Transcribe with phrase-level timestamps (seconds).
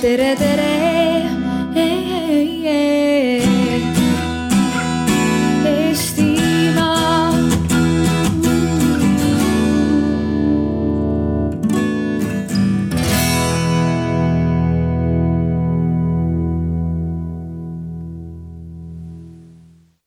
[0.00, 0.68] tere, tere.
[5.70, 7.32] Eestimaa.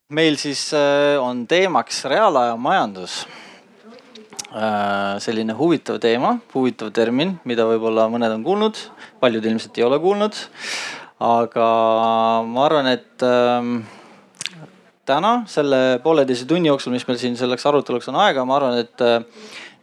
[0.09, 3.27] meil siis äh, on teemaks reaalaja majandus.
[5.19, 8.77] selline huvitav teema, huvitav termin, mida võib-olla mõned on kuulnud,
[9.23, 10.37] paljud ilmselt ei ole kuulnud.
[11.23, 11.65] aga
[12.43, 13.75] ma arvan, et ähm,
[15.07, 19.03] täna selle pooleteise tunni jooksul, mis meil siin selleks aruteluks on aega, ma arvan, et
[19.03, 19.21] äh,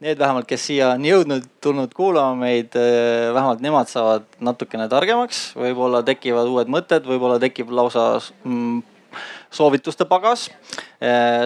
[0.05, 5.51] need vähemalt, kes siia on jõudnud, tulnud kuulama meid, äh, vähemalt nemad saavad natukene targemaks,
[5.61, 8.11] võib-olla tekivad uued mõtted, võib-olla tekib lausa
[8.45, 8.83] mm,
[9.51, 10.49] soovituste pagas.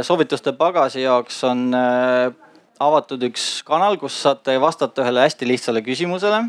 [0.04, 2.34] soovituste pagasi jaoks on äh,
[2.82, 6.44] avatud üks kanal, kus saate vastata ühele hästi lihtsale küsimusele.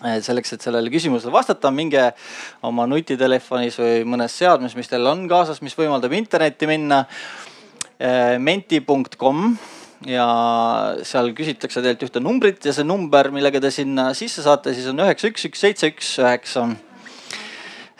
[0.00, 2.10] Selleks, et sellele küsimusele vastata, minge
[2.66, 7.04] oma nutitelefonis või mõnes seadmes, mis teil on kaasas, mis võimaldab internetti minna.
[8.40, 9.56] menti.com
[10.08, 10.26] ja
[11.04, 15.02] seal küsitakse teilt ühte numbrit ja see number, millega te sinna sisse saate, siis on
[15.04, 16.64] üheksa, üks, üks, seitse, üks, üheksa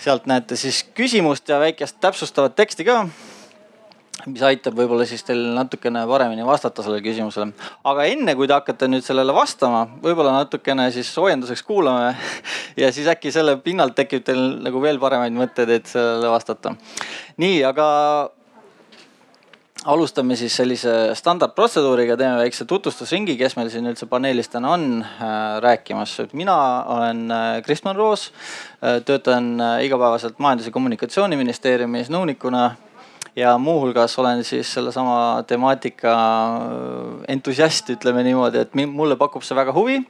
[0.01, 3.03] sealt näete siis küsimust ja väikest täpsustavat teksti ka.
[4.27, 7.53] Mis aitab võib-olla siis teil natukene paremini vastata sellele küsimusele.
[7.85, 12.15] aga enne kui te hakkate nüüd sellele vastama, võib-olla natukene siis soojenduseks kuulame
[12.83, 16.75] ja siis äkki selle pinnalt tekib teil nagu veel paremaid mõtteid, et sellele vastata.
[17.41, 17.89] nii, aga
[19.89, 25.57] alustame siis sellise standardprotseduuriga, teeme väikse tutvustusringi, kes meil siin üldse paneelis täna on äh,
[25.65, 26.19] rääkimas.
[26.33, 28.33] mina olen äh, Kristjan Roos
[28.83, 32.71] äh,, töötan äh, igapäevaselt Majandus- ja Kommunikatsiooniministeeriumis nõunikuna
[33.37, 39.75] ja muuhulgas olen siis sellesama temaatika äh, entusiast, ütleme niimoodi, et mulle pakub see väga
[39.77, 40.01] huvi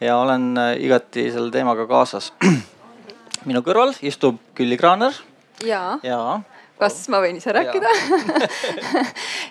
[0.00, 2.32] ja olen äh, igati selle teemaga kaasas.
[3.48, 5.16] minu kõrval istub Külli Kraaner.
[5.64, 6.40] ja, ja
[6.80, 7.90] kas ma võin ise rääkida?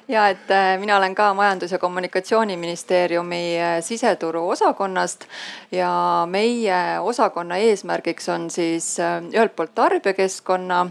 [0.10, 3.44] ja et äh, mina olen ka Majandus- ja Kommunikatsiooniministeeriumi
[3.86, 5.28] siseturu osakonnast
[5.72, 5.92] ja
[6.30, 8.96] meie osakonna eesmärgiks on siis
[9.34, 10.88] ühelt poolt tarbijakeskkonna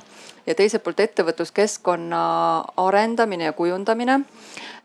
[0.49, 2.23] ja teiselt poolt ettevõtluskeskkonna
[2.81, 4.23] arendamine ja kujundamine.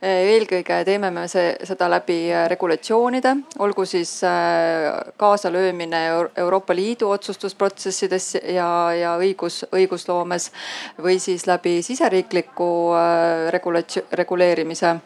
[0.03, 2.17] Eelkõige teeme me see, seda läbi
[2.51, 3.31] regulatsioonide,
[3.63, 4.17] olgu siis
[5.17, 6.01] kaasalöömine
[6.43, 8.67] Euroopa Liidu otsustusprotsessides ja,
[8.99, 10.49] ja õigus, õigusloomes
[10.99, 12.69] või siis läbi siseriikliku
[13.55, 14.97] regulatsioon, reguleerimise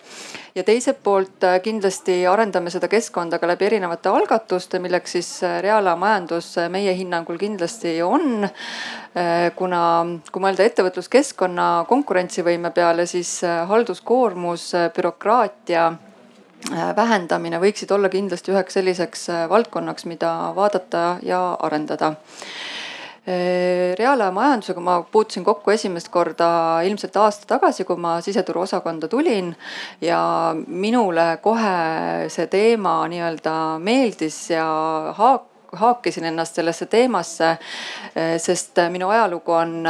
[0.57, 5.29] ja teiselt poolt kindlasti arendame seda keskkonda ka läbi erinevate algatuste, milleks siis
[5.62, 8.47] reaalajamajandus meie hinnangul kindlasti on.
[9.57, 9.81] kuna,
[10.31, 15.88] kui mõelda ettevõtluskeskkonna konkurentsivõime peale, siis halduskoormus, bürokraatia
[16.97, 22.13] vähendamine võiksid olla kindlasti üheks selliseks valdkonnaks, mida vaadata ja arendada
[24.00, 29.56] reaalaja majandusega ma puutusin kokku esimest korda ilmselt aasta tagasi, kui ma siseturu osakonda tulin.
[30.02, 34.68] ja minule kohe see teema nii-öelda meeldis ja
[35.18, 37.58] haak-, haakisin ennast sellesse teemasse,
[38.38, 39.82] sest minu ajalugu on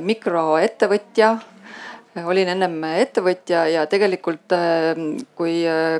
[0.00, 1.36] mikroettevõtja
[2.22, 4.52] olin ennem ettevõtja ja tegelikult
[5.34, 5.54] kui,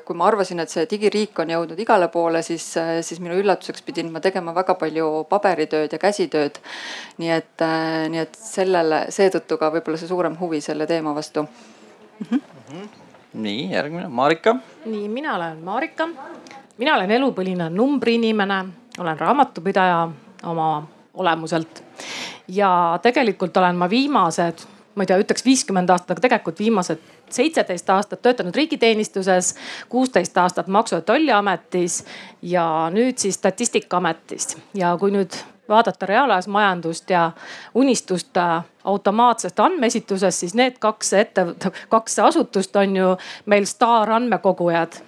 [0.06, 2.66] kui ma arvasin, et see digiriik on jõudnud igale poole, siis,
[3.02, 6.60] siis minu üllatuseks pidin ma tegema väga palju paberitööd ja käsitööd.
[7.18, 7.64] nii et,
[8.14, 12.40] nii et sellele, seetõttu ka võib-olla see suurem huvi selle teema vastu mm.
[12.70, 12.88] -hmm.
[13.34, 14.56] nii järgmine, Marika.
[14.84, 16.08] nii, mina olen Marika.
[16.78, 18.64] mina olen elupõline numbriinimene,
[18.98, 20.08] olen raamatupidaja
[20.44, 21.82] oma olemuselt
[22.48, 27.00] ja tegelikult olen ma viimased ma ei tea, ütleks viiskümmend aastat, aga tegelikult viimased
[27.30, 29.54] seitseteist aastat töötanud riigiteenistuses,
[29.88, 32.04] kuusteist aastat Maksu- ja Tolliametis
[32.42, 34.56] ja nüüd siis Statistikaametis.
[34.74, 35.34] ja kui nüüd
[35.68, 37.32] vaadata reaalajas majandust ja
[37.74, 38.36] unistust
[38.84, 41.46] automaatsest andmeesitusest, siis need kaks ette,
[41.88, 43.16] kaks asutust on ju
[43.46, 45.00] meil staarandmekogujad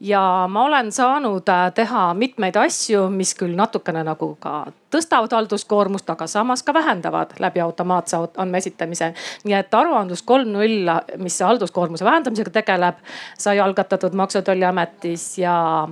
[0.00, 6.10] ja ma olen saanud äh, teha mitmeid asju, mis küll natukene nagu ka tõstavad halduskoormust,
[6.10, 9.12] aga samas ka vähendavad läbi automaatse andme esitamise.
[9.44, 10.90] nii et aruandlus kolm null,
[11.22, 13.00] mis halduskoormuse vähendamisega tegeleb,
[13.38, 15.88] sai algatatud Maksu- ja Tolliametis ja,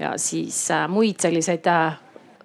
[0.00, 1.98] ja siis äh, muid selliseid äh,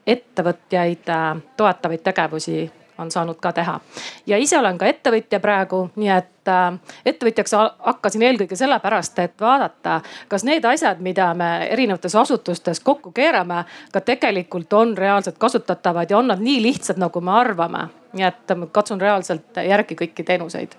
[0.08, 1.10] ettevõtjaid
[1.58, 3.80] toetavaid tegevusi on saanud ka teha.
[4.28, 10.02] ja ise olen ka ettevõtja praegu, nii et äh, ettevõtjaks hakkasin eelkõige sellepärast, et vaadata,
[10.28, 16.18] kas need asjad, mida me erinevates asutustes kokku keerame, ka tegelikult on reaalselt kasutatavad ja
[16.18, 17.88] on nad nii lihtsad, nagu me arvame.
[18.14, 20.76] nii et katsun reaalselt järgi kõiki teenuseid.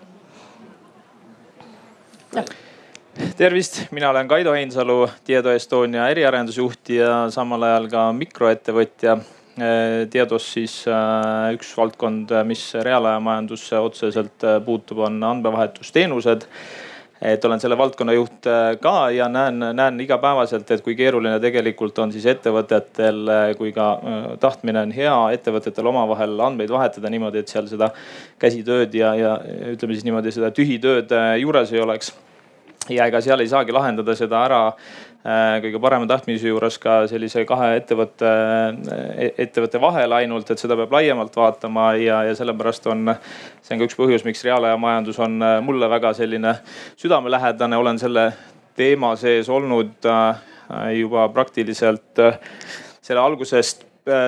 [3.37, 9.19] tervist, mina olen Kaido Heinsalu, Tieto Estonia eriarendusjuht ja samal ajal ka mikroettevõtja
[9.55, 10.73] Teados siis
[11.55, 16.49] üks valdkond, mis reaalajamajandusse otseselt puutub, on andmevahetusteenused.
[17.25, 21.99] Et olen selle valdkonna juht äh, ka ja näen, näen igapäevaselt, et kui keeruline tegelikult
[22.03, 27.41] on siis ettevõtetel, äh, kui ka äh, tahtmine on hea, ettevõtetel omavahel andmeid vahetada niimoodi,
[27.41, 27.89] et seal seda
[28.43, 29.33] käsitööd ja, ja
[29.73, 32.13] ütleme siis niimoodi seda tühitööd juures ei oleks.
[32.93, 37.47] Ja ega seal ei saagi lahendada seda ära Äh, kõige parema tahtmise juures ka sellise
[37.49, 43.15] kahe ettevõtte, äh, ettevõtte vahel ainult, et seda peab laiemalt vaatama ja, ja sellepärast on,
[43.65, 46.59] see on ka üks põhjus, miks reaalajamajandus on äh, mulle väga selline
[47.01, 48.27] südamelähedane, olen selle
[48.77, 50.05] teema sees olnud
[50.99, 52.19] juba praktiliselt
[53.05, 53.85] selle algusest,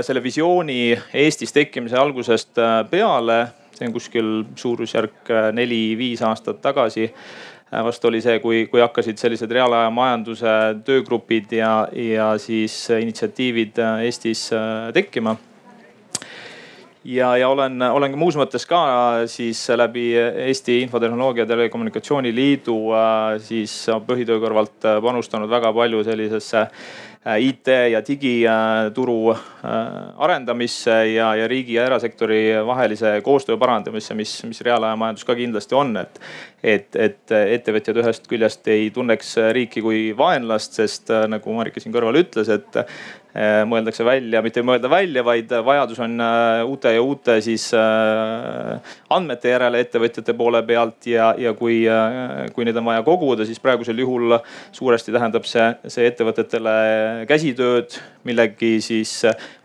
[0.06, 2.60] selle visiooni Eestis tekkimise algusest
[2.90, 3.38] peale.
[3.76, 7.10] see on kuskil suurusjärk neli-viis aastat tagasi
[7.74, 10.50] Äh, vast oli see, kui, kui hakkasid sellised reaalaja majanduse
[10.86, 15.34] töögrupid ja, ja siis initsiatiivid äh, Eestis äh, tekkima.
[17.06, 18.78] Ja, ja olen, olen ka muus mõttes ka
[19.30, 22.80] siis läbi Eesti Infotehnoloogia Telekommunikatsiooni Liidu
[23.46, 23.74] siis
[24.08, 29.40] põhitöö kõrvalt panustanud väga palju sellisesse Äh, IT ja digituru äh,
[30.22, 35.96] arendamisse ja, ja riigi ja erasektori vahelise koostöö parandamisse, mis, mis reaalajamajandus ka kindlasti on,
[35.96, 36.20] et.
[36.62, 41.94] et, et ettevõtjad ühest küljest ei tunneks riiki kui vaenlast, sest äh, nagu Marika siin
[41.94, 43.25] kõrval ütles, et Äh,
[43.68, 48.94] mõeldakse välja, mitte ei mõelda välja, vaid vajadus on äh, uute ja uute siis äh,
[49.12, 51.82] andmete järele ettevõtjate poole pealt ja, ja kui,
[52.56, 54.38] kui neid on vaja koguda, siis praegusel juhul
[54.76, 56.76] suuresti tähendab see, see ettevõtetele
[57.28, 59.12] käsitööd, millegi siis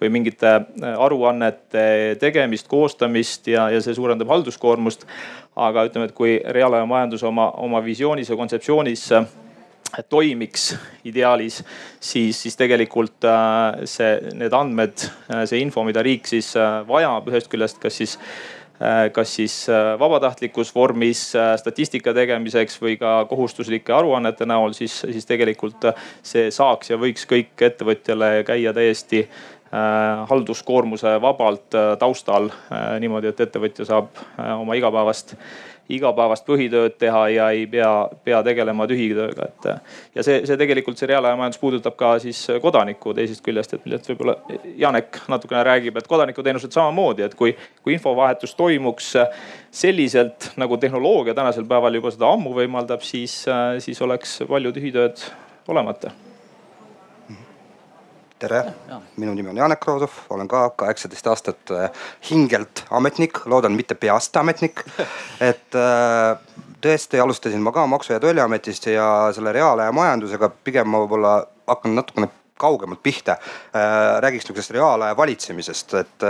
[0.01, 0.57] või mingite
[0.91, 5.07] aruannete tegemist, koostamist ja, ja see suurendab halduskoormust.
[5.55, 9.09] aga ütleme, et kui reaalajamajandus oma, oma visioonis ja kontseptsioonis
[10.09, 10.71] toimiks
[11.05, 11.61] ideaalis,
[11.99, 17.29] siis, siis tegelikult äh, see, need andmed, äh, see info, mida riik siis äh, vajab
[17.31, 18.17] ühest küljest, kas siis
[19.13, 19.55] kas siis
[20.01, 21.19] vabatahtlikus vormis
[21.61, 25.85] statistika tegemiseks või ka kohustuslike aruannete näol, siis, siis tegelikult
[26.25, 29.19] see saaks ja võiks kõik ettevõtjale käia täiesti
[30.31, 32.49] halduskoormuse vabalt taustal
[33.03, 34.17] niimoodi, et ettevõtja saab
[34.57, 35.35] oma igapäevast
[35.89, 37.91] igapäevast põhitööd teha ja ei pea,
[38.23, 39.67] pea tegelema tühitööga, et.
[40.15, 44.37] ja see, see tegelikult see reaalajamajandus puudutab ka siis kodanikku teisest küljest, et millest võib-olla
[44.79, 49.13] Janek natukene räägib, et kodanikuteenused samamoodi, et kui, kui infovahetus toimuks
[49.83, 53.43] selliselt nagu tehnoloogia tänasel päeval juba seda ammu võimaldab, siis,
[53.83, 55.23] siis oleks palju tühitööd
[55.71, 56.13] olemata
[58.41, 58.61] tere,
[59.21, 64.37] minu nimi on Janek Roosov, olen ka kaheksateist aastat äh, hingelt ametnik, loodan mitte peast
[64.41, 64.81] ametnik.
[65.51, 71.03] et äh, tõesti alustasin ma ka Maksu- ja Tolliametist ja selle reaalaja majandusega pigem ma
[71.03, 71.35] võib-olla
[71.69, 74.19] hakkan natukene kaugemalt pihta äh,.
[74.21, 76.25] räägiks niisugusest reaalaja valitsemisest, et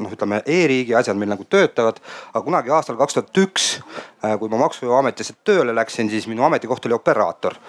[0.00, 2.00] noh, ütleme e-riigi asjad meil nagu töötavad,
[2.32, 3.66] aga kunagi aastal kaks tuhat üks,
[4.40, 7.60] kui ma maksuametisse tööle läksin, siis minu ametikoht oli operaator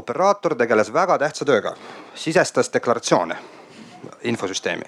[0.00, 1.74] operaator tegeles väga tähtsa tööga,
[2.14, 3.38] sisestas deklaratsioone
[4.24, 4.86] infosüsteemi.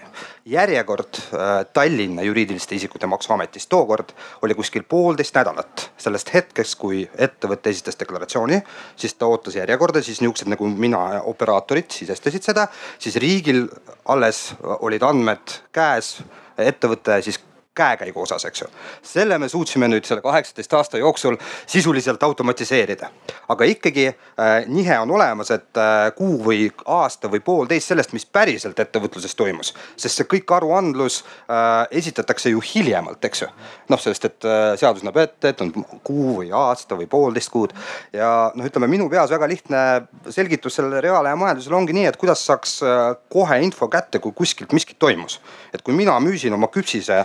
[0.49, 5.91] järjekord äh, Tallinna juriidiliste isikute maksuametis tookord oli kuskil poolteist nädalat.
[5.99, 8.63] sellest hetkest, kui ettevõte esitas deklaratsiooni,
[8.97, 12.67] siis ta ootas järjekorda, siis niisugused nagu mina, operaatorid sisestasid seda,
[12.99, 13.69] siis riigil
[14.09, 16.17] alles olid andmed käes
[16.57, 17.41] ettevõte siis
[17.75, 18.67] käekäigu osas, eks ju.
[19.03, 21.37] selle me suutsime nüüd selle kaheksateist aasta jooksul
[21.67, 23.09] sisuliselt automatiseerida.
[23.49, 28.27] aga ikkagi äh, nihe on olemas, et äh, kuu või aasta või poolteist sellest, mis
[28.27, 29.75] päriselt ettevõtluses toimus.
[29.97, 33.51] sest see kõik aruandlus äh, esitatakse ju hiljemalt, eks ju.
[33.89, 35.73] noh, sellest, et äh, seadus näeb ette, et on
[36.05, 37.73] kuu või aasta või poolteist kuud.
[38.13, 39.83] ja noh, ütleme minu peas väga lihtne
[40.29, 44.73] selgitus sellele reaalaja majandusele ongi nii, et kuidas saaks äh, kohe info kätte, kui kuskilt
[44.77, 45.41] miskit toimus.
[45.73, 47.25] et kui mina müüsin oma küpsise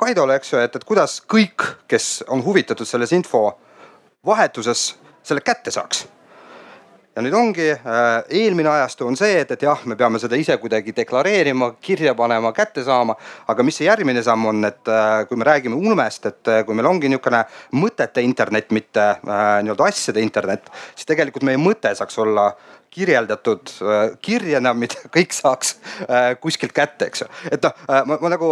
[0.00, 4.86] Kaidole, eks ju, et, et kuidas kõik, kes on huvitatud selles infovahetuses,
[5.22, 6.06] selle kätte saaks
[7.16, 8.08] ja nüüd ongi äh,
[8.40, 12.52] eelmine ajastu on see, et, et jah, me peame seda ise kuidagi deklareerima, kirja panema,
[12.56, 13.16] kätte saama.
[13.50, 16.78] aga mis see järgmine samm on, et äh, kui me räägime ulmest, et äh, kui
[16.78, 17.42] meil ongi niisugune
[17.76, 22.52] mõtete internet, mitte nii-öelda asjade internet, siis tegelikult meie mõte saaks olla
[22.90, 27.28] kirjeldatud äh, kirjana, mida kõik saaks äh, kuskilt kätte, eks ju.
[27.50, 28.50] et noh, äh, ma, ma nagu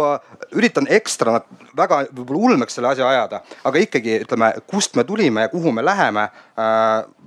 [0.55, 1.41] üritan ekstra
[1.77, 5.83] väga võib-olla ulmeks selle asja ajada, aga ikkagi ütleme, kust me tulime ja kuhu me
[5.85, 6.29] läheme,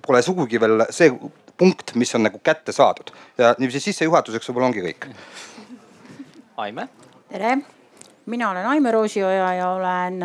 [0.03, 1.13] pole sugugi veel see
[1.59, 5.07] punkt, mis on nagu kätte saadud ja niiviisi sissejuhatuseks võib-olla ongi kõik.
[6.63, 6.89] Aime.
[7.29, 7.57] tere,
[8.27, 10.21] mina olen Aime Roosioja ja olen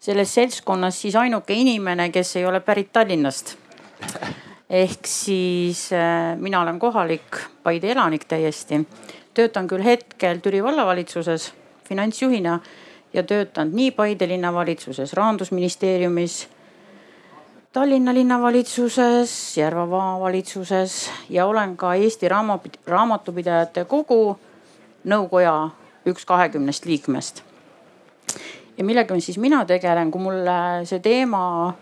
[0.00, 3.56] selles seltskonnas siis ainuke inimene, kes ei ole pärit Tallinnast
[4.70, 8.86] ehk siis äh, mina olen kohalik Paide elanik täiesti
[9.36, 11.50] töötan küll hetkel Türi vallavalitsuses
[11.88, 12.60] finantsjuhina
[13.12, 16.48] ja töötanud nii Paide linnavalitsuses, rahandusministeeriumis,
[17.72, 22.28] Tallinna linnavalitsuses, Järva maavalitsuses ja olen ka Eesti
[22.86, 24.38] Raamatupidajate Kogu
[25.04, 25.56] nõukoja
[26.08, 27.42] üks kahekümnest liikmest.
[28.78, 31.74] ja millega siis mina tegelen, kui mulle see teema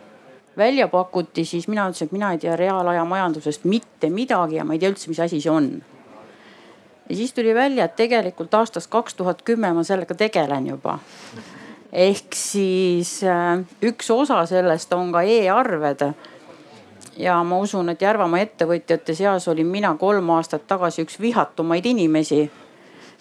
[0.56, 4.74] välja pakuti, siis mina ütlesin, et mina ei tea reaalaja majandusest mitte midagi ja ma
[4.74, 5.82] ei tea üldse, mis asi see on.
[7.08, 10.98] ja siis tuli välja, et tegelikult aastast kaks tuhat kümme ma sellega tegelen juba.
[11.92, 16.08] ehk siis äh, üks osa sellest on ka e-arved.
[17.16, 22.50] ja ma usun, et Järvamaa ettevõtjate seas olin mina kolm aastat tagasi üks vihatumaid inimesi.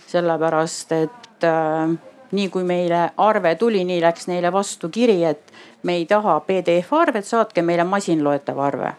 [0.07, 1.97] sellepärast, et äh,
[2.33, 5.52] nii kui meile arve tuli, nii läks neile vastu kiri, et
[5.83, 8.93] me ei taha PDF arvet, saatke meile masinloetav arve.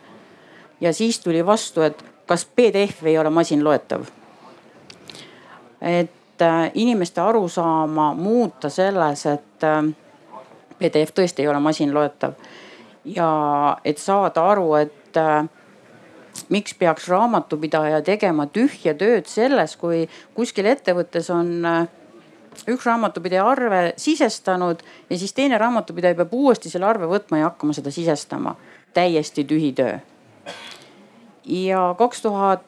[0.81, 4.03] ja siis tuli vastu, et kas PDF ei ole masinloetav.
[5.81, 9.95] et äh, inimeste arusaama muuta selles, et äh,
[10.79, 12.33] PDF tõesti ei ole masinloetav
[13.05, 15.45] ja et saada aru, et äh,
[16.49, 21.67] miks peaks raamatupidaja tegema tühja tööd selles, kui kuskil ettevõttes on
[22.69, 27.73] üks raamatupidaja arve sisestanud ja siis teine raamatupidaja peab uuesti selle arve võtma ja hakkama
[27.77, 28.57] seda sisestama.
[28.95, 29.99] täiesti tühi töö.
[31.45, 32.63] ja kaks tuhat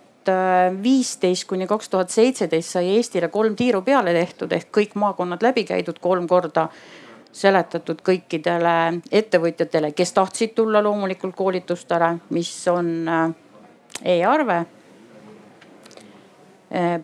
[0.82, 5.64] viisteist kuni kaks tuhat seitseteist sai Eestile kolm tiiru peale tehtud ehk kõik maakonnad läbi
[5.64, 6.68] käidud kolm korda
[7.36, 13.34] seletatud kõikidele ettevõtjatele, kes tahtsid tulla loomulikult koolitustele, mis on äh,
[14.16, 14.64] e-arve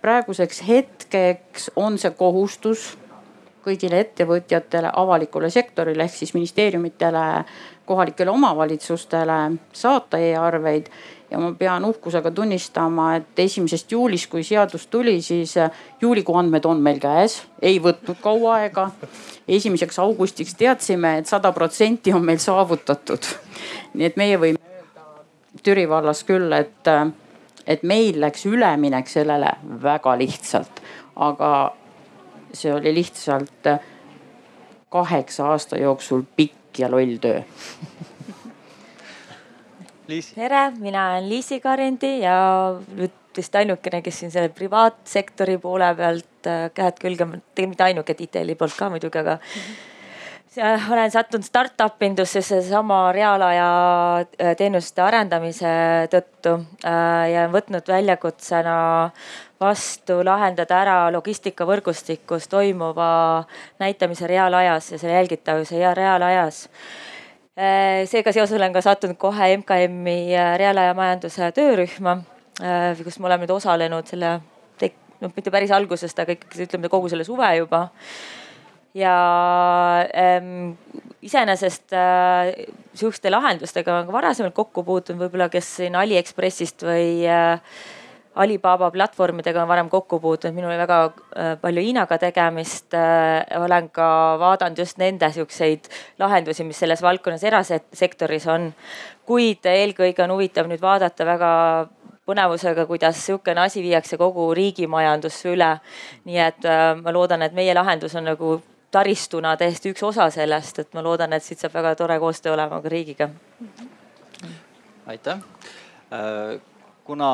[0.00, 2.90] praeguseks hetkeks on see kohustus
[3.62, 7.24] kõigile ettevõtjatele, avalikule sektorile ehk siis ministeeriumitele,
[7.86, 9.38] kohalikele omavalitsustele
[9.72, 10.86] saata e-arveid.
[11.30, 15.54] ja ma pean uhkusega tunnistama, et esimesest juulist, kui seadus tuli, siis
[16.00, 18.90] juulikuu andmed on meil käes, ei võtnud kaua aega.
[19.48, 23.24] esimeseks augustiks teadsime et, et sada protsenti on meil saavutatud.
[23.94, 25.08] nii et meie võime öelda
[25.62, 26.88] Türi vallas küll, et
[27.66, 29.52] et meil läks üleminek sellele
[29.82, 30.82] väga lihtsalt,
[31.16, 31.52] aga
[32.52, 33.68] see oli lihtsalt
[34.92, 37.42] kaheksa aasta jooksul pikk ja loll töö
[40.34, 42.34] tere, mina olen Liisi Karindi ja
[42.96, 48.18] nüüd vist ainukene, kes siin selle privaatsektori poole pealt äh, käed külge, tegelikult mitte ainuke
[48.18, 49.62] detaili poolt ka muidugi, aga mm.
[49.62, 49.91] -hmm
[50.60, 53.68] olen sattunud startup indusse seesama reaalaja
[54.20, 55.70] äh, teenuste arendamise
[56.12, 58.74] tõttu äh, ja võtnud väljakutsena
[59.60, 63.44] vastu lahendada ära logistikavõrgustikus toimuva
[63.80, 66.66] näitamise reaalajas ja selle jälgitavuse ja reaalajas.
[67.56, 72.18] Äh, seega seoses olen ka sattunud kohe MKM-i reaalajamajanduse töörühma,
[73.04, 74.36] kus me oleme nüüd osalenud selle,
[75.22, 77.86] noh mitte päris algusest, aga ikkagi ütleme kogu selle suve juba
[78.94, 79.16] ja
[80.16, 80.76] ähm,
[81.22, 82.52] iseenesest äh,
[82.94, 87.60] sihukeste lahendustega olen ka varasemalt kokku puutunud, võib-olla kes siin Aliekspressist või äh,
[88.34, 93.44] Alibaba platvormidega on varem kokku puutunud, minul oli väga äh, palju Hiinaga tegemist äh,.
[93.60, 94.08] olen ka
[94.40, 98.72] vaadanud just nende siukseid lahendusi, mis selles valdkonnas erasektoris on.
[99.26, 101.52] kuid eelkõige on huvitav nüüd vaadata väga
[102.26, 105.76] põnevusega, kuidas sihukene asi viiakse kogu riigi majandusse üle.
[106.24, 108.60] nii et äh, ma loodan, et meie lahendus on nagu
[108.92, 112.80] taristuna täiesti üks osa sellest, et ma loodan, et siit saab väga tore koostöö olema
[112.82, 113.30] ka riigiga.
[115.06, 115.38] aitäh
[116.12, 116.60] äh,
[117.04, 117.28] kuna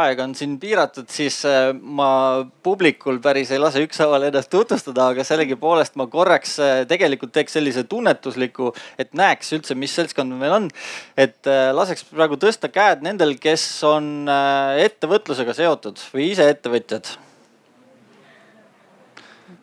[0.00, 5.24] aeg on siin piiratud, siis äh, ma publikul päris ei lase ükshaaval ennast tutvustada, aga
[5.26, 10.70] sellegipoolest ma korraks äh, tegelikult teeks sellise tunnetusliku, et näeks üldse, mis seltskond meil on.
[11.16, 14.30] et laseks praegu tõsta käed nendel, kes on
[14.78, 17.16] ettevõtlusega seotud või ise ettevõtjad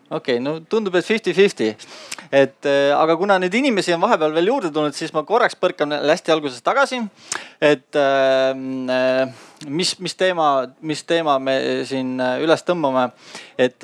[0.09, 1.75] okei okay,, no tundub, et fifty-fifty.
[2.31, 5.97] et äh, aga kuna neid inimesi on vahepeal veel juurde tulnud, siis ma korraks põrkan
[5.99, 7.01] hästi alguses tagasi.
[7.61, 9.27] et ähm, äh,
[9.67, 11.57] mis, mis teema, mis teema me
[11.89, 13.09] siin äh, üles tõmbame.
[13.57, 13.83] et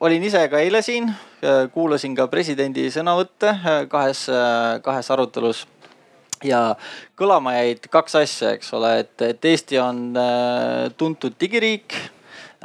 [0.00, 1.12] olin ise ka eile siin
[1.74, 3.50] kuulasin ka presidendi sõnavõtte
[3.90, 4.28] kahes
[4.82, 5.64] kahes arutelus
[6.46, 6.76] ja
[7.18, 10.14] kõlama jäid kaks asja, eks ole, et, et Eesti on
[10.98, 11.98] tuntud digiriik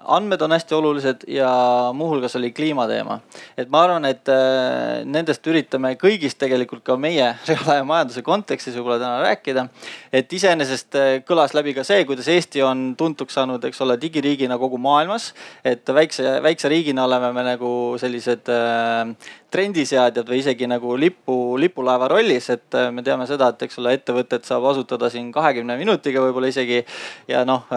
[0.04, 1.50] andmed on hästi olulised ja
[1.94, 3.20] muuhulgas oli kliimateema.
[3.58, 9.22] et ma arvan, et äh, nendest üritame kõigist tegelikult ka meie reaalajamajanduse kontekstis võib-olla täna
[9.26, 9.68] rääkida.
[10.12, 14.58] et iseenesest äh, kõlas läbi ka see, kuidas Eesti on tuntuks saanud, eks ole, digiriigina
[14.58, 15.34] kogu maailmas.
[15.64, 19.16] et väikse, väikse riigina oleme me nagu sellised äh,
[19.52, 23.98] trendiseadjad või isegi nagu lipu, lipulaeva rollis, et äh, me teame seda, et eks ole,
[23.98, 26.84] ettevõtet saab asutada siin kahekümne minutiga võib-olla isegi
[27.28, 27.70] ja noh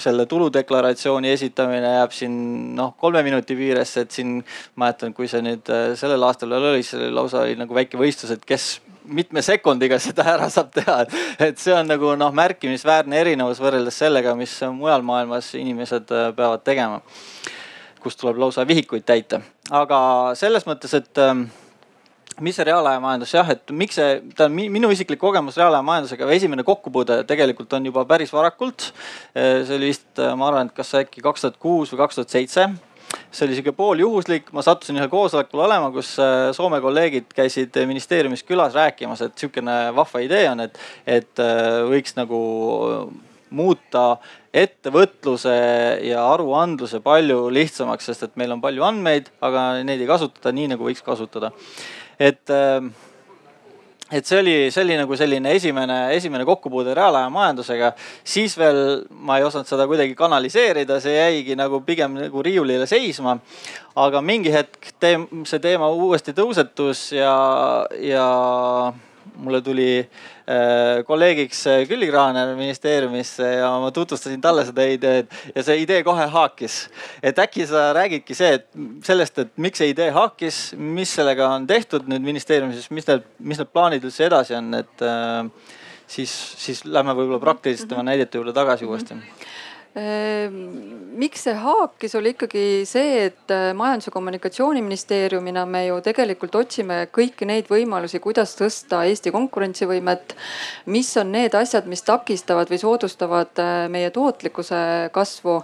[0.00, 2.36] selle tuludeklaratsiooni esitamine jääb siin
[2.76, 4.38] noh, kolme minuti piiresse, et siin
[4.80, 8.00] mäletan, kui see nüüd äh, sellel aastal veel oli, siis oli lausa oli nagu väike
[8.00, 8.70] võistlus, et kes
[9.10, 10.98] mitme sekundiga seda ära saab teha,
[11.48, 16.64] et see on nagu noh, märkimisväärne erinevus võrreldes sellega, mis mujal maailmas inimesed äh, peavad
[16.66, 17.02] tegema.
[18.02, 19.98] Kus tuleb lausa vihikuid täita, aga
[20.38, 21.48] selles mõttes, et ähm,
[22.44, 26.38] mis see reaalaja majandus jah, et miks see, on minu isiklik kogemus reaalaja majandusega või
[26.38, 28.90] esimene kokkupuude tegelikult on juba päris varakult.
[29.34, 32.20] Äh, see oli vist, äh, ma arvan, et kas äkki kaks tuhat kuus või kaks
[32.20, 32.68] tuhat seitse.
[33.34, 38.46] See oli sihuke pooljuhuslik, ma sattusin ühel koosolekul olema, kus äh, Soome kolleegid käisid ministeeriumis
[38.46, 40.78] külas rääkimas, et sihukene vahva idee on, et,
[41.18, 41.42] et
[41.90, 42.38] võiks nagu
[43.50, 44.04] muuta
[44.50, 45.52] ettevõtluse
[46.02, 50.72] ja aruandluse palju lihtsamaks, sest et meil on palju andmeid, aga neid ei kasutata nii
[50.74, 51.52] nagu võiks kasutada.
[52.18, 52.82] et äh,
[54.10, 57.92] et see oli, see oli nagu selline esimene, esimene kokkupuude reaalaja majandusega.
[58.24, 63.38] siis veel ma ei osanud seda kuidagi kanaliseerida, see jäigi nagu pigem nagu riiulile seisma.
[63.96, 67.36] aga mingi hetk teem, see teema uuesti tõusetus ja,
[68.02, 68.26] ja
[69.36, 69.90] mulle tuli
[71.06, 76.26] kolleegiks äh, Külli Kraaner ministeeriumisse ja ma tutvustasin talle seda ideed ja see idee kohe
[76.32, 76.80] haakis.
[77.22, 78.66] et äkki sa räägidki see, et
[79.06, 83.62] sellest, et miks see idee haakis, mis sellega on tehtud nüüd ministeeriumis, mis need, mis
[83.62, 85.46] need plaanid üldse edasi on, et äh,
[86.10, 89.39] siis, siis lähme võib-olla praktiliste näidete juurde tagasi uuesti Ehm,
[89.94, 97.08] miks see haakis, oli ikkagi see, et äh, Majandus- ja Kommunikatsiooniministeeriumina me ju tegelikult otsime
[97.10, 100.36] kõiki neid võimalusi, kuidas tõsta Eesti konkurentsivõimet.
[100.86, 105.56] mis on need asjad, mis takistavad või soodustavad äh, meie tootlikkuse kasvu.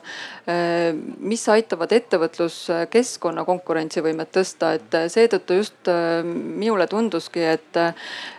[0.46, 5.88] Ehm, mis aitavad ettevõtluskeskkonna konkurentsivõimet tõsta, et äh, seetõttu just
[6.26, 7.78] minule tunduski, et,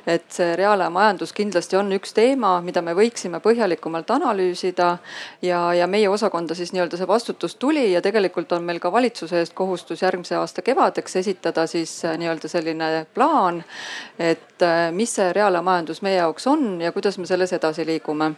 [0.08, 4.98] et see reaalaja majandus kindlasti on üks teema, mida me võiksime põhjalikumalt analüüsida
[5.42, 9.40] ja ja meie osakonda siis nii-öelda see vastutus tuli ja tegelikult on meil ka valitsuse
[9.40, 13.64] eest kohustus järgmise aasta kevadeks esitada siis äh, nii-öelda selline plaan.
[14.20, 18.34] et äh, mis see reaalmajandus meie jaoks on ja kuidas me selles edasi liigume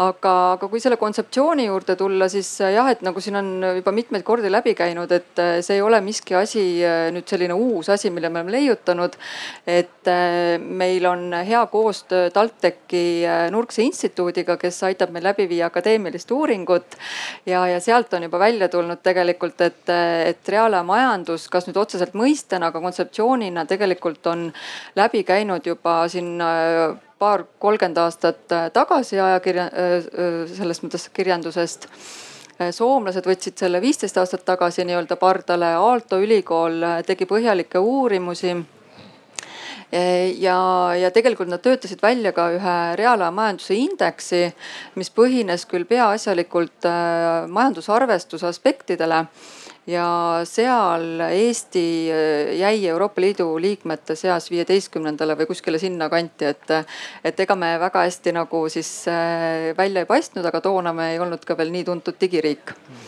[0.00, 3.92] aga, aga kui selle kontseptsiooni juurde tulla, siis äh, jah, et nagu siin on juba
[3.94, 7.90] mitmeid kordi läbi käinud, et äh, see ei ole miski asi, äh, nüüd selline uus
[7.92, 9.16] asi, mille me oleme leiutanud.
[9.66, 10.08] et
[10.58, 16.96] meil on hea koostöö TalTechi Nurkse instituudiga, kes aitab meil läbi viia akadeemilist uuringut.
[17.46, 19.88] ja, ja sealt on juba välja tulnud tegelikult, et,
[20.26, 24.50] et reaalaja majandus, kas nüüd otseselt mõistena, aga kontseptsioonina tegelikult on
[24.96, 26.36] läbi käinud juba siin
[27.22, 31.88] paar, kolmkümmend aastat äh, tagasi ajakirja, äh, äh, selles mõttes kirjandusest.
[32.62, 38.52] Soomlased võtsid selle viisteist aastat tagasi nii-öelda pardale, Aalto ülikool tegi põhjalikke uurimusi.
[39.90, 40.58] Ja,
[40.94, 44.44] ja tegelikult nad töötasid välja ka ühe reaalaja majanduse indeksi,
[44.94, 46.86] mis põhines küll peaasjalikult
[47.56, 49.24] majandusarvestuse aspektidele
[49.86, 50.06] ja
[50.46, 56.74] seal Eesti äh, jäi Euroopa Liidu liikmete seas viieteistkümnendale või kuskile sinnakanti, et,
[57.24, 61.20] et ega me väga hästi nagu siis äh, välja ei paistnud, aga toona me ei
[61.22, 63.04] olnud ka veel nii tuntud digiriik mm.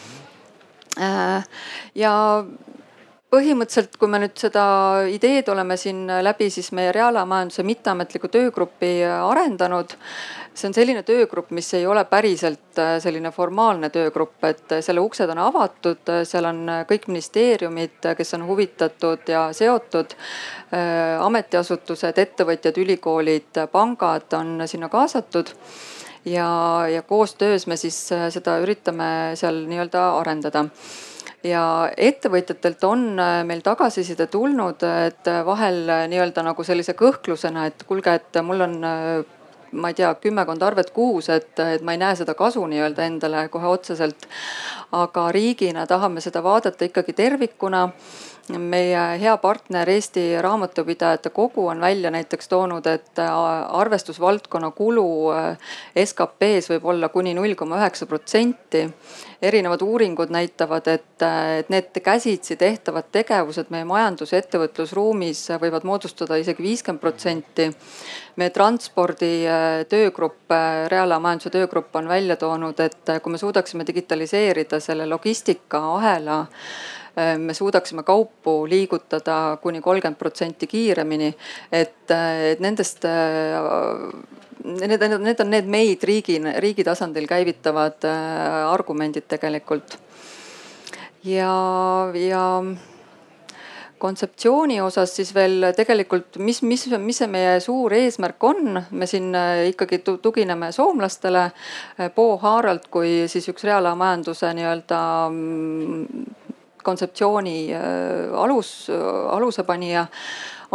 [0.98, 1.42] -hmm.
[1.94, 2.14] ja
[3.34, 4.64] põhimõtteliselt, kui me nüüd seda
[5.10, 9.96] ideed oleme siin läbi siis meie reaalajamajanduse mitteametliku töögrupi arendanud.
[10.54, 15.30] see on selline töögrupp, mis ei ole päriselt äh, selline formaalne töögrupp, et selle uksed
[15.34, 20.14] on avatud, seal on kõik ministeeriumid, kes on huvitatud ja seotud.
[20.70, 25.50] Äh, ametiasutused, ettevõtjad, ülikoolid, pangad on sinna kaasatud
[26.24, 30.64] ja, ja koostöös me siis äh, seda üritame seal nii-öelda arendada
[31.44, 37.68] ja ettevõtjatelt on äh, meil tagasiside tulnud, et äh, vahel äh, nii-öelda nagu sellise kõhklusena,
[37.70, 38.76] et kuulge, et mul on
[39.74, 43.48] ma ei tea, kümmekond arvet kuus, et, et ma ei näe seda kasu nii-öelda endale
[43.50, 44.28] kohe otseselt.
[44.94, 47.88] aga riigina tahame seda vaadata ikkagi tervikuna
[48.48, 53.20] meie hea partner Eesti Raamatupidajate Kogu on välja näiteks toonud, et
[53.68, 55.06] arvestusvaldkonna kulu
[56.04, 58.84] SKP-s võib olla kuni null koma üheksa protsenti
[59.44, 61.22] erinevad uuringud näitavad, et,
[61.58, 67.70] et need käsitsi tehtavad tegevused meie majandus- ja ettevõtlusruumis võivad moodustada isegi viiskümmend protsenti.
[68.36, 74.80] meie transpordi äh, töögrupp, äh, reaalajamajanduse töögrupp on välja toonud, et kui me suudaksime digitaliseerida
[74.80, 77.03] selle logistikaahela äh,
[77.38, 81.34] me suudaksime kaupu liigutada kuni kolmkümmend protsenti kiiremini.
[81.72, 83.06] et, et nendest
[84.64, 89.98] need, need on need meid riigi, riigi tasandil käivitavad äh, argumendid tegelikult.
[91.24, 91.52] ja,
[92.14, 92.44] ja
[94.04, 99.30] kontseptsiooni osas siis veel tegelikult, mis, mis, mis see meie suur eesmärk on, me siin
[99.70, 101.46] ikkagi tugineme soomlastele.
[102.16, 105.00] Bo Harald kui siis üks reaalajamajanduse nii-öelda
[105.30, 106.26] mm,
[106.84, 107.56] kontseptsiooni
[108.38, 108.90] alus,
[109.30, 110.06] alusepanija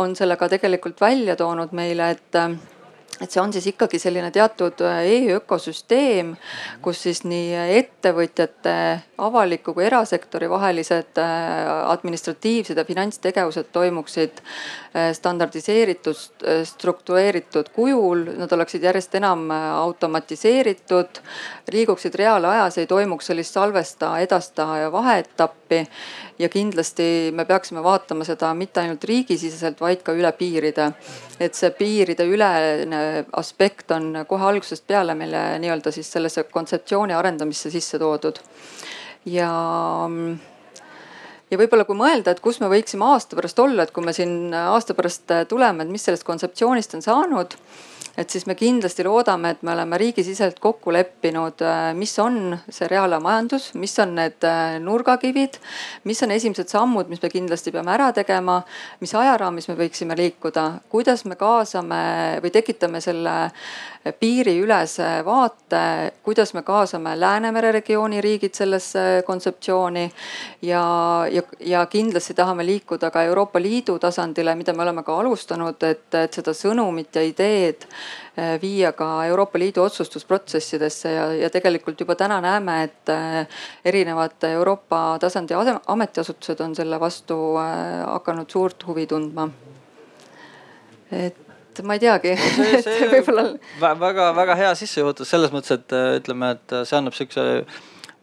[0.01, 2.37] on selle ka tegelikult välja toonud meile, et
[3.23, 6.33] et see on siis ikkagi selline teatud äh, e-ökosüsteem,
[6.83, 8.75] kus siis nii ettevõtjate,
[9.19, 16.23] avaliku kui erasektori vahelised äh, administratiivsed ja finantstegevused toimuksid äh, standardiseeritud,
[16.69, 21.21] struktureeritud kujul, nad oleksid järjest enam automatiseeritud,
[21.73, 25.83] liiguksid reaalajas, ei toimuks sellist salvesta, edasta ja vaheetappi
[26.39, 30.91] ja kindlasti me peaksime vaatama seda mitte ainult riigisiseselt, vaid ka üle piiride.
[31.39, 37.71] et see piiride ülene aspekt on kohe algusest peale meile nii-öelda siis sellesse kontseptsiooni arendamisse
[37.71, 38.39] sisse toodud.
[39.25, 39.51] ja
[41.51, 44.53] ja võib-olla kui mõelda, et kus me võiksime aasta pärast olla, et kui me siin
[44.53, 47.57] aasta pärast tuleme, et mis sellest kontseptsioonist on saanud
[48.17, 52.87] et siis me kindlasti loodame, et me oleme riigisiseselt kokku leppinud, äh, mis on see
[52.91, 55.59] reaalmajandus, mis on need äh, nurgakivid,
[56.09, 58.61] mis on esimesed sammud, mis me kindlasti peame ära tegema,
[59.03, 62.01] mis ajaraamis me võiksime liikuda, kuidas me kaasame
[62.43, 63.37] või tekitame selle
[64.19, 70.11] piiriülese vaate, kuidas me kaasame Läänemere regiooni riigid sellesse kontseptsiooni
[70.61, 70.83] ja,
[71.31, 76.07] ja, ja kindlasti tahame liikuda ka Euroopa Liidu tasandile, mida me oleme ka alustanud, et,
[76.15, 77.85] et seda sõnumit ja ideed
[78.61, 85.17] viia ka Euroopa Liidu otsustusprotsessidesse ja, ja tegelikult juba täna näeme, et eh, erinevad Euroopa
[85.21, 89.49] tasandi ametiasutused on selle vastu eh, hakanud suurt huvi tundma.
[91.11, 92.35] et ma ei teagi
[93.13, 93.45] võib-olla
[93.79, 97.45] väga-väga hea sissejuhatus selles mõttes, et ütleme, et see annab siukse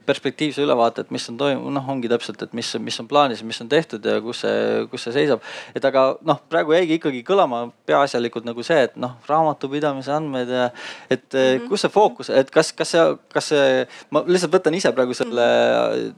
[0.07, 3.61] perspektiivse ülevaate, et mis on toimunud, noh, ongi täpselt, et mis, mis on plaanis, mis
[3.63, 5.45] on tehtud ja kus see, kus see seisab.
[5.75, 10.71] et aga noh, praegu jäigi ikkagi kõlama peaasjalikult nagu see, et noh, raamatupidamise andmed ja
[11.11, 11.69] et mm -hmm.
[11.69, 15.47] kus see fookus, et kas, kas see, kas see, ma lihtsalt võtan ise praegu selle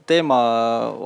[0.05, 0.39] teema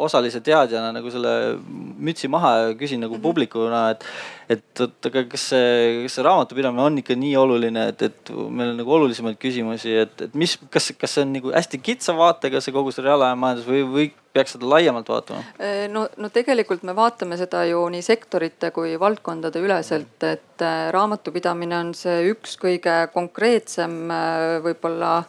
[0.08, 1.58] osalise teadjana nagu selle
[2.00, 3.24] mütsi maha ja küsin nagu mm -hmm.
[3.24, 4.06] publikuna, et
[4.50, 8.74] et oot, aga kas see, kas see raamatupidamine on ikka nii oluline, et, et meil
[8.74, 12.62] on nagu olulisemaid küsimusi, et, et mis, kas, kas see on nagu hästi kitsa vaatega
[12.64, 15.44] see kogu see reaalajamajandus või, või peaks seda laiemalt vaatama?
[15.62, 20.88] Äh, no, no tegelikult me vaatame seda ju nii sektorite kui valdkondade üleselt, et äh,
[20.94, 25.20] raamatupidamine on see üks kõige konkreetsem äh, võib-olla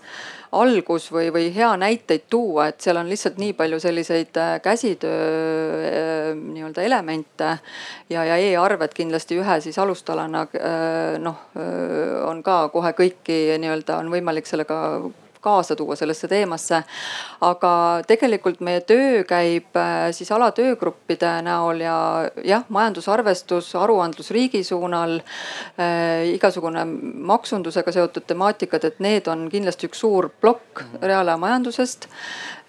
[0.54, 6.84] algus või, või hea näiteid tuua, et seal on lihtsalt nii palju selliseid käsitöö nii-öelda
[6.86, 7.48] elemente.
[8.08, 10.44] ja, ja e-arved kindlasti ühe siis alustalana
[11.18, 11.42] noh,
[12.30, 14.78] on ka kohe kõiki nii-öelda on võimalik sellega
[15.44, 16.82] kaasa tuua sellesse teemasse.
[17.44, 17.72] aga
[18.08, 21.96] tegelikult meie töö käib äh, siis alatöögruppide näol ja
[22.44, 26.84] jah, majandusarvestus, aruandlus riigi suunal äh,, igasugune
[27.32, 32.08] maksundusega seotud temaatikad, et need on kindlasti üks suur plokk reaalaja majandusest.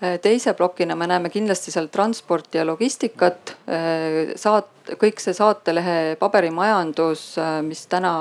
[0.04, 6.16] Äh, teise plokina me näeme kindlasti seal transporti ja logistikat, äh, saat-, kõik see saatelehe
[6.20, 7.24] paberimajandus,
[7.66, 8.12] mis täna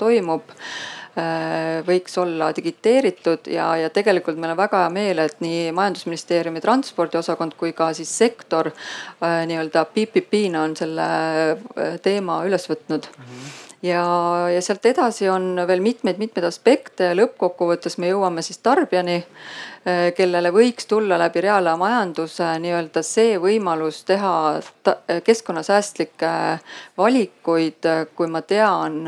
[0.00, 0.54] toimub
[1.86, 7.56] võiks olla digiteeritud ja, ja tegelikult meil on väga hea meel, et nii majandusministeeriumi transpordiosakond
[7.58, 11.08] kui ka siis sektor äh, nii-öelda PPP-na on selle
[11.54, 13.24] äh, teema üles võtnud mm.
[13.24, 14.02] -hmm ja,
[14.54, 19.20] ja sealt edasi on veel mitmeid-mitmeid aspekte ja lõppkokkuvõttes me jõuame siis tarbijani,
[20.18, 24.32] kellele võiks tulla läbi reaalajamajanduse nii-öelda see võimalus teha
[25.24, 26.32] keskkonnasäästlikke
[26.98, 29.04] valikuid, kui ma tean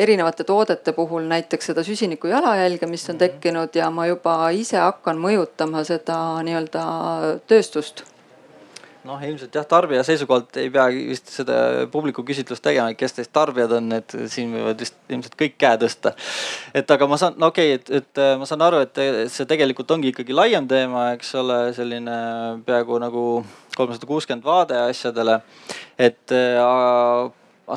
[0.00, 3.24] erinevate toodete puhul näiteks seda süsiniku jalajälge, mis on mhm.
[3.24, 6.86] tekkinud ja ma juba ise hakkan mõjutama seda nii-öelda
[7.50, 8.04] tööstust
[9.08, 13.72] noh, ilmselt jah, tarbija seisukohalt ei pea vist seda publiku küsitlust tegema, kes teist tarbijad
[13.78, 16.12] on, et siin võivad vist ilmselt kõik käe tõsta.
[16.76, 19.90] et aga ma saan, no okei okay,, et, et ma saan aru, et see tegelikult
[19.96, 22.16] ongi ikkagi laiem teema, eks ole, selline
[22.66, 23.26] peaaegu nagu
[23.76, 25.40] kolmsada kuuskümmend vaade asjadele.
[25.98, 26.36] et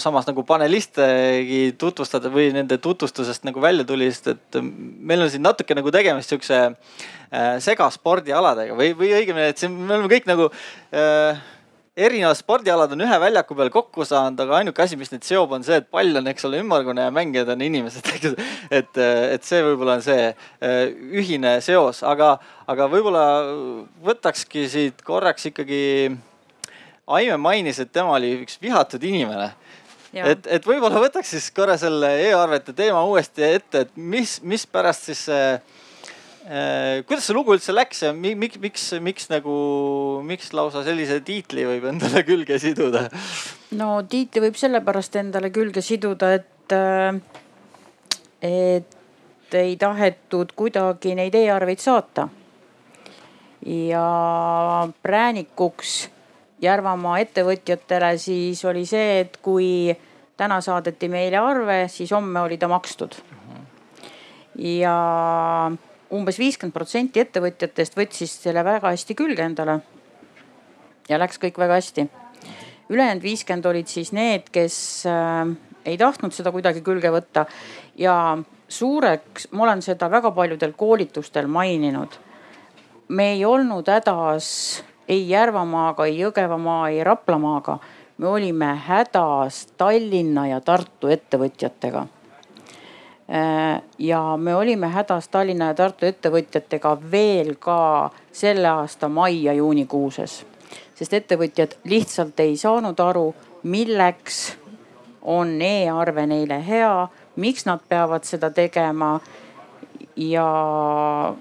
[0.01, 5.43] samas nagu panelistegi tutvustada või nende tutvustusest nagu välja tuli, sest et meil on siin
[5.45, 10.49] natuke nagu tegemist siukse äh, segaspordialadega või, või õigemini, et siin me oleme kõik nagu
[10.49, 11.43] äh,
[11.93, 15.65] erinevad spordialad on ühe väljaku peal kokku saanud, aga ainuke asi, mis neid seob, on
[15.65, 18.33] see, et pall on, eks ole, ümmargune ja mängijad on inimesed, eks.
[18.73, 19.01] et,
[19.37, 20.77] et see võib-olla on see äh,
[21.21, 22.35] ühine seos, aga,
[22.69, 23.25] aga võib-olla
[24.05, 25.81] võtakski siit korraks ikkagi.
[27.13, 29.49] Aime mainis, et tema oli üks vihatud inimene
[30.13, 35.25] et, et võib-olla võtaks siis korra selle e-arvete teema uuesti ette, et mis, mispärast siis
[35.29, 35.47] see
[36.43, 39.53] Äh, kuidas see lugu üldse läks ja miks, miks, miks nagu,
[40.27, 43.05] miks lausa sellise tiitli võib endale külge siduda?
[43.79, 47.15] no tiitli võib sellepärast endale külge siduda, et, äh,
[48.43, 52.27] et ei tahetud kuidagi neid e-arveid saata.
[53.63, 54.03] ja
[54.99, 55.95] präänikuks
[56.63, 59.91] Järvamaa ettevõtjatele siis oli see, et kui
[60.39, 63.15] täna saadeti meile arve, siis homme oli ta makstud.
[64.55, 64.95] ja
[66.13, 69.79] umbes viiskümmend protsenti ettevõtjatest võttis selle väga hästi külge endale.
[71.09, 72.07] ja läks kõik väga hästi.
[72.89, 75.47] ülejäänud viiskümmend olid siis need, kes äh,
[75.85, 77.45] ei tahtnud seda kuidagi külge võtta
[77.95, 82.17] ja suureks, ma olen seda väga paljudel koolitustel maininud.
[83.07, 87.79] me ei olnud hädas ei Järvamaaga, ei Jõgevamaa, ei Raplamaaga.
[88.17, 92.07] me olime hädas Tallinna ja Tartu ettevõtjatega
[93.29, 99.53] Äh, ja me olime hädas Tallinna ja Tartu ettevõtjatega veel ka selle aasta mai ja
[99.53, 100.45] juunikuuses.
[100.95, 104.57] sest ettevõtjad lihtsalt ei saanud aru, milleks
[105.21, 109.19] on e-arve neile hea, miks nad peavad seda tegema.
[110.15, 111.33] ja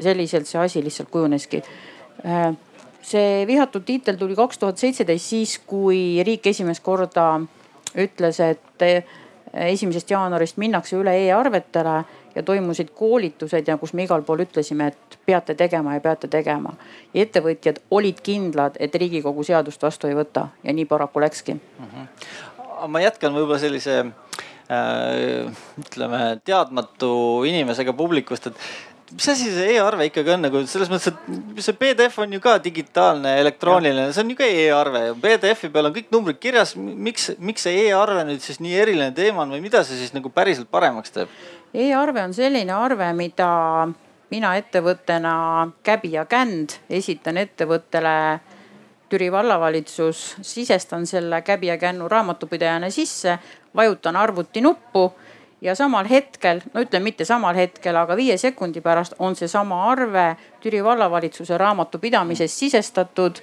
[0.00, 1.62] selliselt see asi lihtsalt kujuneski.
[3.04, 7.26] See vihatud tiitel tuli kaks tuhat seitseteist, siis kui riik esimest korda
[8.00, 8.84] ütles, et
[9.54, 11.98] esimesest jaanuarist minnakse üle e-arvetele
[12.34, 16.74] ja toimusid koolitused ja kus me igal pool ütlesime, et peate tegema ja peate tegema.
[17.14, 21.86] ja ettevõtjad olid kindlad, et riigikogu seadust vastu ei võta ja nii paraku läkski mm.
[21.92, 22.88] -hmm.
[22.88, 28.56] ma jätkan võib-olla sellise äh, ütleme teadmatu inimesega publikust, et
[29.12, 32.56] mis asi see e-arve ikkagi on nagu selles mõttes, et see PDF on ju ka
[32.62, 35.02] digitaalne, elektrooniline, see on ju ka e-arve.
[35.22, 36.74] PDF-i peal on kõik numbrid kirjas.
[36.76, 40.32] miks, miks see e-arve nüüd siis nii eriline teema on või mida see siis nagu
[40.32, 41.36] päriselt paremaks teeb?
[41.74, 43.50] e-arve on selline arve, mida
[44.30, 45.34] mina ettevõttena
[45.86, 48.14] käbi ja känd esitan ettevõttele
[49.08, 53.36] Türi vallavalitsus, sisestan selle käbi ja kännu raamatupidajana sisse,
[53.76, 55.12] vajutan arvutinuppu
[55.60, 60.36] ja samal hetkel, no ütleme mitte samal hetkel, aga viie sekundi pärast on seesama arve
[60.60, 63.40] Türi vallavalitsuse raamatupidamises sisestatud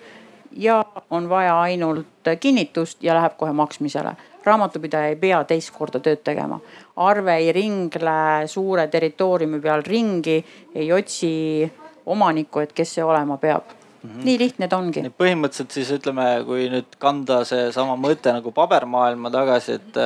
[0.51, 4.15] ja on vaja ainult kinnitust ja läheb kohe maksmisele.
[4.43, 6.59] raamatupidaja ei pea teist korda tööd tegema.
[6.95, 10.45] arve ei ringle suure territooriumi peal ringi,
[10.75, 11.71] ei otsi
[12.05, 13.63] omanikku, et kes see olema peab
[14.01, 14.25] Mm -hmm.
[14.25, 15.01] nii lihtne ta ongi.
[15.17, 19.97] põhimõtteliselt siis ütleme, kui nüüd kanda seesama mõte nagu pabermaailma tagasi, et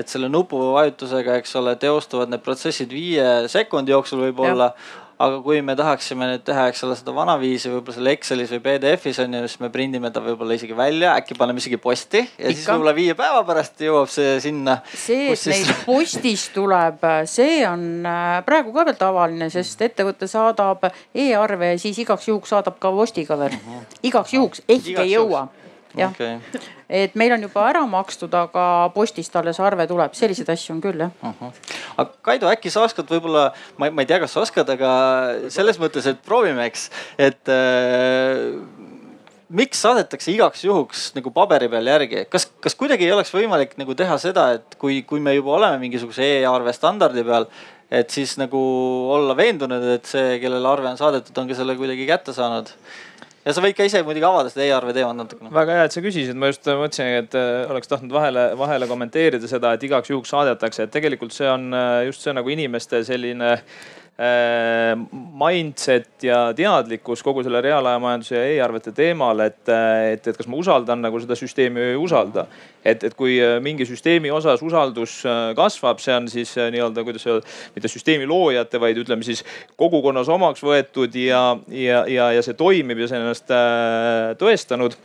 [0.00, 4.72] et selle nupuvajutusega, eks ole, teostuvad need protsessid viie sekundi jooksul võib-olla
[5.18, 9.18] aga kui me tahaksime nüüd teha, eks ole, seda vanaviisi võib-olla seal Excelis või PDF-is
[9.24, 12.52] on ju, siis me prindime ta võib-olla isegi välja, äkki paneme isegi posti ja Ikka.
[12.52, 14.78] siis võib-olla viie päeva pärast jõuab see sinna.
[14.92, 15.66] see, et siis...
[15.66, 21.80] neid postis tuleb, see on äh, praegu ka veel tavaline, sest ettevõte saadab e-arve ja
[21.82, 23.58] siis igaks juhuks saadab ka postiga veel.
[23.58, 23.88] Mhm.
[24.06, 25.48] igaks juhuks, ehk ei jõua
[25.96, 26.38] jah okay.,
[26.88, 31.04] et meil on juba ära makstud, aga postist alles arve tuleb, selliseid asju on küll
[31.04, 31.32] jah uh.
[31.40, 31.52] -huh.
[31.96, 34.90] aga Kaido, äkki sa oskad võib-olla, ma, ma ei tea, kas sa oskad, aga
[35.48, 38.52] selles mõttes, et proovime, eks, et äh,
[39.48, 43.96] miks saadetakse igaks juhuks nagu paberi peal järgi, kas, kas kuidagi ei oleks võimalik nagu
[43.96, 47.48] teha seda, et kui, kui me juba oleme mingisuguse e-arve standardi peal,
[47.88, 48.60] et siis nagu
[49.16, 52.74] olla veendunud, et see, kellele arve on saadetud, on ka selle kuidagi kätte saanud
[53.48, 55.52] ja sa võid ka ise muidugi avada seda e-arve teemat natukene.
[55.54, 59.50] väga hea, et sa küsisid, ma just mõtlesingi, et äh, oleks tahtnud vahele, vahele kommenteerida
[59.50, 63.56] seda, et igaks juhuks saadetakse, et tegelikult see on äh, just see nagu inimeste selline
[63.56, 63.97] äh, Äh,
[65.38, 71.04] mindset ja teadlikkus kogu selle reaalajamajanduse ja e-arvete teemal, et, et, et kas ma usaldan
[71.04, 72.46] nagu seda süsteemi või ei usalda.
[72.82, 77.26] et, et kui äh, mingi süsteemi osas usaldus äh, kasvab, see on siis nii-öelda, kuidas
[77.26, 79.44] öelda, mitte süsteemi loojate, vaid ütleme siis
[79.78, 83.54] kogukonnas omaks võetud ja, ja, ja, ja see toimib ja see on ennast
[84.42, 84.98] tõestanud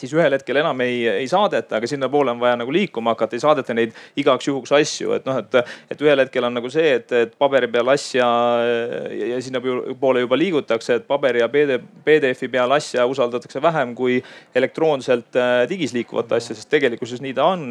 [0.00, 3.40] siis ühel hetkel enam ei, ei saadeta, aga sinnapoole on vaja nagu liikuma hakata, ei
[3.40, 5.56] saadeta neid igaks juhuks asju, et noh, et,
[5.92, 10.36] et ühel hetkel on nagu see, et, et paberi peal asja ja, ja sinnapoole juba
[10.36, 14.18] liigutakse, et paberi ja PDF, PDF-i peal asja usaldatakse vähem kui
[14.54, 17.66] elektroonselt äh, digis liikuvat asja, sest tegelikkuses nii ta on.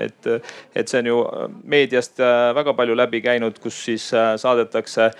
[0.00, 0.32] et,
[0.74, 1.20] et see on ju
[1.68, 5.10] meediast äh, väga palju läbi käinud, kus siis äh, saadetakse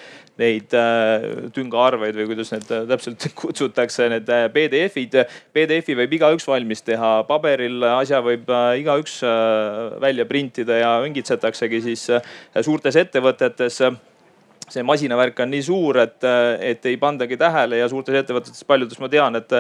[0.41, 5.17] neid äh, tüngaarveid või kuidas need äh, täpselt kutsutakse, need äh, PDF-id.
[5.57, 9.21] PDF-i võib igaüks valmis teha, paberil asja võib igaüks
[10.03, 12.05] välja printida ja õngitsetaksegi siis
[12.67, 13.81] suurtes ettevõtetes
[14.71, 16.25] see masinavärk on nii suur, et,
[16.65, 19.53] et ei pandagi tähele ja suurtes ettevõtetes paljudes ma tean, et,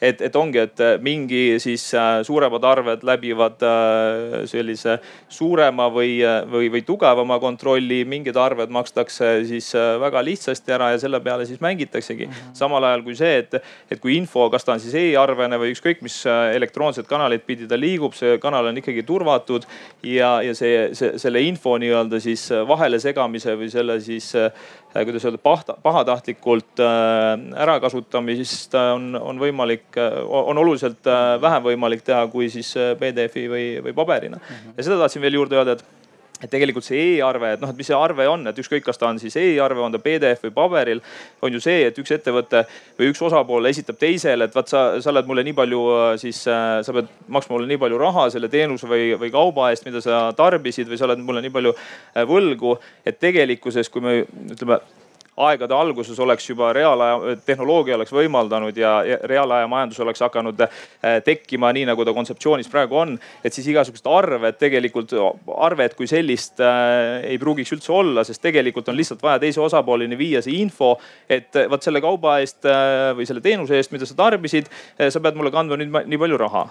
[0.00, 4.96] et, et ongi, et mingi siis äh, suuremad arved läbivad äh, sellise
[5.28, 6.16] suurema või,
[6.50, 11.44] või, või tugevama kontrolli, mingid arved makstakse siis äh, väga lihtsasti ära ja selle peale
[11.48, 12.32] siis mängitaksegi mm.
[12.32, 12.56] -hmm.
[12.56, 13.58] samal ajal kui see, et,
[13.90, 17.76] et kui info, kas ta on siis e-arvena või ükskõik mis elektroonset kanalit pidi ta
[17.76, 19.68] liigub, see kanal on ikkagi turvatud
[20.02, 24.32] ja, ja see, see, selle info nii-öelda siis vahele segamise või selle siis
[24.94, 27.32] kuidas öelda, pahta, pahatahtlikult äh,
[27.64, 31.10] ärakasutamist on, on võimalik, äh, on oluliselt
[31.42, 34.38] vähem võimalik teha kui siis PDF-i või, või paberina.
[34.38, 34.78] Mhm.
[34.78, 36.03] ja seda tahtsin veel juurde öelda, et
[36.44, 39.08] et tegelikult see e-arve, et noh, et mis see arve on, et ükskõik, kas ta
[39.08, 41.02] on siis e-arve, on ta PDF või paberil,
[41.44, 42.64] on ju see, et üks ettevõte
[42.98, 45.84] või üks osapool esitab teisele, et vaat sa, sa oled mulle nii palju
[46.22, 50.02] siis, sa pead maksma mulle nii palju raha selle teenuse või, või kauba eest, mida
[50.04, 51.74] sa tarbisid või sa oled mulle nii palju
[52.30, 52.76] võlgu.
[53.04, 54.20] et tegelikkuses, kui me
[54.52, 54.80] ütleme
[55.36, 61.18] aegade alguses oleks juba reaalaja, tehnoloogia oleks võimaldanud ja, ja reaalaja majandus oleks hakanud äh,
[61.24, 63.16] tekkima nii, nagu ta kontseptsioonis praegu on.
[63.44, 65.16] et siis igasugused arved tegelikult,
[65.56, 70.18] arvet kui sellist äh, ei pruugiks üldse olla, sest tegelikult on lihtsalt vaja teise osapooleni
[70.18, 70.94] viia see info,
[71.28, 74.70] et vot selle kauba eest äh, või selle teenuse eest, mida sa tarbisid,
[75.10, 76.68] sa pead mulle kandma nüüd nii palju raha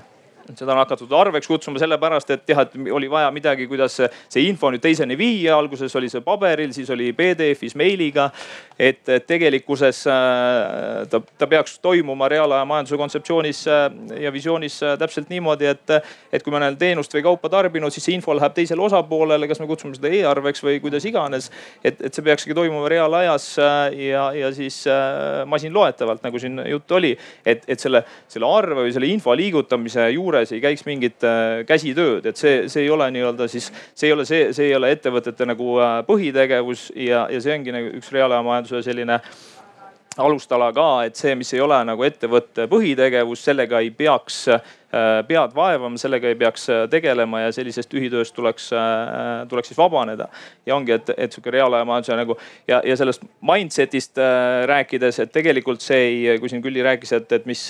[0.52, 4.72] seda on hakatud arveks kutsuma sellepärast, et jah, et oli vaja midagi, kuidas see info
[4.74, 5.56] nüüd teiseni viia.
[5.58, 8.30] alguses oli see paberil, siis oli PDF-is meiliga.
[8.80, 13.84] et tegelikkuses äh, ta, ta peaks toimuma reaalaja majanduse kontseptsioonis äh,
[14.24, 15.94] ja visioonis äh, täpselt niimoodi, et,
[16.34, 19.62] et kui ma olen teenust või kaupa tarbinud, siis see info läheb teisele osapoolele, kas
[19.62, 21.52] me kutsume seda e-arveks või kuidas iganes.
[21.84, 24.82] et, et see peakski toimuma reaalajas ja, ja siis
[25.46, 27.14] masinloetavalt, nagu siin juttu oli.
[27.46, 31.62] et, et selle, selle arve või selle info liigutamise juures juures ei käiks mingit äh,
[31.70, 34.92] käsitööd, et see, see ei ole nii-öelda siis, see ei ole see, see ei ole
[34.96, 39.20] ettevõtete nagu äh, põhitegevus ja, ja see ongi nagu üks reaalajamajanduse selline
[40.18, 44.62] alustala ka, et see, mis ei ole nagu ettevõtte põhitegevus, sellega ei peaks Äh,
[45.28, 50.28] pead vaevama, sellega ei peaks äh, tegelema ja sellisest tühitööst tuleks, äh, tuleks siis vabaneda.
[50.66, 54.20] ja ongi, et, et sihuke reaalajamajanduse nagu ja, ja sellest mindset'ist
[54.70, 57.64] rääkides, et tegelikult see ei, kui siin Külli rääkis, et, et mis,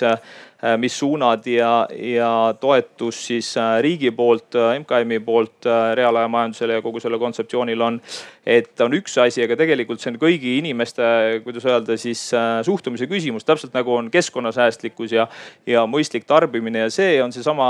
[0.78, 7.82] mis suunad ja, ja toetus siis riigi poolt, MKM-i poolt reaalajamajandusele ja kogu selle kontseptsioonil
[7.82, 8.02] on.
[8.46, 11.04] et on üks asi, aga tegelikult see on kõigi inimeste,
[11.46, 12.22] kuidas öelda siis
[12.68, 15.28] suhtumise küsimus, täpselt nagu on keskkonnasäästlikkus ja,
[15.68, 17.70] ja mõistlik tarbimine ja see see on seesama,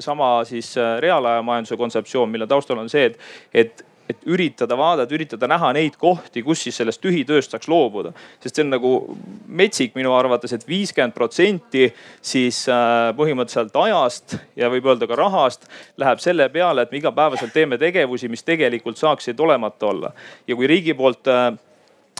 [0.00, 5.46] sama siis äh, reaalajamajanduse kontseptsioon, mille taustal on see, et, et et üritada vaadata, üritada
[5.50, 8.10] näha neid kohti, kus siis sellest tühitööst saaks loobuda.
[8.42, 8.92] sest see on nagu
[9.46, 11.86] metsik minu arvates et, et viiskümmend protsenti
[12.32, 15.68] siis äh, põhimõtteliselt ajast ja võib öelda ka rahast
[16.00, 20.12] läheb selle peale, et me igapäevaselt teeme tegevusi, mis tegelikult saaksid olemata olla.
[20.46, 21.52] ja kui riigi poolt äh,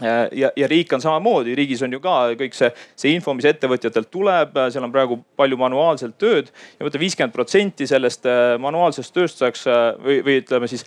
[0.00, 4.10] ja, ja riik on samamoodi, riigis on ju ka kõik see, see info, mis ettevõtjatelt
[4.12, 9.14] tuleb, äh, seal on praegu palju manuaalselt tööd ja võtta viiskümmend protsenti sellest äh, manuaalsest
[9.16, 9.66] tööst saaks
[10.00, 10.86] või, või ütleme siis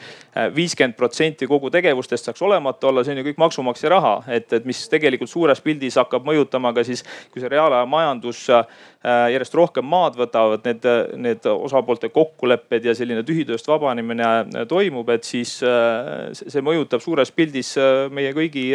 [0.55, 4.65] viiskümmend protsenti kogu tegevustest saaks olemata olla, see on ju kõik maksumaksja raha, et, et
[4.67, 8.65] mis tegelikult suures pildis hakkab mõjutama ka siis, kui see reaalaja majandus Äh,
[9.03, 10.85] järjest rohkem maad võtavad, need,
[11.19, 17.31] need osapoolte kokkulepped ja selline tühitööst vabanemine äh, toimub, et siis äh, see mõjutab suures
[17.35, 17.73] pildis
[18.13, 18.69] meie kõigi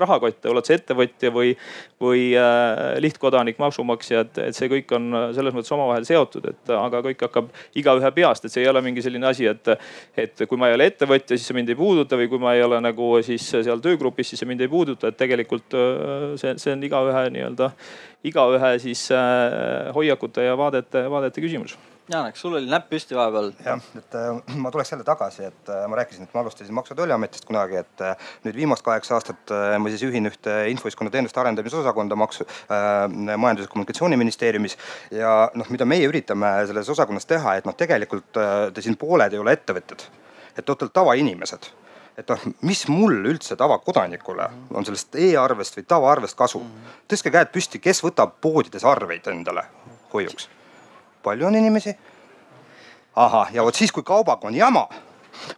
[0.00, 1.52] rahakotte, oled sa ettevõtja või,
[2.00, 2.30] või
[3.02, 7.50] lihtkodanik, maksumaksja, et, et see kõik on selles mõttes omavahel seotud, et aga kõik hakkab
[7.78, 9.72] igaühe peast, et see ei ole mingi selline asi, et,
[10.16, 12.64] et kui ma ei ole ettevõtja, siis see mind ei puuduta või kui ma ei
[12.64, 15.76] ole nagu siis seal töögrupis, siis see mind ei puuduta, et tegelikult
[16.40, 17.72] see, see on igaühe nii-öelda
[18.26, 21.76] igaühe siis äh, hoiakute ja vaadete, vaadete küsimus.
[22.08, 23.50] Janek, sul oli näpp püsti vahepeal.
[23.64, 26.94] jah, et äh, ma tuleks jälle tagasi, et äh, ma rääkisin, et ma alustasin Maksu-
[26.94, 28.04] ja Tolliametist kunagi, et
[28.46, 33.68] nüüd viimast kaheksa aastat ma siis juhin ühte infoühiskonna teenuste arendamise osakonda maksu äh,, Majandus-
[33.68, 34.78] ja Kommunikatsiooniministeeriumis.
[35.10, 38.32] ja noh, mida meie üritame selles osakonnas teha, et noh, tegelikult
[38.74, 40.08] te siin pooled ei ole ettevõtjad,
[40.56, 41.70] et te olete tavainimesed
[42.18, 46.62] et noh, mis mul üldse tavakodanikule on sellest e-arvest või tavaarvest kasu.
[47.08, 49.64] tõstke käed püsti, kes võtab poodides arveid endale
[50.12, 50.48] hoiuks?
[51.22, 51.96] palju on inimesi?
[53.16, 54.88] ahah, ja vot siis, kui kaubaga on jama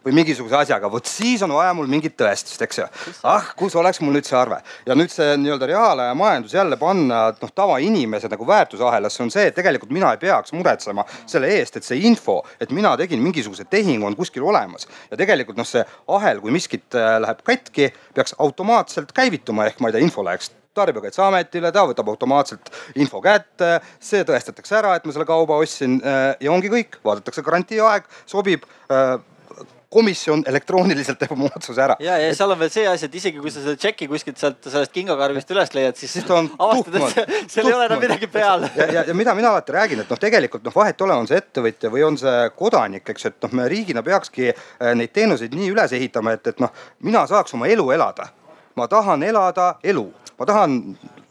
[0.05, 2.87] või mingisuguse asjaga, vot siis on vaja mul mingit tõestust, eks ju.
[3.29, 4.61] ah, kus oleks mul nüüd see arve?
[4.87, 9.57] Ja nüüd see nii-öelda reaalaja majandus jälle panna noh, tavainimese nagu väärtusahelasse on see, et
[9.57, 14.07] tegelikult mina ei peaks muretsema selle eest, et see info, et mina tegin mingisuguse tehingu,
[14.07, 14.87] on kuskil olemas.
[15.11, 19.69] Ja tegelikult noh, see ahel, kui miskit äh, läheb katki, peaks automaatselt käivituma.
[19.69, 22.71] Ehk ma ei tea, info läheks tarbijakaitseametile, ta võtab automaatselt
[23.01, 23.73] info kätte,
[24.03, 28.63] see tõestatakse ära, et ma selle kauba ostsin äh, ja ongi kõik, vaadatakse garantiiaeg, sobib
[28.87, 29.17] äh,
[29.91, 31.97] komisjon elektrooniliselt teeb oma otsuse ära.
[31.99, 34.69] ja, ja seal on veel see asi, et isegi kui sa selle tšeki kuskilt sealt
[34.71, 38.67] sellest kingakarvist üles leiad, siis, siis avastad, et seal ei ole enam midagi peal.
[38.77, 41.27] ja, ja, ja mida mina alati räägin, et noh, tegelikult noh, vahet ei ole, on
[41.27, 45.55] see ettevõtja või on see kodanik, eks, et noh, me riigina peakski äh, neid teenuseid
[45.57, 46.71] nii üles ehitama, et, et noh,
[47.03, 48.31] mina saaks oma elu elada.
[48.79, 50.05] ma tahan elada elu,
[50.39, 50.77] ma tahan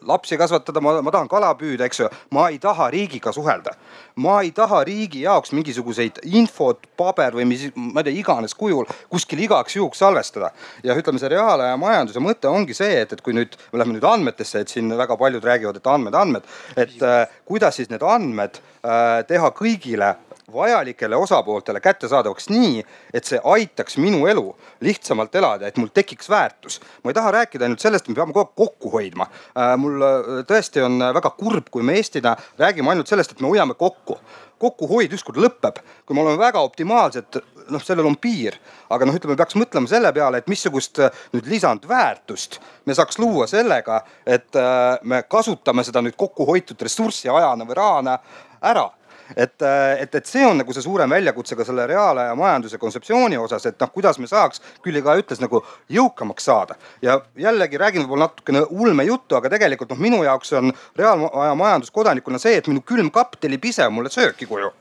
[0.07, 2.09] lapsi kasvatada, ma, ma tahan kala püüda, eks ju.
[2.37, 3.75] ma ei taha riigiga suhelda.
[4.17, 8.89] ma ei taha riigi jaoks mingisuguseid infot, paber või mis, ma ei tea, iganes kujul
[9.11, 10.53] kuskil igaks juhuks salvestada.
[10.85, 14.09] ja ütleme, see reaalaja majanduse mõte ongi see, et, et kui nüüd me läheme nüüd
[14.09, 18.61] andmetesse, et siin väga paljud räägivad, et andmed, andmed, et äh, kuidas siis need andmed
[18.61, 20.15] äh, teha kõigile
[20.53, 22.83] vajalikele osapooltele kättesaadavaks nii,
[23.15, 24.45] et see aitaks minu elu
[24.85, 26.81] lihtsamalt elada, et mul tekiks väärtus.
[27.05, 29.27] ma ei taha rääkida ainult sellest, et me peame kogu aeg kokku hoidma.
[29.57, 33.49] Äh, mul äh, tõesti on väga kurb, kui me Eestina räägime ainult sellest, et me
[33.53, 34.19] hoiame kokku
[34.61, 37.39] kokkuhoid ükskord lõpeb, kui me oleme väga optimaalsed,
[37.73, 38.59] noh, sellel on piir,
[38.93, 43.47] aga noh, ütleme, peaks mõtlema selle peale, et missugust äh, nüüd lisandväärtust me saaks luua
[43.49, 44.57] sellega, et
[45.03, 48.19] me kasutame seda nüüd kokkuhoitud ressurssi ajana või rahana
[48.61, 48.89] ära
[49.37, 53.39] et, äh, et, et see on nagu see suurem väljakutse ka selle reaalaja majanduse kontseptsiooni
[53.41, 55.63] osas, et noh, kuidas me saaks, Külli ka ütles nagu
[55.93, 56.77] jõukamaks saada.
[57.03, 62.39] ja jällegi räägin võib-olla natukene ulmejuttu, aga tegelikult noh, minu jaoks on reaalaja majandus kodanikuna
[62.39, 64.73] see, et minu külmkapp tellib ise mulle sööki koju.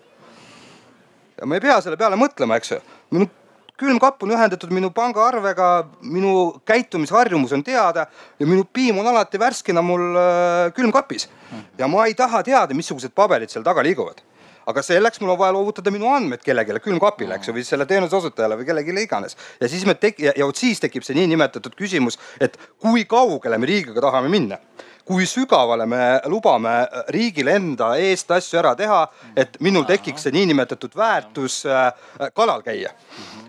[1.39, 2.82] ja ma ei pea selle peale mõtlema, eks ju.
[3.12, 3.30] minu
[3.80, 5.70] külmkapp on ühendatud minu pangaarvega,
[6.04, 6.34] minu
[6.68, 8.08] käitumisharjumus on teada
[8.39, 11.30] ja minu piim on alati värskena mul äh, külmkapis.
[11.78, 14.20] ja ma ei taha teada, missugused paberid seal taga liiguvad
[14.70, 18.15] aga selleks mul on vaja loovutada minu andmed kellelegi külmkapile, eks ju, või selle teenuse
[18.20, 19.38] osutajale või kellelegi iganes.
[19.61, 23.57] ja siis me tek- ja, ja vot siis tekib see niinimetatud küsimus, et kui kaugele
[23.57, 24.59] me riigiga tahame minna
[25.10, 26.74] kui sügavale me lubame
[27.10, 28.99] riigil enda eest asju ära teha,
[29.34, 31.88] et minul tekiks see niinimetatud väärtus äh,
[32.38, 32.93] kalal käia.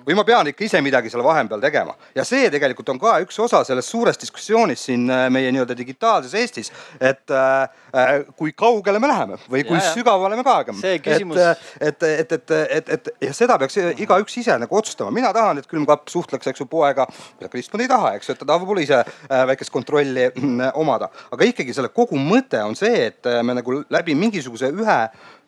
[0.00, 3.36] või ma pean ikka ise midagi seal vahepeal tegema ja see tegelikult on ka üks
[3.44, 9.11] osa sellest suurest diskussioonist siin äh, meie nii-öelda digitaalses Eestis, et äh, kui kaugele me
[9.11, 10.80] läheme või kui ja, sügavale me kaegame.
[10.80, 11.42] see küsimus.
[11.44, 15.61] et, et, et, et, et, et ja seda peaks igaüks ise nagu otsustama, mina tahan,
[15.61, 17.04] et külmkapp suhtleks, eks ju, poega.
[17.50, 19.02] Kristjan ei taha, eks ju, et ta tahab võib-olla ise
[19.50, 23.82] väikest kontrolli mm, omada, aga ikkagi selle kogu mõte on see, et äh, me nagu
[23.92, 24.98] läbi mingisuguse ühe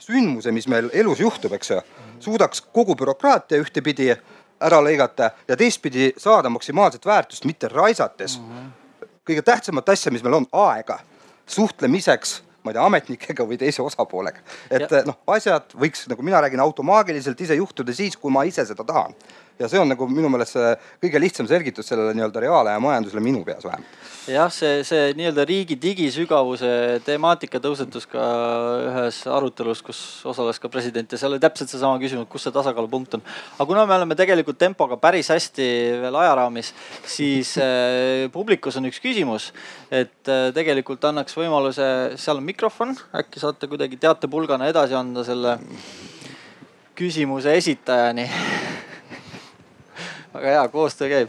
[0.02, 1.80] sündmuse, mis meil elus juhtub, eks ju,
[2.22, 4.12] suudaks kogu bürokraatia ühtepidi
[4.62, 8.38] ära lõigata ja teistpidi saada maksimaalset väärtust, mitte raisates
[9.26, 11.00] kõige tähtsamat asja, mis meil on, aega
[11.46, 14.42] suhtlemiseks ma ei tea, ametnikega või teise osapoolega.
[14.70, 18.86] et noh, asjad võiks, nagu mina räägin, automaagiliselt ise juhtuda siis, kui ma ise seda
[18.86, 19.16] tahan
[19.58, 20.70] ja see on nagu minu meelest see
[21.04, 23.98] kõige lihtsam selgitus sellele nii-öelda reaalaja majandusele minu peas vähemalt.
[24.30, 26.70] jah, see, see nii-öelda riigi digisügavuse
[27.06, 28.22] temaatika tõusetus ka
[28.88, 33.18] ühes arutelus, kus osales ka president ja seal oli täpselt seesama küsimus, kus see tasakaalupunkt
[33.18, 33.24] on.
[33.58, 35.68] aga kuna me oleme tegelikult tempoga päris hästi
[36.06, 36.72] veel ajaraamis,
[37.06, 39.50] siis äh, publikus on üks küsimus,
[39.90, 41.86] et äh, tegelikult annaks võimaluse,
[42.20, 45.58] seal on mikrofon, äkki saate kuidagi teatepulgana edasi anda selle
[46.98, 48.28] küsimuse esitajani
[50.34, 51.28] väga hea, koostöö käib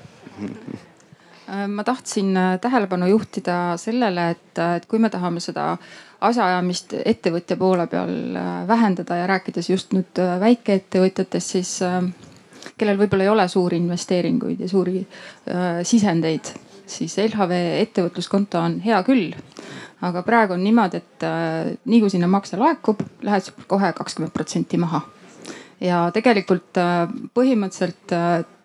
[1.49, 5.77] äh, ma tahtsin äh, tähelepanu juhtida sellele, et, äh, et kui me tahame seda
[6.23, 8.37] asjaajamist ettevõtja poole peal
[8.67, 11.81] vähendada ja rääkides just nüüd väikeettevõtjatest, siis
[12.77, 16.53] kellel võib-olla ei ole suuri investeeringuid ja suuri äh, sisendeid,
[16.89, 19.33] siis LHV ettevõtluskonto on hea küll.
[20.03, 24.77] aga praegu on niimoodi, et äh, nii kui sinna makse laekub, lähed kohe kakskümmend protsenti
[24.77, 25.01] maha.
[25.83, 26.77] ja tegelikult
[27.35, 28.13] põhimõtteliselt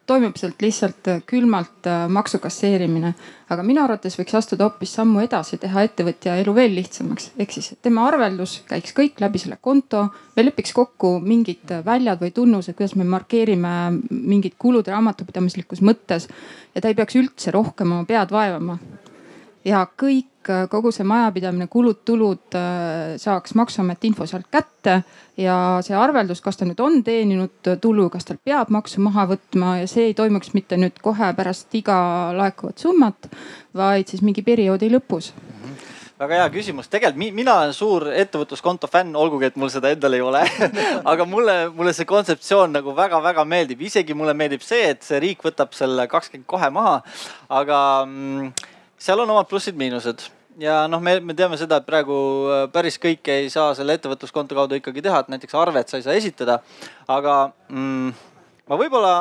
[0.09, 3.15] toimub sealt lihtsalt äh, külmalt äh, maksu kasseerimine.
[3.49, 7.31] aga minu arvates võiks astuda hoopis sammu edasi, teha ettevõtja elu veel lihtsamaks.
[7.39, 10.07] ehk siis tema arveldus käiks kõik läbi selle konto,
[10.37, 13.75] me lepiks kokku mingid väljad või tunnused, kuidas me markeerime
[14.11, 16.29] mingid kulud raamatupidamislikus mõttes.
[16.75, 18.79] ja ta ei peaks üldse rohkem oma pead vaevama
[19.69, 25.03] ja kõik, äh, kogu see majapidamine, kulud-tulud äh, saaks maksuameti info sealt kätte
[25.39, 29.79] ja see arveldus, kas ta nüüd on teeninud tulu, kas tal peab maksu maha võtma
[29.83, 31.99] ja see ei toimuks mitte nüüd kohe pärast iga
[32.37, 33.31] laekuvat summat,
[33.77, 35.33] vaid siis mingi perioodi lõpus.
[36.19, 40.23] Väga hea küsimus, tegelikult mina olen suur ettevõtluskonto fänn, olgugi et mul seda endal ei
[40.25, 40.41] ole.
[41.13, 45.47] Aga mulle, mulle see kontseptsioon nagu väga-väga meeldib, isegi mulle meeldib see, et see riik
[45.47, 46.97] võtab selle kakskümmend kohe maha.
[47.61, 47.79] aga
[48.09, 48.51] mm,
[48.99, 50.27] seal on omad plussid-miinused
[50.63, 52.17] ja noh, me, me teame seda, et praegu
[52.51, 56.07] äh, päris kõike ei saa selle ettevõtluskonto kaudu ikkagi teha, et näiteks arvet sa ei
[56.07, 56.59] saa esitada.
[57.09, 57.37] aga
[57.69, 58.13] mm,
[58.69, 59.15] ma võib-olla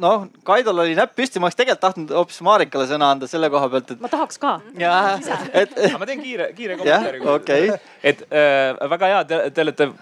[0.00, 3.68] noh, Kaidol oli näpp püsti, ma oleks tegelikult tahtnud hoopis Marikale sõna anda selle koha
[3.74, 4.00] pealt, et.
[4.00, 4.56] ma tahaks ka.
[4.80, 5.12] jah,
[5.62, 5.76] et.
[5.98, 7.22] ma teen kiire, kiire kommentaari.
[7.38, 7.70] Okay.
[8.02, 9.92] et äh, väga hea, te olete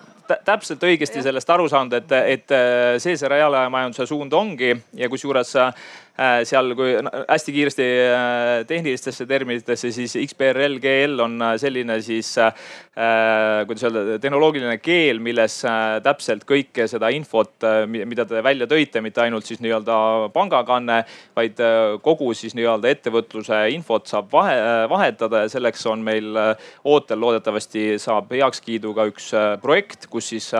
[0.47, 2.53] täpselt õigesti sellest aru saanud, et, et
[3.03, 5.51] see see reaalajamajanduse suund ongi ja kusjuures
[6.12, 6.12] Äh,
[6.45, 12.35] seal, kui hästi kiiresti äh, tehnilistesse terminitesse, siis XBRL, GL on äh, selline siis
[13.67, 15.55] kuidas öelda, tehnoloogiline keel, milles
[16.05, 19.95] täpselt kõike seda infot, mida te välja tõite, mitte ainult siis nii-öelda
[20.35, 20.99] pangakanne,
[21.33, 21.63] vaid
[22.05, 24.59] kogu siis nii-öelda ettevõtluse infot saab vahe,
[24.93, 26.37] vahetada ja selleks on meil
[26.85, 29.31] ootel loodetavasti saab heakskiidu ka üks
[29.65, 30.51] projekt, kus siis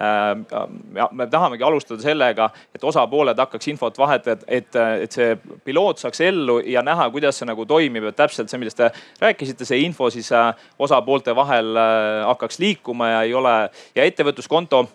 [0.00, 4.72] me tahamegi alustada sellega, et osapooled hakkaks infot vahetada, et
[5.02, 8.80] et see piloot saaks ellu ja näha, kuidas see nagu toimib, et täpselt see, millest
[8.80, 8.90] te
[9.22, 13.56] rääkisite, see info siis äh, osapoolte vahel äh, hakkaks liikuma ja ei ole
[13.94, 14.86] ja ettevõtluskonto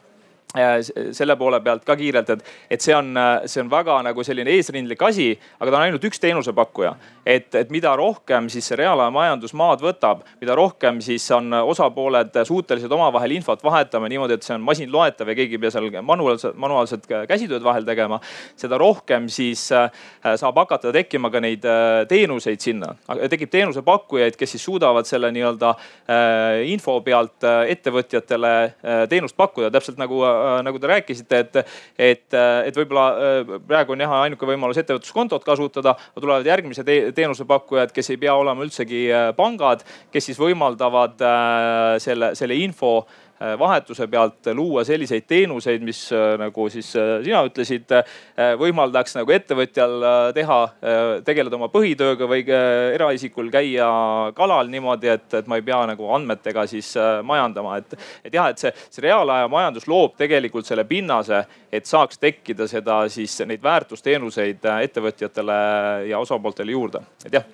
[1.14, 3.12] selle poole pealt ka kiirelt, et, et see on,
[3.46, 5.28] see on väga nagu selline eesrindlik asi,
[5.60, 6.96] aga ta on ainult üks teenusepakkuja.
[7.30, 12.36] Et, et mida rohkem siis see reaalaja majandus maad võtab, mida rohkem siis on osapooled
[12.48, 16.58] suutelised omavahel infot vahetama niimoodi, et see on masinloetav ja keegi ei pea seal manuaalselt,
[16.60, 18.20] manuaalset käsitööd vahel tegema.
[18.60, 19.90] seda rohkem siis äh,
[20.40, 22.96] saab hakata tekkima ka neid äh, teenuseid sinna.
[23.30, 28.54] tekib teenusepakkujaid, kes siis suudavad selle nii-öelda äh, info pealt ettevõtjatele
[29.10, 30.20] teenust pakkuda, täpselt nagu
[30.64, 31.58] nagu te rääkisite, et,
[31.98, 33.06] et, et võib-olla
[33.68, 38.66] praegu on jah ainuke võimalus ettevõtluskontot kasutada, tulevad järgmised te teenusepakkujad, kes ei pea olema
[38.66, 41.20] üldsegi äh, pangad, kes siis võimaldavad
[42.00, 43.29] selle, selle info Äh,
[43.60, 47.92] vahetuse pealt luua selliseid teenuseid, mis äh, nagu siis äh, sina ütlesid,
[48.60, 49.94] võimaldaks nagu ettevõtjal
[50.36, 50.58] teha,
[51.26, 53.88] tegeleda oma põhitööga või eraisikul käia
[54.36, 56.92] kalal niimoodi, et, et ma ei pea nagu andmetega siis
[57.26, 57.96] majandama, et,
[58.28, 63.02] et jah, et see, see reaalaja majandus loob tegelikult selle pinnase, et saaks tekkida seda
[63.12, 65.60] siis neid väärtusteenuseid ettevõtjatele
[66.10, 67.48] ja osapooltele juurde, et jah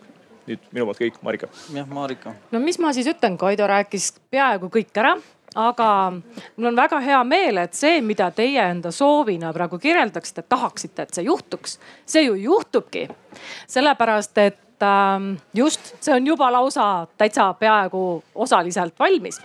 [0.46, 1.50] nüüd minu poolt kõik, Marika.
[1.74, 2.36] jah, Marika.
[2.54, 5.16] no mis ma siis ütlen, Kaido rääkis peaaegu kõik ära
[5.56, 5.90] aga
[6.56, 11.18] mul on väga hea meel, et see, mida teie enda soovina praegu kirjeldaksite, tahaksite, et
[11.18, 13.08] see juhtuks, see ju juhtubki.
[13.68, 19.42] sellepärast, et ähm, just see on juba lausa täitsa peaaegu osaliselt valmis.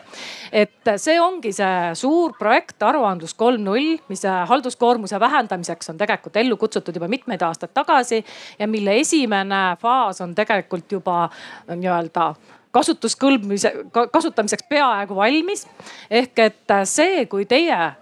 [0.52, 6.56] et see ongi see suur projekt aruandlus kolm null, mis halduskoormuse vähendamiseks on tegelikult ellu
[6.56, 8.24] kutsutud juba mitmeid aastaid tagasi
[8.58, 11.28] ja mille esimene faas on tegelikult juba
[11.70, 12.34] nii-öelda
[12.72, 13.72] kasutuskõlbmise,
[14.12, 15.66] kasutamiseks peaaegu valmis.
[16.10, 17.92] ehk et see, kui teie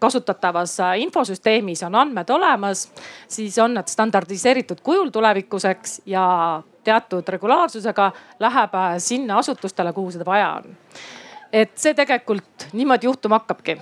[0.00, 2.92] kasutatavas infosüsteemis on andmed olemas,
[3.28, 10.52] siis on nad standardiseeritud kujul tulevikuseks ja teatud regulaarsusega läheb sinna asutustele, kuhu seda vaja
[10.52, 10.76] on.
[11.52, 13.80] et see tegelikult niimoodi juhtuma hakkabki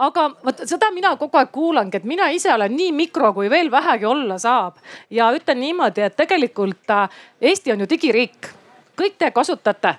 [0.00, 3.70] aga vot seda mina kogu aeg kuulangi, et mina ise olen nii mikro, kui veel
[3.70, 4.80] vähegi olla saab.
[5.10, 8.54] ja ütlen niimoodi, et tegelikult äh, Eesti on ju digiriik
[9.00, 9.94] kõik te kasutate,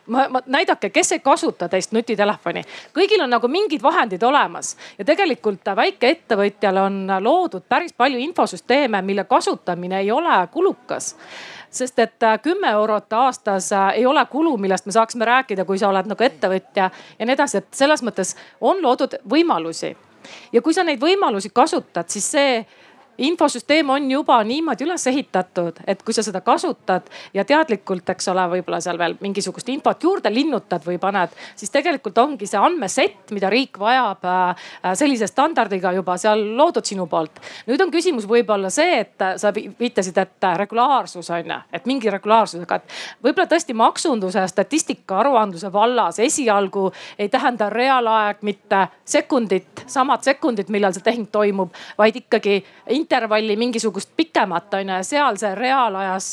[0.45, 2.61] näidake, kes ei kasuta teist nutitelefoni.
[2.93, 9.23] kõigil on nagu mingid vahendid olemas ja tegelikult väikeettevõtjal on loodud päris palju infosüsteeme, mille
[9.23, 11.15] kasutamine ei ole kulukas
[11.71, 15.79] sest et äh, kümme eurot aastas äh, ei ole kulu, millest me saaksime rääkida, kui
[15.79, 19.95] sa oled nagu ettevõtja ja nii edasi, et selles mõttes on loodud võimalusi.
[20.51, 22.65] ja kui sa neid võimalusi kasutad, siis see
[23.17, 28.45] infosüsteem on juba niimoodi üles ehitatud, et kui sa seda kasutad ja teadlikult, eks ole,
[28.55, 33.49] võib-olla seal veel mingisugust infot juurde linnutad või paned, siis tegelikult ongi see andmesett, mida
[33.51, 34.65] riik vajab äh,
[34.97, 37.41] sellise standardiga juba seal loodud sinu poolt.
[37.67, 42.75] nüüd on küsimus võib-olla see, et sa viitasid, et regulaarsus on ju, et mingi regulaarsusega,
[42.75, 46.89] et võib-olla tõesti maksunduse ja statistika aruandluse vallas esialgu
[47.19, 52.61] ei tähenda reaalaeg mitte sekundit, samad sekundid, millal see tehing toimub, vaid ikkagi
[53.01, 56.27] intervalli mingisugust pikemat on ju ja seal see reaalajas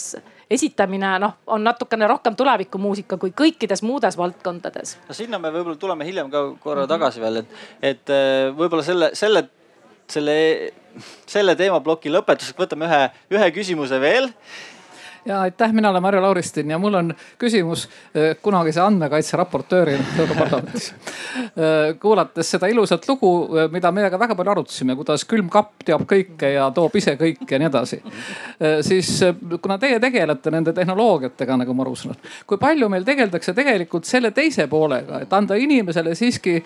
[0.50, 4.96] esitamine noh, on natukene rohkem tulevikumuusika kui kõikides muudes valdkondades.
[5.08, 6.92] no sinna me võib-olla tuleme hiljem ka korra mhm.
[6.94, 7.54] tagasi veel, et,
[7.92, 9.44] et äh, võib-olla selle, selle,
[10.08, 10.38] selle,
[11.26, 13.04] selle teemaploki lõpetuseks võtame ühe,
[13.36, 14.32] ühe küsimuse veel
[15.28, 20.94] ja aitäh, mina olen Marju Lauristin ja mul on küsimus eh, kunagise andmekaitse raportööril Europarlamendis.
[21.58, 26.52] Eh, kuulates seda ilusat lugu, eh, mida meiega väga palju arutasime, kuidas külmkapp teab kõike
[26.54, 28.00] ja toob ise kõike ja nii edasi.
[28.82, 29.10] siis
[29.62, 32.16] kuna teie tegelete nende tehnoloogiatega, nagu ma aru saan,
[32.46, 36.56] kui palju meil tegeldakse tegelikult selle teise poolega, et anda inimesele siiski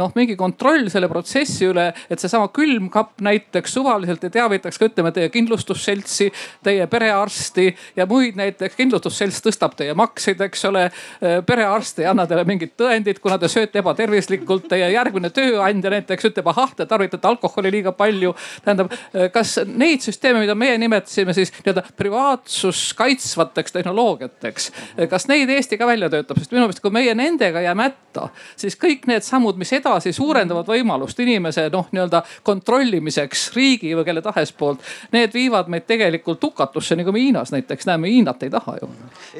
[0.00, 5.12] noh, mingi kontroll selle protsessi üle, et seesama külmkapp näiteks suvaliselt ei teavitaks ka ütleme
[5.12, 6.30] teie kindlustusseltsi,
[6.62, 10.84] teie perearsti ja muid näiteks kindlustusselts tõstab teie makseid, eks ole.
[11.46, 14.68] perearst ei anna teile mingit tõendit, kuna te sööte ebatervislikult.
[14.72, 18.34] Teie järgmine tööandja näiteks ütleb, ahah, te tarvitate alkoholi liiga palju.
[18.64, 18.92] tähendab,
[19.32, 24.70] kas neid süsteeme, mida meie nimetasime siis nii-öelda privaatsust kaitsvateks tehnoloogiateks,
[25.10, 28.76] kas neid Eesti ka välja töötab, sest minu meelest, kui meie nendega jääme hätta, siis
[28.80, 34.52] kõik need sammud, mis edasi suurendavad võimalust inimese noh, nii-öelda kontrollimiseks riigi või kelle tahes
[34.56, 34.82] poolt.
[35.14, 38.88] Need viivad meid tegelikult hukatusse, nagu me Hiinas näiteks näeme, Hiinat ei taha ju.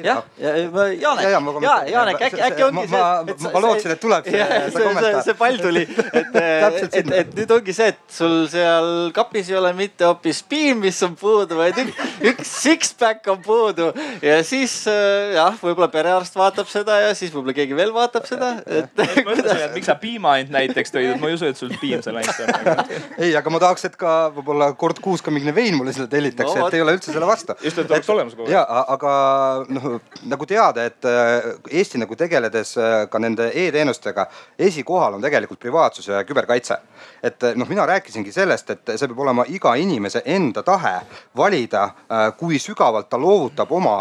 [0.03, 2.97] jah, Janek, ja Janek äkki, äkki ongi see.
[2.97, 5.19] ma, ma lootsin, et tuleb see, see kommentaar.
[5.27, 5.83] see pall tuli,
[6.13, 6.37] et
[6.99, 10.99] et, et nüüd ongi see, et sul seal kapis ei ole mitte hoopis piim, mis
[11.05, 12.01] on puudu, vaid üks,
[12.33, 13.91] üks six-pack on puudu
[14.23, 18.93] ja siis jah, võib-olla perearst vaatab seda ja siis võib-olla keegi veel vaatab seda, et.
[18.97, 21.73] ma mõtlesin, et miks sa piima ainult näiteks tõid, et ma ei usu, et sul
[21.81, 22.83] piim seal ainult on.
[23.17, 26.59] ei, aga ma tahaks, et ka võib-olla kord kuus ka mingi vein mulle selle tellitakse
[26.59, 27.55] no,, et ei ole üldse selle vastu.
[27.63, 28.42] just, et oleks olemas kogu aeg.
[28.47, 29.13] Ja, aga
[29.69, 34.25] noh, nagu teada, et äh, Eesti nagu tegeledes äh, ka nende e-teenustega,
[34.59, 36.77] esikohal on tegelikult privaatsus ja küberkaitse.
[37.23, 40.93] et äh, noh, mina rääkisingi sellest, et see peab olema iga inimese enda tahe
[41.37, 41.89] valida,
[42.37, 43.95] kui sügavalt ta loovutab oma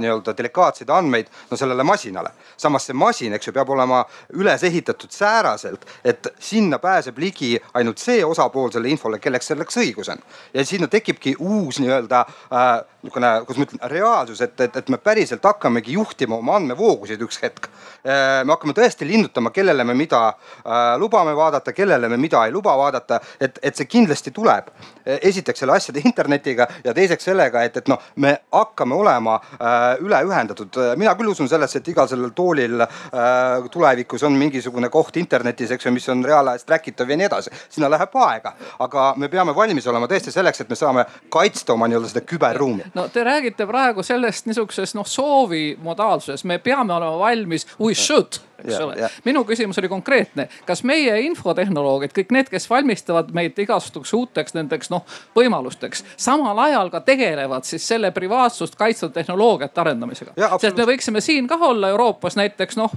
[0.00, 2.30] nii-öelda delikaatseid andmeid no sellele masinale.
[2.56, 7.98] samas see masin, eks ju, peab olema üles ehitatud sääraselt, et sinna pääseb ligi ainult
[7.98, 10.22] see osapool selle infole, kelleks selleks õigus on.
[10.54, 14.98] ja sinna tekibki uus nii-öelda äh, niisugune, kuidas ma ütlen, reaalsus, et, et, et me
[14.98, 18.44] päriselt hakkamegi juhtima oma andmevoogusid üks hetk äh,.
[18.44, 22.76] me hakkame tõesti linnutama, kellele me mida äh, lubame vaadata, kellele me mida ei luba
[22.78, 24.70] vaadata, et, et see kindlasti tuleb.
[25.06, 30.76] esiteks selle asjade internetiga ja teiseks sellega, et, et noh, me hakkame olema äh, üleühendatud.
[30.96, 35.86] mina küll usun sellesse, et igal sellel toolil äh, tulevikus on mingisugune koht internetis, eks
[35.86, 37.50] ju, mis on reaalajas track itav ja nii edasi.
[37.68, 41.88] sinna läheb aega, aga me peame valmis olema tõesti selleks, et me saame kaitsta oma
[41.88, 42.90] nii-öelda seda küberruumi.
[42.94, 48.40] no te räägite praegu sellest niisuguses noh soovi modaalsuses, me peame olema valmis, we should
[48.64, 49.10] eks ole.
[49.24, 54.90] minu küsimus oli konkreetne, kas meie infotehnoloogid, kõik need, kes valmistavad meid igasugusteks uuteks nendeks
[54.92, 55.04] noh
[55.36, 60.34] võimalusteks, samal ajal ka tegelevad siis selle privaatsust kaitsvate tehnoloogiate arendamisega.
[60.60, 62.92] sest me võiksime siin kah olla Euroopas näiteks noh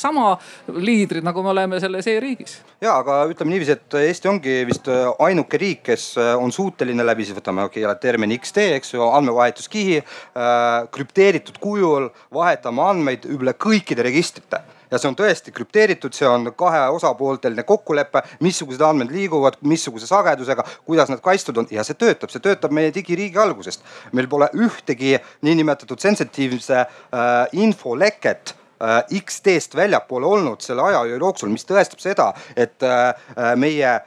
[0.00, 0.32] sama
[0.76, 2.58] liidrid, nagu me oleme selles e-riigis.
[2.80, 4.88] ja aga ütleme niiviisi, et Eesti ongi vist
[5.18, 7.68] ainuke riik, kes on suuteline läbi siis võtame
[8.00, 15.10] termini XD, eks ju, andmevahetuskihi äh, krüpteeritud kujul vahetama andmeid üle kõikide registrite ja see
[15.10, 21.22] on tõesti krüpteeritud, see on kahe osapoolteline kokkulepe, missugused andmed liiguvad, missuguse sagedusega, kuidas nad
[21.24, 23.84] kaitstud on ja see töötab, see töötab meie digiriigi algusest.
[24.12, 26.88] meil pole ühtegi niinimetatud sensitiivse äh,
[27.52, 33.14] infoleket äh, X-teest väljapoole olnud selle aja jooksul, mis tõestab seda, et äh,
[33.56, 34.00] meie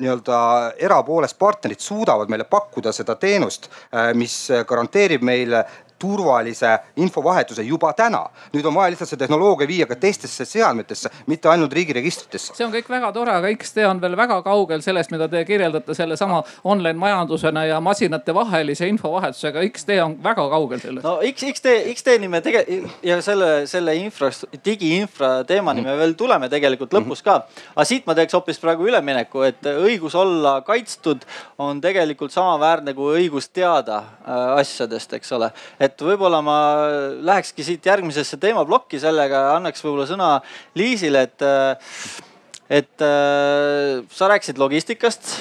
[0.00, 0.40] nii-öelda
[0.80, 5.64] erapoolest partnerid suudavad meile pakkuda seda teenust, äh, mis garanteerib meile
[6.00, 8.24] turvalise infovahetuse juba täna.
[8.54, 12.54] nüüd on vaja lihtsalt see tehnoloogia viia ka teistesse seadmetesse, mitte ainult riigiregistritesse.
[12.56, 15.94] see on kõik väga tore, aga XD on veel väga kaugel sellest, mida te kirjeldate
[15.94, 19.64] sellesama online majandusena ja masinate vahelise infovahetusega.
[19.70, 21.06] XD on väga kaugel sellest.
[21.06, 24.30] no X, XD, XD-ni me tegelikult ja selle, selle infra,
[24.64, 27.40] digiinfra teemani me veel tuleme tegelikult lõpus ka.
[27.74, 31.24] aga siit ma teeks hoopis praegu ülemineku, et õigus olla kaitstud
[31.58, 35.50] on tegelikult samaväärne kui õigus teada äh, asjadest, eks ole.
[35.80, 36.58] et et võib-olla ma
[37.26, 40.30] lähekski siit järgmisesse teemaplokki sellega annaks võib-olla sõna
[40.78, 41.44] Liisile, et,
[42.80, 43.06] et
[44.14, 45.34] sa rääkisid logistikast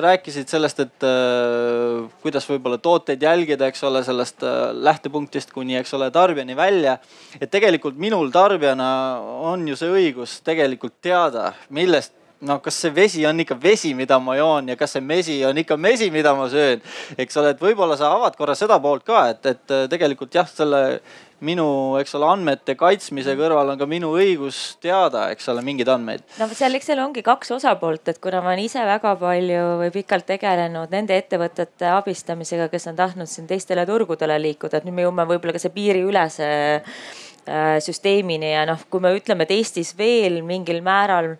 [0.00, 5.94] rääkisid sellest, et äh, kuidas võib-olla tooteid jälgida, eks ole, sellest äh, lähtepunktist kuni, eks
[5.94, 6.98] ole, tarbijani välja.
[7.40, 9.18] et tegelikult minul tarbijana
[9.50, 14.18] on ju see õigus tegelikult teada, millest no kas see vesi on ikka vesi, mida
[14.22, 16.82] ma joon ja kas see mesi on ikka mesi, mida ma söön.
[17.18, 20.46] eks ole, et võib-olla sa avad korra seda poolt ka, et, et äh, tegelikult jah,
[20.46, 21.00] selle
[21.44, 21.66] minu,
[22.00, 26.24] eks ole, andmete kaitsmise kõrval on ka minu õigus teada, eks ole, mingeid andmeid.
[26.40, 29.94] no seal, eks seal ongi kaks osapoolt, et kuna ma olen ise väga palju või
[29.94, 35.06] pikalt tegelenud nende ettevõtete abistamisega, kes on tahtnud siin teistele turgudele liikuda, et nüüd me
[35.06, 40.42] jõuame võib-olla ka see piiriülese äh, süsteemini ja noh, kui me ütleme, et Eestis veel
[40.46, 41.36] mingil määral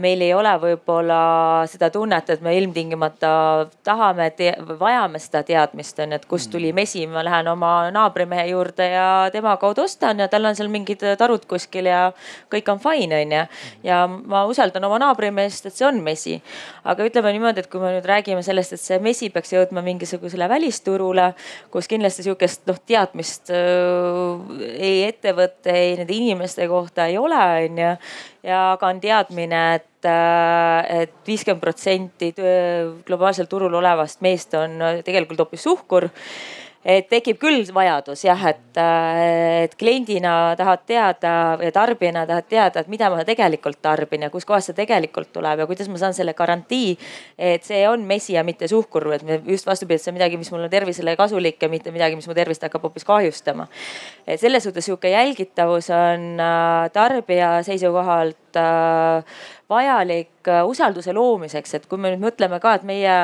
[0.00, 1.16] meil ei ole võib-olla
[1.68, 3.32] seda tunnet, et me ilmtingimata
[3.84, 4.30] tahame,
[4.80, 6.78] vajame seda teadmist on ju, et kust tuli mm.
[6.78, 11.04] mesi, ma lähen oma naabrimehe juurde ja tema kaudu ostan ja tal on seal mingid
[11.20, 12.00] tarud kuskil ja
[12.52, 13.42] kõik on fine on ju.
[13.84, 16.38] ja ma usaldan oma naabrimeest, et see on mesi.
[16.84, 20.48] aga ütleme niimoodi, et kui me nüüd räägime sellest, et see mesi peaks jõudma mingisugusele
[20.48, 21.32] välisturule,
[21.70, 27.82] kus kindlasti sihukest noh teadmist äh, ei ettevõtte, ei nende inimeste kohta ei ole on
[27.84, 27.94] ju
[28.42, 32.32] ja ka on teadmine, et, äh, et viiskümmend protsenti
[33.06, 36.08] globaalsel turul olevast meest on tegelikult hoopis suhkur
[36.84, 42.82] et tekib küll vajadus jah, et, äh, et kliendina tahad teada ja tarbijana tahad teada,
[42.82, 46.34] et mida ma tegelikult tarbin ja kuskohast see tegelikult tuleb ja kuidas ma saan selle
[46.34, 46.96] garantii.
[47.38, 50.50] et see on mesi ja mitte suhkur, et just vastupidi, et see on midagi, mis
[50.52, 53.68] mul on tervisele kasulik ja mitte midagi, mis mu tervist hakkab hoopis kahjustama.
[54.26, 59.24] et selles suhtes sihuke jälgitavus on äh, tarbija seisukohalt äh,
[59.70, 63.14] vajalik usalduse loomiseks, et kui me nüüd mõtleme ka, et meie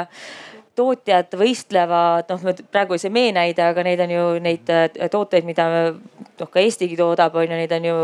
[0.78, 5.68] tootjad võistlevad, noh praegu see mee näide, aga neid on ju neid äh, tooteid, mida
[5.90, 7.98] noh ka Eestigi toodab, on ju, neid on ju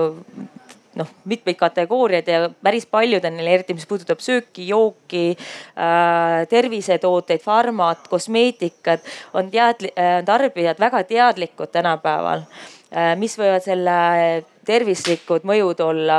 [0.98, 7.42] noh, mitmeid kategooriaid ja päris paljud on neil, eriti mis puudutab sööki, jooki äh,, tervisetooteid,
[7.42, 9.04] farmat, kosmeetikat,
[9.34, 13.98] on teadli- äh,, tarbijad väga teadlikud tänapäeval äh,, mis võivad selle
[14.66, 16.18] tervislikud mõjud olla.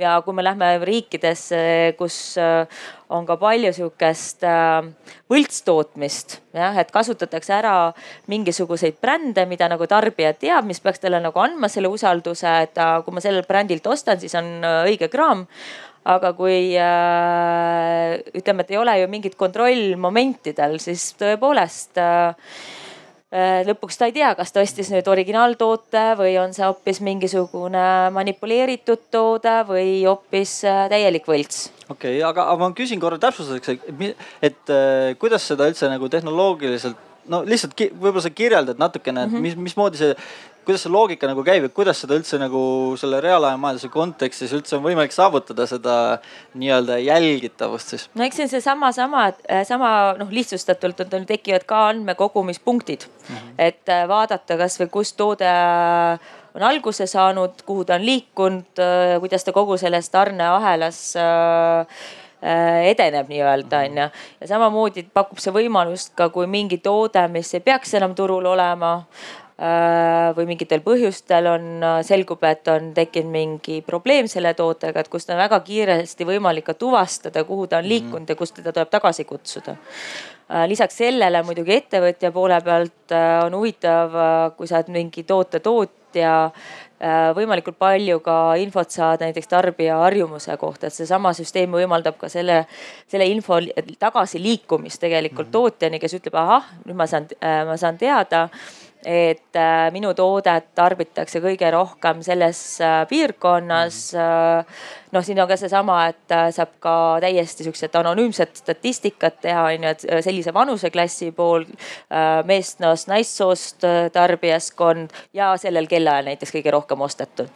[0.00, 2.66] Ja kui me lähme riikidesse, kus äh,
[3.12, 4.86] on ka palju sihukest äh,
[5.32, 7.74] võltstootmist, jah, et kasutatakse ära
[8.30, 13.16] mingisuguseid brände, mida nagu tarbija teab, mis peaks talle nagu andma selle usalduse, et kui
[13.16, 15.46] ma sellelt brändilt ostan, siis on äh, õige kraam
[16.06, 22.85] aga kui äh, ütleme, et ei ole ju mingit kontrollmomentidel, siis tõepoolest äh, Äh,
[23.66, 29.08] lõpuks ta ei tea, kas ta ostis nüüd originaaltoote või on see hoopis mingisugune manipuleeritud
[29.10, 31.72] toode või hoopis äh, täielik võlts.
[31.88, 37.02] okei okay,, aga, ma küsin korra täpsustuseks, et, et äh, kuidas seda üldse nagu tehnoloogiliselt
[37.26, 39.42] no lihtsalt võib-olla sa kirjeldad natukene, et -hmm.
[39.42, 40.14] mis, mismoodi see
[40.66, 42.60] kuidas see loogika nagu käib ja kuidas seda üldse nagu
[42.98, 45.94] selle reaalaja majanduse kontekstis üldse on võimalik saavutada seda
[46.58, 48.08] nii-öelda jälgitavust siis?
[48.18, 53.36] no eks see on seesama, sama, sama, sama noh, lihtsustatult on, tekivad ka andmekogumispunktid mm.
[53.36, 53.54] -hmm.
[53.58, 55.54] et äh, vaadata kasvõi kust toode
[56.56, 61.86] on alguse saanud, kuhu ta on liikunud, äh, kuidas ta kogu selles tarneahelas äh,
[62.90, 64.10] edeneb nii-öelda onju.
[64.40, 69.04] ja samamoodi pakub see võimalust ka, kui mingi toode, mis ei peaks enam turul olema
[69.06, 69.45] Äh,
[70.36, 75.30] või mingitel põhjustel on, äh, selgub, et on tekkinud mingi probleem selle tootega, et kust
[75.30, 77.88] on väga kiiresti võimalik ka tuvastada, kuhu ta on mhm.
[77.88, 79.76] liikunud ja kust teda tuleb tagasi kutsuda.
[80.52, 84.12] Äh, lisaks sellele muidugi ettevõtja poole pealt on huvitav,
[84.56, 86.50] kui sa oled mingi toote tootja
[87.36, 92.62] võimalikult palju ka infot saada näiteks tarbija harjumuse kohta, et seesama süsteem võimaldab ka selle,
[93.06, 93.58] selle info
[93.98, 95.52] tagasiliikumist tegelikult mm -hmm.
[95.52, 97.28] tootjani, kes ütleb, ahah, nüüd ma saan,
[97.66, 98.48] ma saan teada
[99.04, 104.76] et äh, minu toodet tarbitakse kõige rohkem selles äh, piirkonnas mm.
[105.16, 106.94] Noh, siin on ka seesama, et saab ka
[107.24, 111.66] täiesti siukset anonüümset statistikat teha, on ju, et sellise vanuseklassi pool
[112.46, 117.52] meessoost, naissoost tarbijaskond ja sellel kellaajal näiteks kõige rohkem ostetud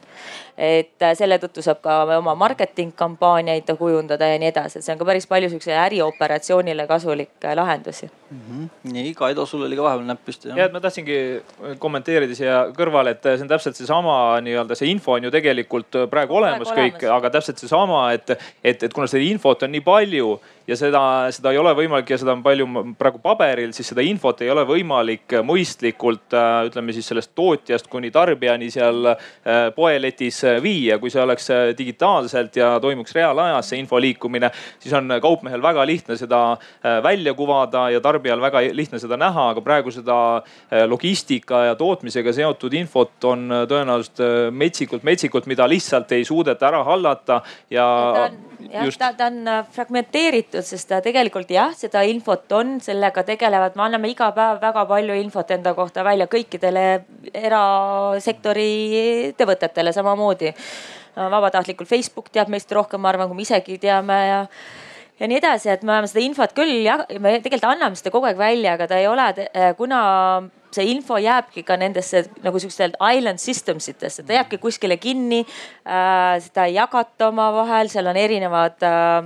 [0.61, 4.93] et äh, selle tõttu saab ka oma marketing kampaaniaid kujundada ja nii edasi, et see
[4.93, 8.41] on ka päris palju siukse ärioperatsioonile kasulikke lahendusi mm.
[8.41, 8.93] -hmm.
[8.93, 10.53] nii, Kaido, sul oli ka vahepeal näpp püsti.
[10.57, 11.17] ja, et ma tahtsingi
[11.79, 16.37] kommenteerida siia kõrvale, et see on täpselt seesama nii-öelda see info on ju tegelikult praegu
[16.37, 18.31] olemas praegu kõik, aga täpselt seesama, et,
[18.65, 20.39] et, et kuna seda infot on nii palju
[20.71, 21.03] ja seda,
[21.35, 22.67] seda ei ole võimalik ja seda on palju
[22.99, 28.13] praegu paberil, siis seda infot ei ole võimalik mõistlikult äh, ütleme siis sellest tootjast kuni
[28.15, 30.99] tarbijani seal äh, poeletis äh, viia.
[31.01, 31.49] kui see oleks
[31.79, 36.41] digitaalselt ja toimuks reaalajas see info liikumine, siis on kaupmehel väga lihtne seda
[37.03, 40.17] välja kuvada ja tarbijal väga lihtne seda näha, aga praegu seda
[40.89, 47.30] logistika ja tootmisega seotud infot on tõenäoliselt metsikult, metsikult, mida lihtsalt ei suudeta ära hallata
[47.70, 47.87] ja.
[48.14, 48.39] ta on,
[48.70, 53.87] jah, ta, ta on fragmenteeritud tehtud, sest tegelikult jah, seda infot on, sellega tegelevad, me
[53.87, 56.85] anname iga päev väga palju infot enda kohta välja kõikidele
[57.35, 58.70] erasektori
[59.31, 60.55] ettevõtetele samamoodi.
[61.16, 64.47] vabatahtlikult Facebook teab meist rohkem, ma arvan, kui me isegi teame ja
[65.20, 68.26] ja nii edasi, et me oleme seda infot küll jah, me tegelikult anname seda kogu
[68.26, 69.26] aeg välja, aga ta ei ole,
[69.76, 70.01] kuna
[70.75, 76.39] see info jääbki ka nendesse nagu siukestelt island systems itesse, ta jääbki kuskile kinni äh,.
[76.45, 79.25] seda ei jagata omavahel, seal on erinevad Äh,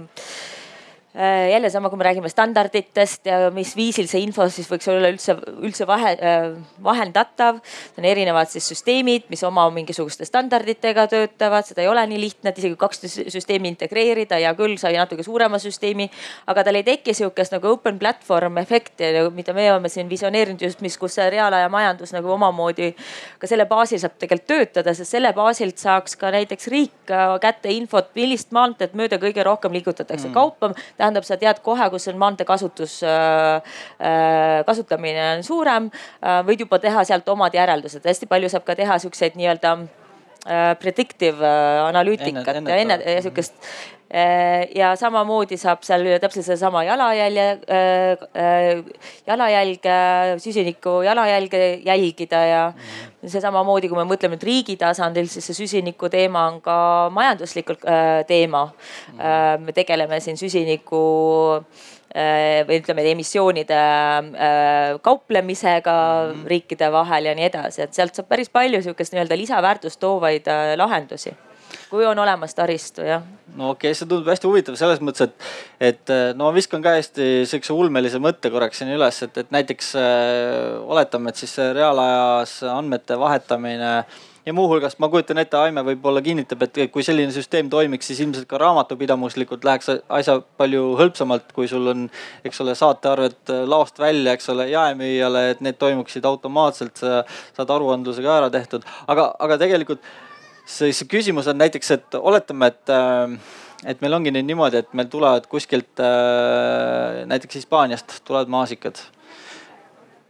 [1.50, 5.36] jälle sama, kui me räägime standarditest ja mis viisil see info siis võiks olla üldse,
[5.62, 6.46] üldse vahe, äh,
[6.82, 7.60] vahendatav.
[7.98, 12.58] on erinevad siis süsteemid, mis oma mingisuguste standarditega töötavad, seda ei ole nii lihtne, et
[12.58, 16.10] isegi kaks süsteemi integreerida, hea küll, sai natuke suurema süsteemi.
[16.46, 20.80] aga tal ei teki sihukest nagu open platform efekti, mida me oleme siin visioneerinud just,
[20.80, 22.90] mis, kus see reaalaja majandus nagu omamoodi
[23.38, 28.10] ka selle baasil saab tegelikult töötada, sest selle baasilt saaks ka näiteks riik kätte infot,
[28.18, 30.34] millist maanteed mööda kõige rohkem liigutatakse mm.
[30.34, 30.74] kaupa
[31.04, 35.90] tähendab, sa tead kohe, kus on maantee kasutus, äh, äh, kasutamine on suurem.
[36.22, 39.76] Äh, võid juba teha sealt omad järeldused, hästi palju saab ka teha siukseid nii-öelda
[40.76, 41.48] predictive
[41.86, 43.54] analüütikat ja enne, enne sihukest
[44.14, 47.46] ja samamoodi saab seal täpselt sedasama jalajälje,
[49.26, 49.96] jalajälge,
[50.44, 52.60] süsiniku jalajälge jälgida ja
[53.24, 56.76] see samamoodi, kui me mõtleme nüüd riigi tasandil, siis see süsiniku teema on ka
[57.16, 57.82] majanduslikult
[58.30, 58.68] teema.
[59.58, 61.02] me tegeleme siin süsiniku
[62.14, 65.94] Äh, või ütleme emissioonide äh, kauplemisega
[66.28, 66.44] mm.
[66.46, 70.76] riikide vahel ja nii edasi, et sealt saab päris palju sihukest nii-öelda lisaväärtust toovaid äh,
[70.78, 71.32] lahendusi
[71.94, 73.22] kui on olemas taristu, jah.
[73.54, 75.48] no okei okay,, see tundub hästi huvitav selles mõttes, et,
[75.92, 79.94] et no ma viskan ka hästi sihukese ulmelise mõtte korraks siin üles, et, et näiteks
[80.00, 86.20] äh, oletame, et siis reaalajas andmete vahetamine äh, ja muuhulgas ma kujutan ette, Aime võib-olla
[86.24, 91.68] kinnitab, et kui selline süsteem toimiks, siis ilmselt ka raamatupidamuslikult läheks asja palju hõlpsamalt, kui
[91.70, 92.04] sul on,
[92.44, 97.22] eks ole, saatearved äh, laost välja, eks ole, jaemüüjale, et need toimuksid automaatselt, sa
[97.56, 98.84] saad aruandlusega ära tehtud.
[99.08, 100.04] aga, aga tegelikult
[100.64, 103.36] see küsimus on näiteks, et oletame, et äh,
[103.84, 109.02] et meil ongi nüüd niimoodi, et meil tulevad kuskilt äh, näiteks Hispaaniast tulevad maasikad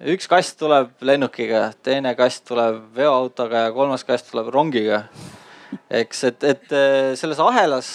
[0.02, 5.04] üks kast tuleb lennukiga, teine kast tuleb veoautoga ja kolmas kast tuleb rongiga.
[5.90, 7.88] eks, et, et eh, selles ahelas,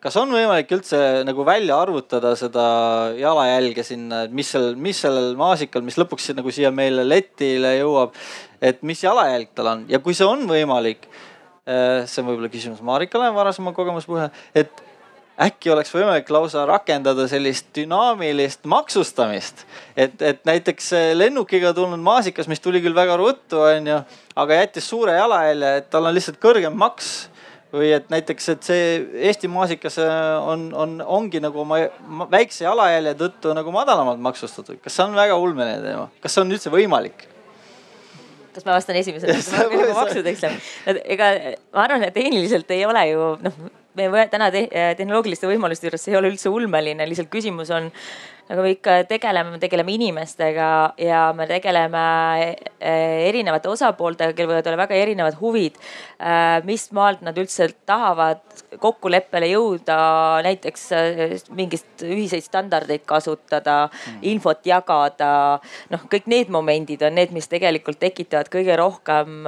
[0.00, 2.66] kas on võimalik üldse nagu välja arvutada seda
[3.18, 8.14] jalajälge sinna, et mis seal, mis sellel maasikal, mis lõpuks nagu siia meile letile jõuab,
[8.62, 11.08] et mis jalajälg tal on ja kui see on võimalik,
[11.68, 14.84] see on võib-olla küsimus Marikale varasema kogemuse põhjal, et
[15.38, 19.64] äkki oleks võimalik lausa rakendada sellist dünaamilist maksustamist.
[19.96, 24.00] et, et näiteks lennukiga tulnud maasikas, mis tuli küll väga ruttu, onju,
[24.36, 27.28] aga jättis suure jalajälje, et tal on lihtsalt kõrgem maks
[27.72, 28.84] või et näiteks, et see
[29.28, 31.82] Eesti maasikas on, on, ongi nagu oma
[32.32, 34.80] väikse jalajälje tõttu nagu madalamalt maksustatud.
[34.82, 37.28] kas see on väga ulmeline teema, kas see on üldse võimalik?
[38.54, 39.36] Kas ma vastan esimesena?
[39.98, 41.02] maksudeks läheb.
[41.04, 41.32] ega
[41.74, 43.60] ma arvan, et tehniliselt ei ole ju noh
[43.98, 47.90] me täna te tehnoloogiliste võimaluste juures, ei ole üldse ulmeline, lihtsalt küsimus on
[48.48, 50.68] aga me ikka tegeleme, me tegeleme inimestega
[51.04, 52.04] ja me tegeleme
[52.80, 55.76] eh, erinevate osapooltega, kellel võivad olla väga erinevad huvid.
[56.16, 58.40] Eh, mis maalt nad üldse tahavad
[58.80, 59.98] kokkuleppele jõuda,
[60.48, 64.20] näiteks eh, mingist ühiseid standardeid kasutada, mm.
[64.32, 65.32] infot jagada.
[65.92, 69.44] noh, kõik need momendid on need, mis tegelikult tekitavad kõige rohkem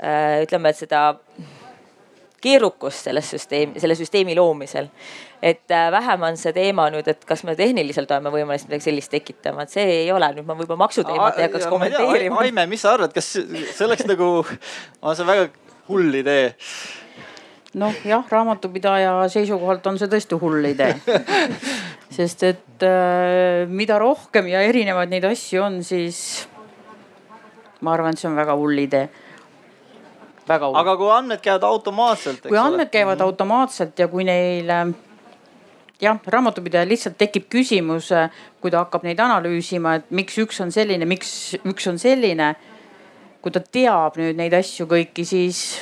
[0.00, 1.00] ütleme, et seda
[2.40, 4.88] keerukust selles süsteemi, selle süsteemi loomisel.
[5.42, 9.12] Et äh, vähem on see teema nüüd, et kas me tehniliselt oleme võimelised midagi sellist
[9.12, 12.40] tekitama, et see ei ole nüüd ma võib-olla maksuteemat ei hakkaks kommenteerima.
[12.44, 14.30] Aime, mis sa arvad, kas see oleks nagu,
[15.00, 15.48] on see väga
[15.88, 16.50] hull idee?
[17.80, 20.90] noh jah, raamatupidaja seisukohalt on see tõesti hull idee
[22.16, 26.48] sest et äh, mida rohkem ja erinevaid neid asju on, siis
[27.86, 29.06] ma arvan, et see on väga hull idee
[30.50, 30.80] väga hull.
[30.82, 32.42] aga kui andmed käivad automaatselt.
[32.48, 32.90] kui andmed ole?
[32.90, 33.30] käivad mm -hmm.
[33.30, 34.74] automaatselt ja kui neil
[36.00, 38.10] jah, raamatupidajal lihtsalt tekib küsimus,
[38.60, 42.54] kui ta hakkab neid analüüsima, et miks üks on selline, miks üks on selline.
[43.40, 45.80] kui ta teab nüüd neid asju kõiki, siis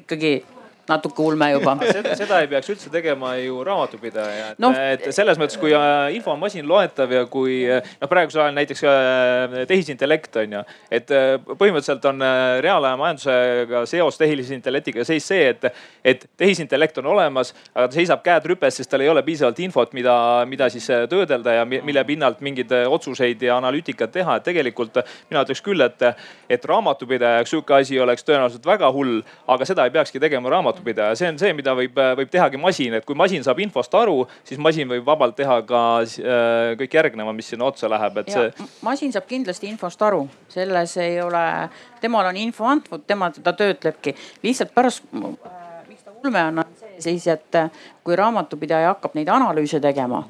[0.00, 0.40] ikkagi
[0.88, 5.58] natuke ulme juba seda, seda ei peaks üldse tegema ju raamatupidaja, no., et selles mõttes,
[5.60, 10.58] kui äh, info on masinloetav ja kui äh, noh, praegusel ajal näiteks äh, tehisintellekt on
[10.58, 10.62] ju,
[10.94, 11.10] et
[11.48, 12.22] põhimõtteliselt on
[12.62, 15.66] reaalaja majandusega seos tehisintellektiga seis see, et,
[16.06, 19.94] et tehisintellekt on olemas, aga ta seisab käed rüpes, sest tal ei ole piisavalt infot,
[19.96, 20.16] mida,
[20.48, 25.62] mida siis töödelda ja mille pinnalt mingeid otsuseid ja analüütikat teha, et tegelikult mina ütleks
[25.64, 26.06] küll, et,
[26.52, 29.20] et raamatupidaja jaoks sihuke asi oleks tõenäoliselt väga hull,
[29.50, 32.94] aga seda ei peakski tegema raamatupidajal raamatupidaja, see on see, mida võib, võib tehagi masin,
[32.98, 37.32] et kui masin saab infost aru, siis masin võib vabalt teha ka äh, kõik järgneva,
[37.32, 38.68] mis sinna otsa läheb, et ja, see.
[38.82, 41.68] masin saab kindlasti infost aru, selles ei ole,
[42.00, 44.14] temal on info antud, tema teda töötlebki.
[44.42, 47.60] lihtsalt pärast, miks ta ulme on, on see siis, et
[48.04, 50.24] kui raamatupidaja hakkab neid analüüse tegema,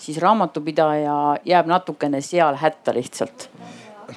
[0.00, 3.50] siis raamatupidaja jääb natukene seal hätta lihtsalt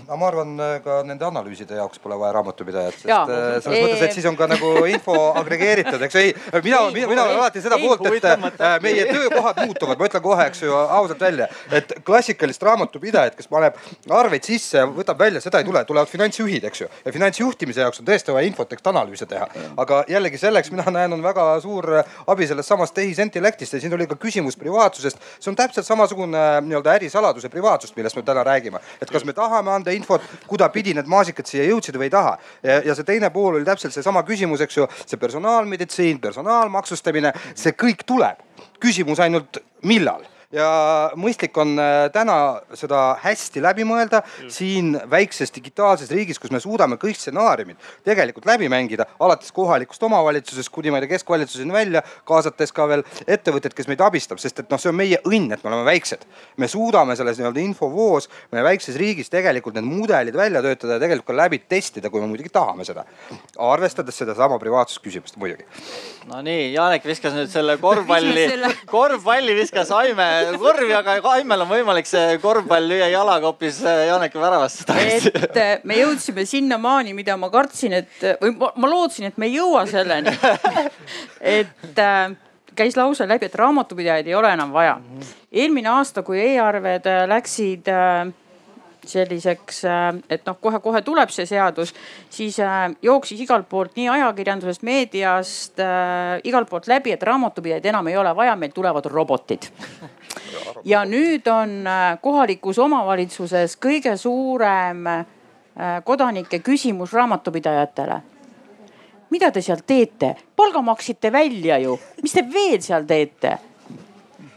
[0.08, 3.22] aga ma arvan, äh, ka nende analüüside jaoks pole vaja raamatupidajat, sest ja.
[3.24, 6.34] Äh, selles mõttes, et siis on ka nagu info agregeeritud, eks ei.
[6.64, 10.48] mina, mina, mina olen alati seda poolt, et äh, meie töökohad muutuvad, ma ütlen kohe,
[10.52, 13.78] eks ju ausalt välja, et klassikalist raamatupidajat, kes paneb
[14.10, 16.90] arveid sisse võtab välja, seda ei tule, tulevad finantsjuhid, eks ju.
[17.06, 19.48] ja finantsjuhtimise jaoks on tõesti vaja infot, eks analüüse teha.
[19.78, 21.90] aga jällegi selleks mina näen, on väga suur
[22.28, 25.18] abi sellest samast tehisintellektist ja siin oli ka küsimus privaatsusest.
[25.40, 29.72] see on täpselt samasugune nii-öelda ärisaladuse privaatsust, millest me täna räägime, et kas me tahame
[29.72, 32.38] anda infot, kudapidi need maasikad siia jõudsid või ei taha.
[32.64, 38.06] ja see teine pool oli täpselt seesama küsimus, eks ju, see personaalmeditsiin, personaalmaksustamine, see kõik
[38.08, 38.40] tuleb.
[38.80, 40.24] küsimus ainult millal
[40.54, 40.68] ja
[41.20, 42.38] mõistlik on äh, täna
[42.78, 48.70] seda hästi läbi mõelda siin väikses digitaalses riigis, kus me suudame kõik stsenaariumid tegelikult läbi
[48.72, 53.90] mängida, alates kohalikust omavalitsusest kuni ma ei tea keskvalitsuseni välja, kaasates ka veel ettevõtted, kes
[53.90, 56.28] meid abistab, sest et noh, see on meie õnn, et me oleme väiksed.
[56.58, 61.32] me suudame selles nii-öelda infovoos meie väikses riigis tegelikult need mudelid välja töötada ja tegelikult
[61.32, 63.06] ka läbi testida, kui me muidugi tahame seda.
[63.58, 65.66] arvestades sedasama privaatsusküsimust muidugi.
[66.30, 68.48] Nonii, Janek viskas nüüd selle korvpalli,
[68.96, 75.34] korvpalli viskas Aime korvi, aga Aimel on võimalik see korvpall lüüa jalakopis Janeki väravasse tagasi.
[75.34, 79.58] et äh, me jõudsime sinnamaani, mida ma kartsin, et või ma lootsin, et me ei
[79.58, 80.34] jõua selleni.
[81.60, 82.36] et äh,
[82.76, 85.00] käis lause läbi, et raamatupidajaid ei ole enam vaja.
[85.52, 88.34] eelmine aasta, kui e-arved äh, läksid äh,
[89.06, 91.94] selliseks, äh, et noh, kohe-kohe tuleb see seadus,
[92.34, 98.08] siis äh, jooksis igalt poolt nii ajakirjandusest, meediast äh,, igalt poolt läbi, et raamatupidajaid enam
[98.12, 99.70] ei ole vaja, meil tulevad robotid.
[100.86, 105.26] Ja nüüd on äh, kohalikus omavalitsuses kõige suurem äh,
[106.04, 108.22] kodanike küsimus raamatupidajatele
[109.34, 113.58] mida te seal teete, palga maksite välja ju, mis te veel seal teete?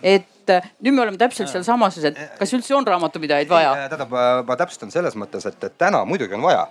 [0.06, 3.72] et äh, nüüd me oleme täpselt sealsamas, et kas üldse on raamatupidajaid vaja?
[3.88, 4.12] tähendab,
[4.46, 6.66] ma täpsustan selles mõttes, et, täna muidugi on vaja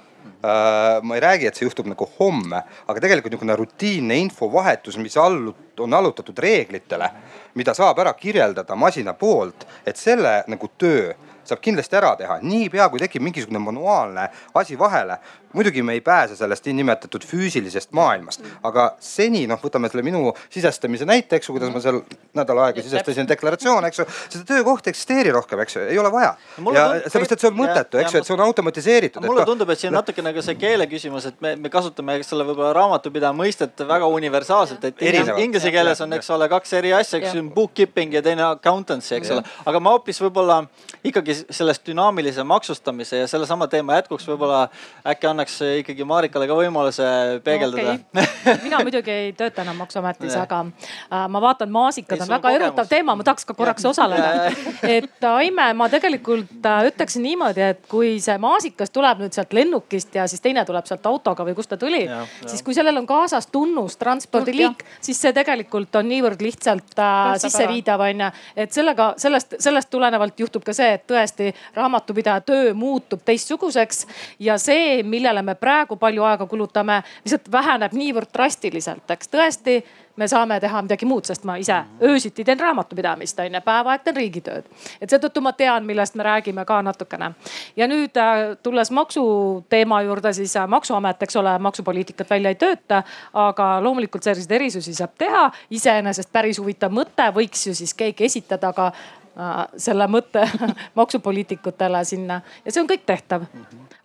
[1.02, 5.56] ma ei räägi, et see juhtub nagu homme, aga tegelikult niisugune rutiinne infovahetus, mis allu-,
[5.80, 7.10] on allutatud reeglitele,
[7.58, 11.14] mida saab ära kirjeldada masina poolt, et selle nagu töö
[11.46, 14.30] saab kindlasti ära teha, niipea kui tekib mingisugune manuaalne
[14.62, 15.18] asi vahele.
[15.56, 21.08] Muidugi me ei pääse sellest niinimetatud füüsilisest maailmast, aga seni noh, võtame selle minu sisestamise
[21.08, 22.02] näite, eks ju, kuidas ma seal
[22.36, 24.08] nädal aega sisestasin deklaratsioone, eks ju.
[24.36, 26.36] seda töökohta ei eksisteeri rohkem, eks ju, ei ole vaja.
[26.74, 29.26] ja sellepärast, et see on mõttetu, eks ju, et see on automatiseeritud.
[29.26, 32.48] mulle tundub, et siin on natukene ka see keele küsimus, et me, me kasutame, ole,
[32.50, 37.38] võib-olla raamatupidaja mõistet väga universaalselt, et inglise keeles on, eks ole, kaks eri asja, eks
[37.38, 39.46] ju, bookkeeping ja teine accountancy, eks ole.
[39.66, 40.64] aga ma hoopis võib-olla
[41.06, 44.66] ikkagi sellest dünaamilise maksustamise ja sellesama teema jätkuks võib-olla
[45.08, 45.45] äkki annaks
[45.82, 47.06] ikkagi Marikale ka võimaluse
[47.46, 47.98] peegeldada.
[48.14, 48.26] No,.
[48.46, 48.58] Okay.
[48.64, 53.16] mina muidugi ei tööta enam maksuametis, aga äh, ma vaatan, maasikad on väga erutav teema,
[53.18, 54.52] ma tahaks ka korraks osaleda.
[54.84, 60.16] et Aime, ma tegelikult äh, ütleksin niimoodi, et kui see maasikas tuleb nüüd sealt lennukist
[60.16, 62.04] ja siis teine tuleb sealt autoga või kust ta tuli,
[62.46, 68.06] siis kui sellel on kaasas tunnus transpordiliik, siis see tegelikult on niivõrd lihtsalt äh, sisseviidav
[68.06, 74.06] onju, et sellega, sellest, sellest tulenevalt juhtub ka see, et tõesti raamatupidaja töö muutub teistsuguseks
[74.46, 79.80] ja see, millele me praegu palju aega kulutame, lihtsalt väheneb niivõrd drastiliselt, eks tõesti
[80.16, 84.16] me saame teha midagi muud, sest ma ise öösiti teen raamatupidamist onju, päeva aeg teen
[84.16, 84.70] riigitööd.
[85.02, 87.32] et seetõttu ma tean, millest me räägime ka natukene.
[87.76, 93.04] ja nüüd äh, tulles maksuteema juurde, siis äh, maksuamet, eks ole, maksupoliitikat välja ei tööta,
[93.34, 95.52] aga loomulikult selliseid erisusi saab teha.
[95.70, 98.92] iseenesest päris huvitav mõte, võiks ju siis keegi esitada ka
[99.36, 100.46] Äh, selle mõtte
[101.00, 103.44] maksupoliitikutele sinna ja see on kõik tehtav.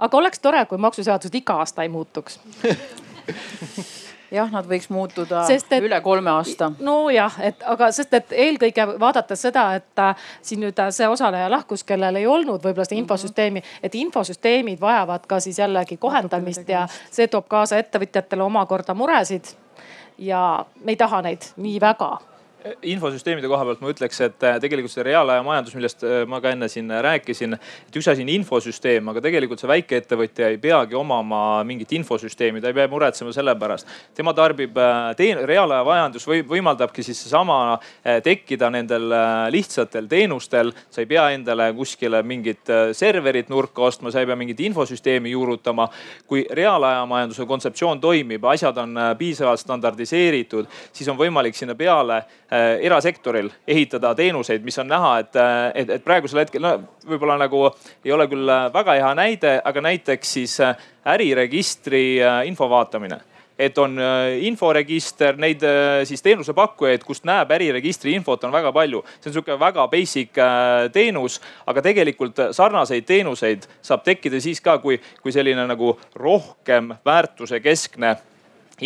[0.00, 2.40] Aga oleks tore, kui maksuseadused iga aasta ei muutuks
[4.34, 6.70] jah, nad võiks muutuda sest, et, üle kolme aasta.
[6.80, 11.50] nojah, et aga sest, et eelkõige vaadates seda, et äh, siin nüüd äh, see osaleja
[11.52, 16.86] lahkus, kellel ei olnud võib-olla seda infosüsteemi, et infosüsteemid vajavad ka siis jällegi kohendamist ja
[17.10, 19.54] see toob kaasa ettevõtjatele omakorda muresid.
[20.18, 22.18] ja me ei taha neid nii väga
[22.82, 26.52] infosüsteemide koha pealt ma ütleks, et äh, tegelikult see reaalaja majandus, millest äh, ma ka
[26.54, 31.40] enne siin rääkisin, et üks asi on infosüsteem, aga tegelikult see väikeettevõtja ei peagi omama
[31.68, 33.88] mingit infosüsteemi, ta ei pea muretsema selle pärast.
[34.16, 37.78] tema tarbib äh, teen-, reaalaja majandus või võimaldabki siis seesama
[38.24, 39.12] tekkida nendel
[39.52, 40.72] lihtsatel teenustel.
[40.90, 45.88] sa ei pea endale kuskile mingit serverit nurka ostma, sa ei pea mingit infosüsteemi juurutama.
[46.26, 52.49] kui reaalaja majanduse kontseptsioon toimib, asjad on piisavalt standardiseeritud, siis on võimalik sinna peale Äh,
[52.50, 56.74] erasektoril ehitada teenuseid, mis on näha, et, äh, et, et praegusel hetkel no
[57.06, 57.68] võib-olla nagu
[58.04, 60.56] ei ole küll äh, väga hea näide, aga näiteks siis
[61.06, 63.20] äriregistri info vaatamine
[63.60, 63.98] et on
[64.40, 65.60] inforegister, neid
[66.08, 69.02] siis teenusepakkujaid, kust näeb äriregistri infot, on väga palju.
[69.20, 70.40] see on sihuke väga basic
[70.94, 71.36] teenus,
[71.68, 78.16] aga tegelikult sarnaseid teenuseid saab tekkida siis ka, kui, kui selline nagu rohkem väärtuse keskne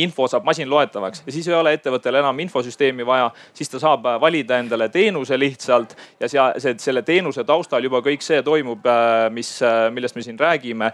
[0.01, 4.19] info saab masinloetavaks ja siis ei ole ettevõttel enam infosüsteemi vaja, siis ta saab äh,
[4.21, 9.29] valida endale teenuse lihtsalt ja seal see, selle teenuse taustal juba kõik see toimub, äh,
[9.35, 10.91] mis, äh, millest me siin räägime.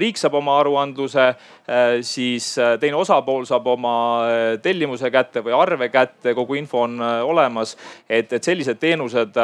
[0.00, 1.24] riik saab oma aruandluse,
[2.02, 2.46] siis
[2.80, 3.94] teine osapool saab oma
[4.62, 7.76] tellimuse kätte või arve kätte, kogu info on olemas.
[8.08, 9.36] et, et sellised teenused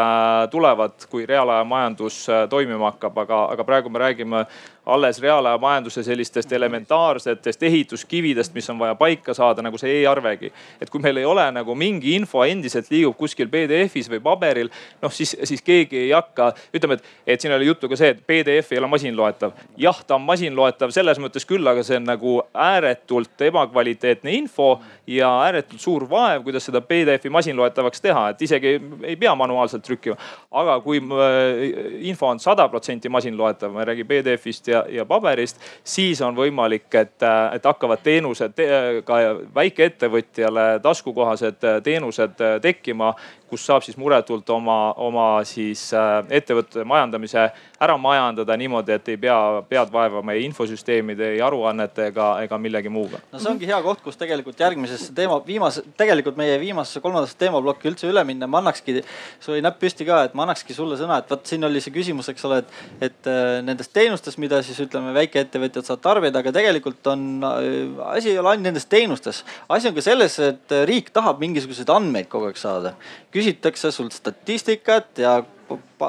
[0.50, 4.44] tulevad, kui reaalaja majandus toimima hakkab, aga, aga praegu me räägime
[4.86, 10.52] alles reaalaja majanduse sellistest elementaarsetest ehituskividest, mis on vaja paika saada, nagu see e-arvegi.
[10.80, 14.70] et kui meil ei ole nagu mingi info endiselt liigub kuskil PDF-is või paberil,
[15.02, 18.22] noh siis, siis keegi ei hakka, ütleme, et, et siin oli juttu ka see, et
[18.26, 19.52] PDF ei ole masinloetav.
[19.76, 24.70] jah, ta on masinloetav selles mõttes küll, aga see on nagu ääretult ebakvaliteetne info
[25.06, 30.16] ja ääretult suur vaev, kuidas seda PDF-i masinloetavaks teha, et isegi ei pea manuaalselt trükkima.
[30.50, 35.60] aga kui äh, info on sada protsenti masinloetav, ma ei räägi PDF-ist ja, ja paberist,
[35.84, 38.64] siis on võimalik, et, äh, et hakkavad teenused
[39.04, 39.18] ka
[39.54, 43.14] väikeettevõtjale taskukohased teenused tekkima
[43.50, 47.48] kus saab siis muretult oma, oma siis äh, ettevõtte majandamise
[47.80, 49.36] ära majandada niimoodi, et ei pea
[49.68, 53.22] pead vaevama ei infosüsteemide, ei aruannete ega, ega millegi muuga.
[53.32, 57.90] no see ongi hea koht, kus tegelikult järgmisesse teema, viimase, tegelikult meie viimasesse kolmandasse teemaplokki
[57.90, 58.48] üldse üle minna.
[58.50, 59.00] ma annakski,
[59.40, 61.94] sul oli näpp püsti ka, et ma annakski sulle sõna, et vot siin oli see
[61.94, 62.76] küsimus, eks ole, et,
[63.08, 68.34] et äh, nendest teenustest, mida siis ütleme, väikeettevõtjad saavad tarbida, aga tegelikult on, äh, asi
[68.34, 69.42] ei ole ainult nendes teenustes.
[69.68, 72.94] asi on ka selles, et riik tahab mingisuguseid andmeid kogu aeg saada
[73.40, 75.40] küsitakse sult statistikat ja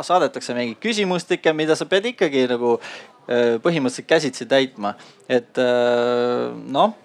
[0.02, 4.96] saadetakse mingeid küsimustikke, mida sa pead ikkagi nagu äh, põhimõtteliselt käsitsi täitma.
[5.30, 6.96] et äh, noh,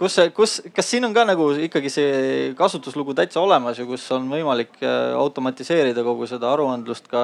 [0.00, 2.12] kus see, kus, kas siin on ka nagu ikkagi see
[2.58, 7.22] kasutuslugu täitsa olemas ja kus on võimalik äh, automatiseerida kogu seda aruandlust ka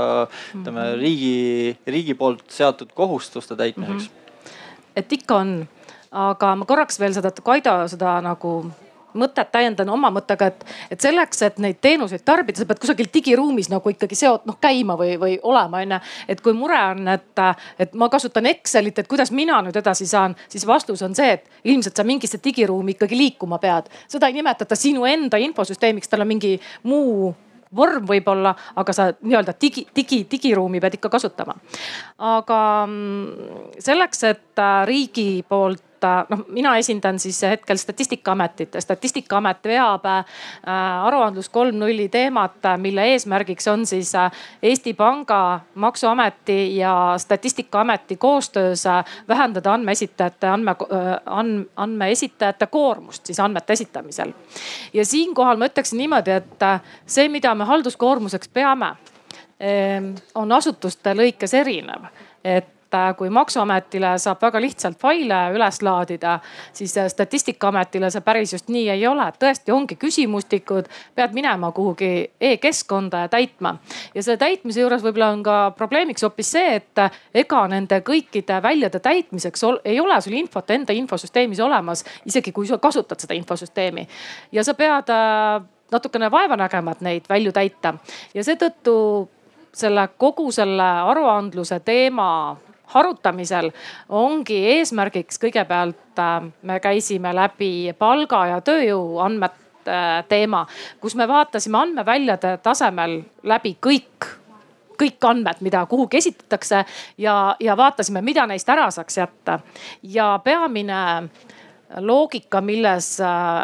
[0.55, 1.01] ütleme mm -hmm.
[1.01, 4.17] riigi, riigi poolt seatud kohustuste täitmiseks mm?
[4.17, 4.91] -hmm.
[4.97, 5.69] et ikka on,
[6.11, 8.71] aga ma korraks veel seda Kaido seda nagu
[9.19, 13.71] mõtet täiendan oma mõttega, et, et selleks, et neid teenuseid tarbida, sa pead kusagil digiruumis
[13.73, 16.01] nagu ikkagi seot-, noh käima või, või olema onju.
[16.29, 17.45] et kui mure on, et,
[17.79, 21.67] et ma kasutan Excelit, et kuidas mina nüüd edasi saan, siis vastus on see, et
[21.73, 23.91] ilmselt sa mingisse digiruumi ikkagi liikuma pead.
[24.09, 27.35] seda ei nimetata sinu enda infosüsteemiks, tal on mingi muu
[27.77, 31.57] vorm võib-olla, aga sa nii-öelda digi, digi, digiruumi pead ikka kasutama.
[32.19, 35.96] aga mm, selleks, et riigi poolt
[36.29, 38.77] noh, mina esindan siis hetkel statistikaametit.
[38.79, 40.25] statistikaamet veab äh,
[41.07, 44.31] aruandlus kolm nulli teemat, mille eesmärgiks on siis äh,
[44.63, 50.77] Eesti Panga, maksuameti ja statistikaameti koostöös äh, vähendada andmeesitajate andme
[51.27, 54.33] and,, andmeesitajate koormust siis andmete esitamisel.
[54.93, 56.65] ja siinkohal ma ütleksin niimoodi, et
[57.07, 58.95] see, mida me halduskoormuseks peame,
[60.35, 62.11] on asutuste lõikes erinev
[62.47, 66.37] et Äh, kui maksuametile saab väga lihtsalt faile üles laadida,
[66.73, 69.25] siis äh, statistikaametile see päris just nii ei ole.
[69.43, 73.75] tõesti ongi küsimustikud, pead minema kuhugi e-keskkonda ja täitma.
[74.15, 78.61] ja selle täitmise juures võib-olla on ka probleemiks hoopis see, et äh, ega nende kõikide
[78.63, 84.07] väljade täitmiseks ei ole sul infot enda infosüsteemis olemas, isegi kui sa kasutad seda infosüsteemi.
[84.53, 85.11] ja sa pead
[85.91, 87.95] natukene vaeva nägema, et neid välju täita
[88.35, 89.29] ja seetõttu
[89.75, 92.57] selle kogu selle aruandluse teema
[92.95, 93.71] harutamisel
[94.09, 100.65] ongi eesmärgiks kõigepealt äh, me käisime läbi palga ja tööjõu andmete äh, teema,
[101.01, 104.33] kus me vaatasime andmeväljade tasemel läbi kõik
[104.97, 106.79] kõik andmed, mida kuhugi esitatakse
[107.21, 109.59] ja, ja vaatasime, mida neist ära saaks jätta.
[110.03, 111.29] ja peamine
[111.97, 113.19] loogika, milles,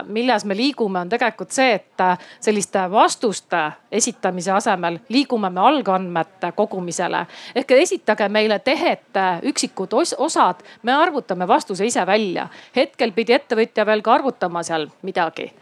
[0.06, 2.04] milles me liigume, on tegelikult see, et
[2.40, 3.62] selliste vastuste
[3.92, 7.26] esitamise asemel liigume me algandmete kogumisele.
[7.54, 12.48] ehk esitage meile tehete üksikud os osad, me arvutame vastuse ise välja.
[12.76, 15.52] hetkel pidi ettevõtja veel ka arvutama seal midagi.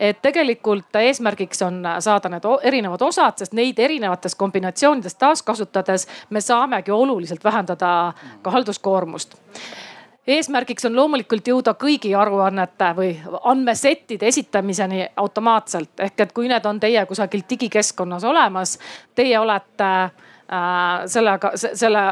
[0.00, 6.90] et tegelikult eesmärgiks on saada need erinevad osad, sest neid erinevates kombinatsioonides taaskasutades me saamegi
[6.90, 8.12] oluliselt vähendada
[8.42, 9.36] ka halduskoormust
[10.36, 13.12] eesmärgiks on loomulikult jõuda kõigi aruannete või
[13.52, 15.92] andmesettide esitamiseni automaatselt.
[16.00, 18.78] ehk et kui need on teie kusagil digikeskkonnas olemas,
[19.14, 22.04] teie olete äh, sellega, selle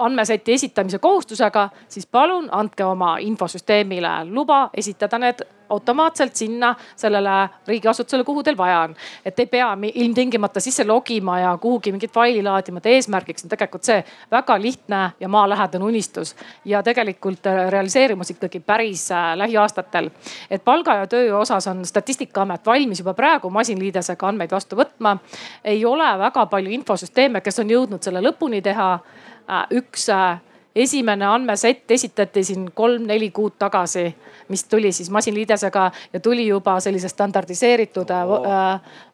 [0.00, 8.24] andmeseti esitamise kohustusega, siis palun andke oma infosüsteemile luba esitada need automaatselt sinna sellele riigiasutusele,
[8.24, 8.94] kuhu teil vaja on.
[9.24, 13.84] et ei pea ilmtingimata sisse logima ja kuhugi mingit faili laadima, et eesmärgiks on tegelikult
[13.84, 16.36] see väga lihtne ja maalähedane unistus.
[16.64, 20.10] ja tegelikult realiseerumas ikkagi päris äh, lähiaastatel.
[20.50, 25.18] et palga ja töö osas on statistikaamet valmis juba praegu masinliidesega andmeid vastu võtma.
[25.64, 29.30] ei ole väga palju infosüsteeme, kes on jõudnud selle lõpuni teha äh,
[29.76, 30.38] üks äh,
[30.74, 34.04] esimene andmesett esitati siin kolm-neli kuud tagasi,
[34.48, 38.46] mis tuli siis masinliidesega ja tuli juba sellise standardiseeritud oh.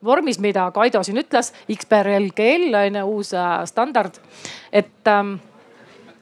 [0.05, 1.53] vormis, mida Kaido siin ütles.
[1.73, 4.21] XBRL GL on ju uus äh, standard,
[4.73, 5.37] et ähm,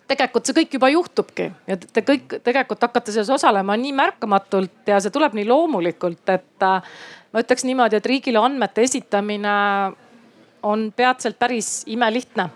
[0.08, 5.00] tegelikult see kõik juba juhtubki ja te kõik tegelikult hakkate selles osalema nii märkamatult ja
[5.02, 6.96] see tuleb nii loomulikult, et äh,
[7.32, 9.54] ma ütleks niimoodi, et riigile andmete esitamine
[10.64, 12.48] on peatselt päris imelihtne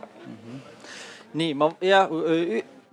[1.35, 2.07] nii ma ja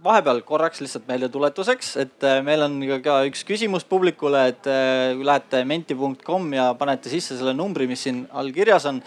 [0.05, 5.25] vahepeal korraks lihtsalt meeldetuletuseks, et äh, meil on ka üks küsimus publikule, et äh, kui
[5.27, 9.01] lähete menti.com ja panete sisse selle numbri, mis siin all kirjas on,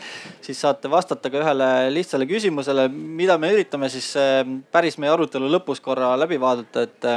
[0.44, 4.42] siis saate vastata ka ühele lihtsale küsimusele, mida me üritame siis äh,
[4.74, 7.10] päris meie arutelu lõpus korra läbi vaadata, et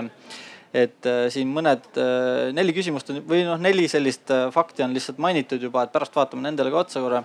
[0.71, 1.97] et siin mõned,
[2.55, 6.45] neli küsimust on või noh, neli sellist fakti on lihtsalt mainitud juba, et pärast vaatame
[6.45, 7.19] nendele ka otsa korra.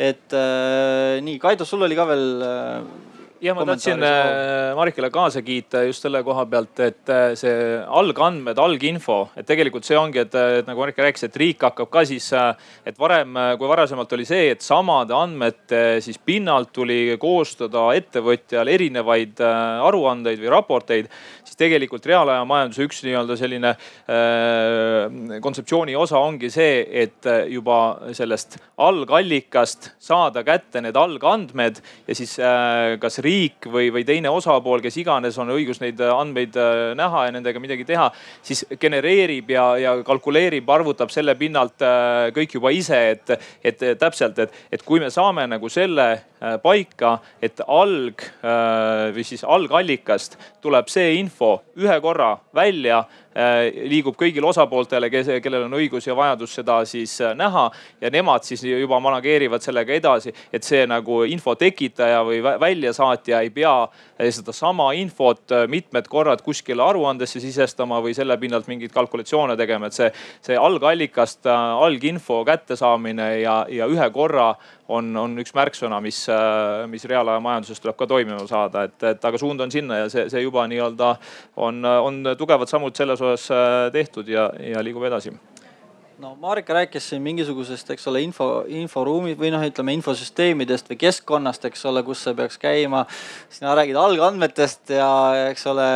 [0.00, 0.32] et
[1.20, 2.24] nii, Kaido, sul oli ka veel
[3.42, 7.54] jah, ma tahtsin äh, Marikale kaasa kiita just selle koha pealt, et äh, see
[8.00, 12.04] algandmed, alginfo, et tegelikult see ongi, et, et nagu Marika rääkis, et riik hakkab ka
[12.08, 12.50] siis, äh,
[12.88, 19.42] et varem, kui varasemalt oli see, et samade andmete siis pinnalt tuli koostada ettevõtjal erinevaid
[19.42, 21.10] aruandeid või raporteid,
[21.46, 27.78] siis tegelikult reaalajamajanduse üks nii-öelda selline äh, kontseptsiooni osa ongi see, et juba
[28.16, 33.27] sellest algallikast saada kätte need algandmed ja siis äh, kas riik
[33.72, 37.60] või, või teine osapool, kes iganes on õigus neid äh, andmeid äh, näha ja nendega
[37.62, 38.08] midagi teha,
[38.44, 44.38] siis genereerib ja, ja kalkuleerib, arvutab selle pinnalt äh, kõik juba ise, et, et täpselt,
[44.44, 46.08] et, et kui me saame nagu selle
[46.62, 48.22] paika, et alg
[49.14, 53.00] või siis algallikast tuleb see info ühe korra välja
[53.88, 57.68] liigub kõigile osapooltele, kes, kellel on õigus ja vajadus seda siis äh, näha.
[58.00, 63.52] Ja nemad siis juba manageerivad sellega edasi, et see nagu info tekitaja või väljasaatja ei
[63.54, 69.88] pea äh, sedasama infot mitmed korrad kuskile aruandesse sisestama või selle pinnalt mingeid kalkulatsioone tegema,
[69.88, 70.10] et see,
[70.44, 74.50] see algallikast alginfo kättesaamine ja, ja ühe korra
[74.88, 76.22] on, on üks märksõna, mis,
[76.88, 80.26] mis reaalaja majanduses tuleb ka toimima saada, et, et aga suund on sinna ja see,
[80.32, 81.12] see juba nii-öelda
[81.64, 85.34] on, on tugevad sammud selles osas äh, tehtud ja, ja liigub edasi
[86.18, 88.48] no Marika rääkis siin mingisugusest, eks ole, info,
[88.80, 93.04] inforuumi või noh, ütleme infosüsteemidest või keskkonnast, eks ole, kus see peaks käima.
[93.54, 95.10] sina räägid algandmetest ja
[95.50, 95.86] eks ole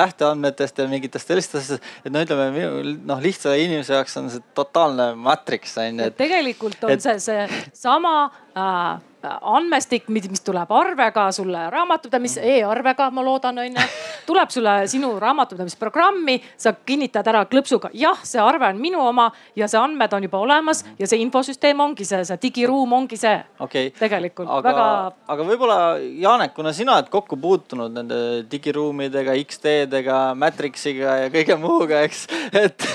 [0.00, 5.12] lähteandmetest ja mingitest sellistest asjadest, et no ütleme noh, lihtsa inimese jaoks on see totaalne
[5.14, 6.10] matriks on ju.
[6.16, 7.04] tegelikult on et...
[7.04, 8.14] see seesama
[8.56, 13.86] äh, andmestik, mis tuleb arvega sulle raamatupidamis e, e-arvega, ma loodan, onju.
[14.26, 19.68] tuleb sulle sinu raamatupidamisprogrammi, sa kinnitad ära klõpsuga, jah, see arve on minu oma ja
[19.70, 23.90] see andmed on juba olemas ja see infosüsteem ongi see, see digiruum ongi see okay..
[23.98, 24.86] tegelikult aga, väga.
[25.34, 25.78] aga võib-olla
[26.20, 28.20] Janek, kuna sina oled kokku puutunud nende
[28.50, 32.26] digiruumidega, X-teedega, Matrixiga ja kõige muuga, eks.
[32.64, 32.88] et,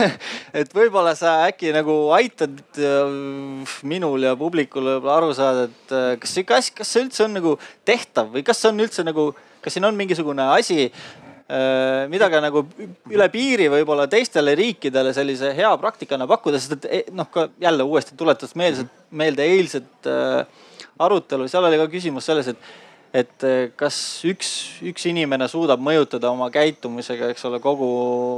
[0.64, 6.21] et võib-olla sa äkki nagu aitad äh, minul ja publikul võib-olla aru saada, et äh,
[6.21, 7.53] kas asi, kas see üldse on nagu
[7.87, 9.29] tehtav või kas see on üldse nagu,
[9.63, 12.65] kas siin on mingisugune asi, äh, mida ka nagu
[13.11, 17.85] üle piiri võib-olla teistele riikidele sellise hea praktikana pakkuda, sest et eh, noh, ka jälle
[17.85, 20.65] uuesti tuletades meelde, meelde eilset äh,
[20.99, 22.73] arutelu, seal oli ka küsimus selles, et
[23.15, 23.97] et eh, kas
[24.27, 24.49] üks,
[24.83, 27.87] üks inimene suudab mõjutada oma käitumisega, eks ole, kogu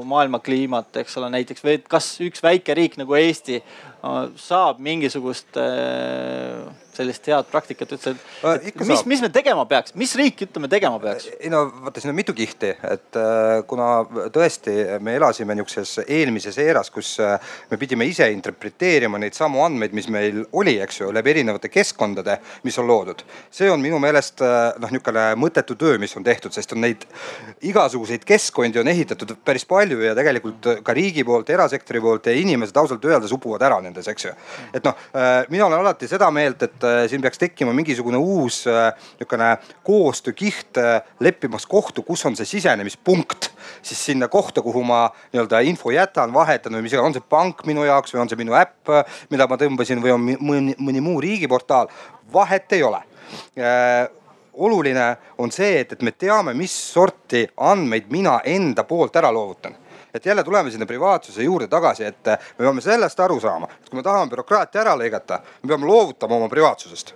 [0.07, 5.57] maailma kliimat, eks ole, näiteks või kas üks väike riik nagu Eesti äh, saab mingisugust
[5.61, 6.67] äh,
[6.97, 10.99] sellist head praktikat üldse, et, et mis, mis me tegema peaks, mis riik, ütleme, tegema
[11.01, 11.29] peaks?
[11.37, 13.89] ei no vaata, siin on mitu kihti, et äh, kuna
[14.33, 17.37] tõesti me elasime niisuguses eelmises eeras, kus äh,
[17.71, 22.39] me pidime ise interpreteerima neid samu andmeid, mis meil oli, eks ju, läbi erinevate keskkondade,
[22.65, 23.23] mis on loodud.
[23.51, 27.05] see on minu meelest äh, noh, niisugune mõttetu töö, mis on tehtud, sest on neid
[27.65, 32.77] igasuguseid keskkondi on ehitatud päris palju ja tegelikult ka riigi poolt, erasektori poolt ja inimesed
[32.77, 34.33] ausalt öeldes upuvad ära nendes, eks ju.
[34.73, 34.97] et noh,
[35.53, 39.49] mina olen alati seda meelt, et Äh, siin peaks tekkima mingisugune uus äh, niisugune
[39.87, 43.51] koostöökiht, äh, leppimaks kohtu, kus on see sisenemispunkt.
[43.81, 47.65] Siis sinna kohta, kuhu ma nii-öelda info jätan, vahetan või mis iganes, on see pank
[47.67, 48.93] minu jaoks või on see minu äpp,
[49.31, 51.91] mida ma tõmbasin või on mõni, mõni muu riigiportaal,
[52.33, 53.01] vahet ei ole.
[54.57, 59.75] Oluline on see, et, et me teame, mis sorti andmeid mina enda poolt ära loovutan
[60.13, 63.99] et jälle tuleme sinna privaatsuse juurde tagasi, et me peame sellest aru saama, et kui
[63.99, 67.13] me tahame bürokraatia ära lõigata, me peame loovutama oma privaatsusest.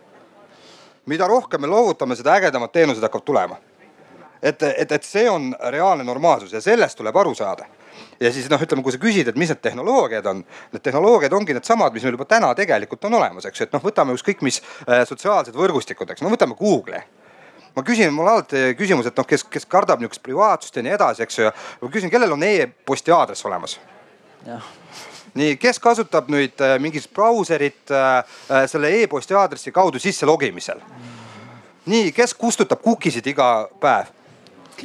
[1.05, 3.57] mida rohkem me loovutame, seda ägedamad teenused hakkavad tulema.
[4.41, 7.65] et, et, et see on reaalne normaalsus ja sellest tuleb aru saada
[8.19, 10.43] ja siis noh, ütleme, kui sa küsid, et mis need tehnoloogiad on,
[10.73, 13.83] need tehnoloogiad ongi needsamad, mis meil juba täna tegelikult on olemas, eks ju, et noh,
[13.83, 17.20] võtame ükskõik mis äh, sotsiaalsed võrgustikud, eks no võtame Google'i
[17.75, 21.23] ma küsin, mul alati küsimus, et noh, kes, kes kardab niisugust privaatsust ja nii edasi,
[21.23, 21.51] eks ju.
[21.81, 23.77] ma küsin, kellel on e-posti aadress olemas?
[25.37, 30.81] nii, kes kasutab nüüd äh, mingit brauserit äh, äh, selle e-posti aadressi kaudu sisse logimisel?
[31.85, 34.11] nii, kes kustutab cookie'sid iga päev?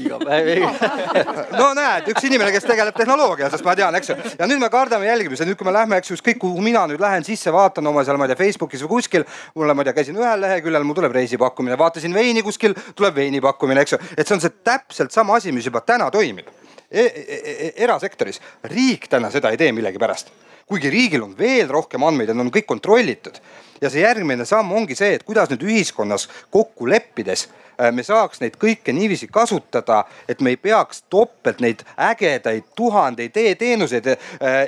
[0.02, 0.62] Iga päev
[1.60, 4.16] no näed, üks inimene, kes tegeleb tehnoloogiaga, sest ma tean, eks ju.
[4.38, 7.02] ja nüüd me kardame jälgimise, nüüd kui me lähme, eks ju, ükskõik kuhu mina nüüd
[7.02, 9.26] lähen sisse, vaatan oma seal, ma ei tea, Facebookis või kuskil.
[9.54, 13.84] mulle, ma ei tea, käisin ühel leheküljel, mul tuleb reisipakkumine, vaatasin veini kuskil, tuleb veinipakkumine,
[13.86, 14.00] eks ju.
[14.16, 16.50] et see on see täpselt sama asi, mis juba täna toimib
[16.90, 17.06] e.
[17.06, 18.42] E e erasektoris,
[18.72, 20.34] riik täna seda ei tee millegipärast
[20.66, 23.38] kuigi riigil on veel rohkem andmeid ja nad on kõik kontrollitud.
[23.80, 27.46] ja see järgmine samm ongi see, et kuidas nüüd ühiskonnas kokku leppides
[27.92, 34.08] me saaks neid kõike niiviisi kasutada, et me ei peaks topelt neid ägedaid tuhandeid e-teenuseid
[34.12, 34.18] äh,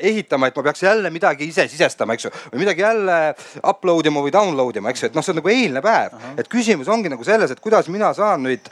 [0.03, 2.33] ehitama, et ma peaks jälle midagi ise sisestama, eks ju.
[2.53, 3.19] või midagi jälle
[3.63, 6.17] upload ima või download ima, eks ju, et noh, see on nagu eilne päev.
[6.39, 8.69] et küsimus ongi nagu selles, et kuidas mina saan nüüd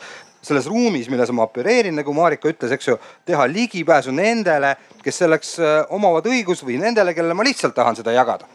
[0.46, 5.56] selles ruumis, milles ma opereerin, nagu Marika ütles, eks ju, teha ligipääsu nendele, kes selleks
[5.58, 8.46] äh, omavad õigust või nendele, kellele ma lihtsalt tahan seda jagada.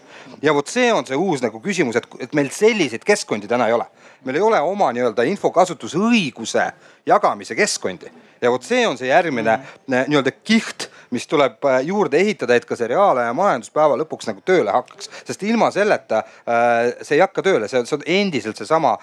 [0.42, 3.74] ja vot see on see uus nagu küsimus, et, et meil selliseid keskkondi täna ei
[3.74, 3.90] ole
[4.26, 6.68] meil ei ole oma nii-öelda infokasutusõiguse
[7.06, 8.12] jagamise keskkondi
[8.42, 10.10] ja vot see on see järgmine mm.
[10.10, 14.42] nii-öelda kiht, mis tuleb äh, juurde ehitada, et ka see reaalaja majandus päeva lõpuks nagu
[14.46, 18.96] tööle hakkaks, sest ilma selleta äh, see ei hakka tööle, see, see on endiselt seesama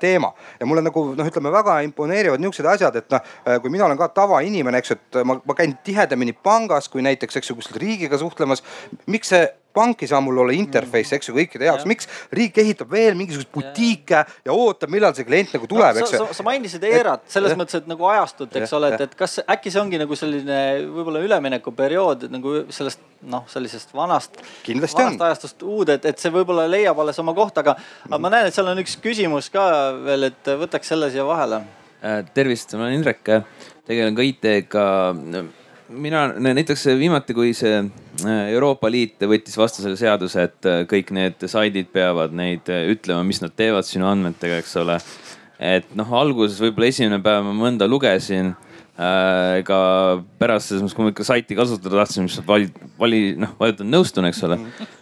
[0.00, 0.32] teema.
[0.60, 4.08] ja mulle nagu noh, ütleme väga imponeerivad niisugused asjad, et noh, kui mina olen ka
[4.16, 8.18] tavainimene, eks ju, et ma, ma käin tihedamini pangas kui näiteks, eks ju, kuskil riigiga
[8.18, 8.64] suhtlemas.
[9.06, 12.08] miks see pank ei saa mul olla interface, eks ju, kõikide jaoks, miks?
[12.34, 16.28] Riik ehitab veel mingisuguseid butiike ja ootab, millal see klient nagu tuleb no,, eks ju.
[16.38, 17.58] sa mainisid ERA-t selles ja.
[17.58, 20.60] mõttes, et nagu ajastut, eks ja, ole, et, et kas äkki see ongi nagu selline
[20.94, 24.38] võib-olla üleminekuperiood nagu sellest noh, sellisest vanast,
[24.68, 27.76] vanast ajastust uude, et, et see võib-olla leiab alles oma kohta, aga,
[28.08, 29.64] aga ma näen, et seal on üks küsimus ka
[30.04, 31.62] veel, et võtaks selle siia vahele.
[32.04, 33.22] Äh, tervist, ma olen Indrek,
[33.88, 34.86] tegelen ka IT-ga
[35.88, 41.12] mina näiteks viimati, kui see äh, Euroopa Liit võttis vastu selle seaduse, et äh, kõik
[41.14, 44.98] need saidid peavad neid äh, ütlema, mis nad teevad sinu andmetega, eks ole.
[45.58, 48.54] et noh, alguses võib-olla esimene päev ma mõnda lugesin
[48.94, 49.76] ega
[50.38, 54.28] pärast selles mõttes, kui ma ikka saiti kasutada tahtsin, mis vali, vali, noh, vajutan nõustun,
[54.28, 54.58] eks ole.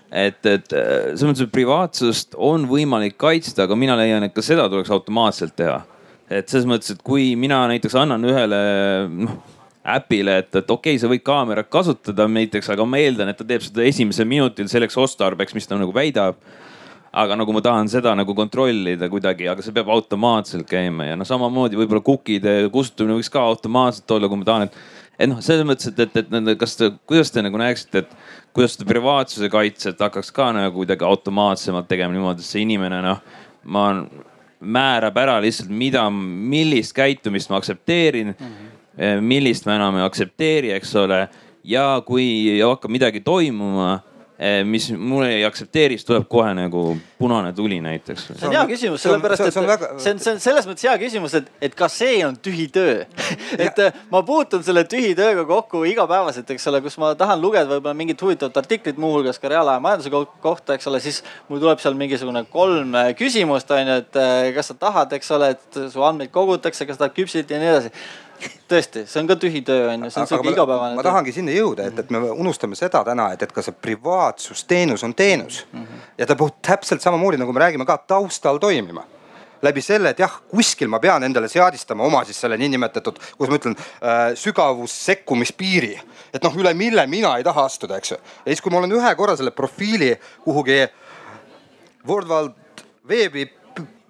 [0.08, 4.64] et, et selles mõttes, et privaatsust on võimalik kaitsta, aga mina leian, et ka seda
[4.72, 5.82] tuleks automaatselt teha.
[6.32, 8.62] et selles mõttes, et kui mina näiteks annan ühele,
[9.12, 9.51] noh
[9.82, 13.46] äpile, et, et okei okay,, sa võid kaamerat kasutada näiteks, aga ma eeldan, et ta
[13.46, 16.38] teeb seda esimesel minutil selleks otstarbeks, mis ta nagu väidab.
[17.12, 21.28] aga nagu ma tahan seda nagu kontrollida kuidagi, aga see peab automaatselt käima ja noh,
[21.28, 24.78] samamoodi võib-olla cookie'de kustutamine võiks ka automaatselt olla, kui ma tahan, et
[25.18, 28.14] et noh, selles mõttes, et, et, et, et kas te, kuidas te nagu näeksite, et
[28.56, 33.20] kuidas seda privaatsuse kaitset hakkaks ka nagu kuidagi automaatsemalt tegema niimoodi, et see inimene noh,
[33.68, 33.86] ma
[34.62, 38.46] määrab ära lihtsalt, mida, millist käitumist ma aktsepteerin mm.
[38.46, 38.78] -hmm
[39.20, 41.26] millist me enam ei aktsepteeri, eks ole.
[41.64, 44.00] ja kui hakkab midagi toimuma
[44.42, 46.80] Eh, mis mulle ei aktsepteeri, siis tuleb kohe nagu
[47.18, 48.24] punane tuli näiteks.
[48.26, 49.90] see on hea küsimus, sellepärast et see on, väga...
[50.02, 53.04] see on, see on selles mõttes hea küsimus, et, et kas see on tühi töö
[53.66, 57.70] et eh, ma puutun selle tühi tööga kokku igapäevaselt, eks ole, kus ma tahan lugeda
[57.70, 60.10] võib-olla mingit huvitavat artiklit, muuhulgas ka reaalaja majanduse
[60.48, 64.22] kohta, eks ole, siis mul tuleb seal mingisugune kolm eh, küsimust on ju, et
[64.58, 67.94] kas sa tahad, eks ole, et su andmeid kogutakse, kas tahad küpsitada ja nii edasi
[68.70, 70.98] tõesti, see on ka tühi töö on ju, see on sihuke igapäevane.
[70.98, 75.04] ma tahangi sinna jõuda, et, et me unustame seda täna, et, et ka see privaatsusteenus
[75.06, 75.82] on teenus mm.
[75.82, 76.04] -hmm.
[76.18, 79.04] ja ta peab täpselt samamoodi nagu me räägime ka taustal toimima
[79.62, 83.58] läbi selle, et jah, kuskil ma pean endale seadistama oma siis selle niinimetatud, kuidas ma
[83.60, 86.00] ütlen äh,, sügavussekkumispiiri.
[86.34, 88.16] et noh, üle mille mina ei taha astuda, eks ju.
[88.16, 90.86] ja siis, kui ma olen ühe korra selle profiili kuhugi
[92.08, 92.62] World Wide
[93.08, 93.61] Webi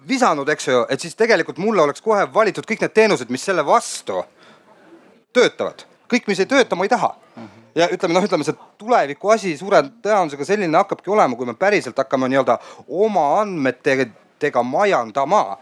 [0.07, 3.65] visanud, eks ju, et siis tegelikult mulle oleks kohe valitud kõik need teenused, mis selle
[3.65, 4.23] vastu
[5.33, 5.85] töötavad.
[6.13, 7.15] kõik, mis ei tööta, ma ei taha.
[7.75, 11.97] ja ütleme noh, ütleme see tuleviku asi suure tõenäosusega selline hakkabki olema, kui me päriselt
[11.97, 15.57] hakkame nii-öelda oma andmetega majandama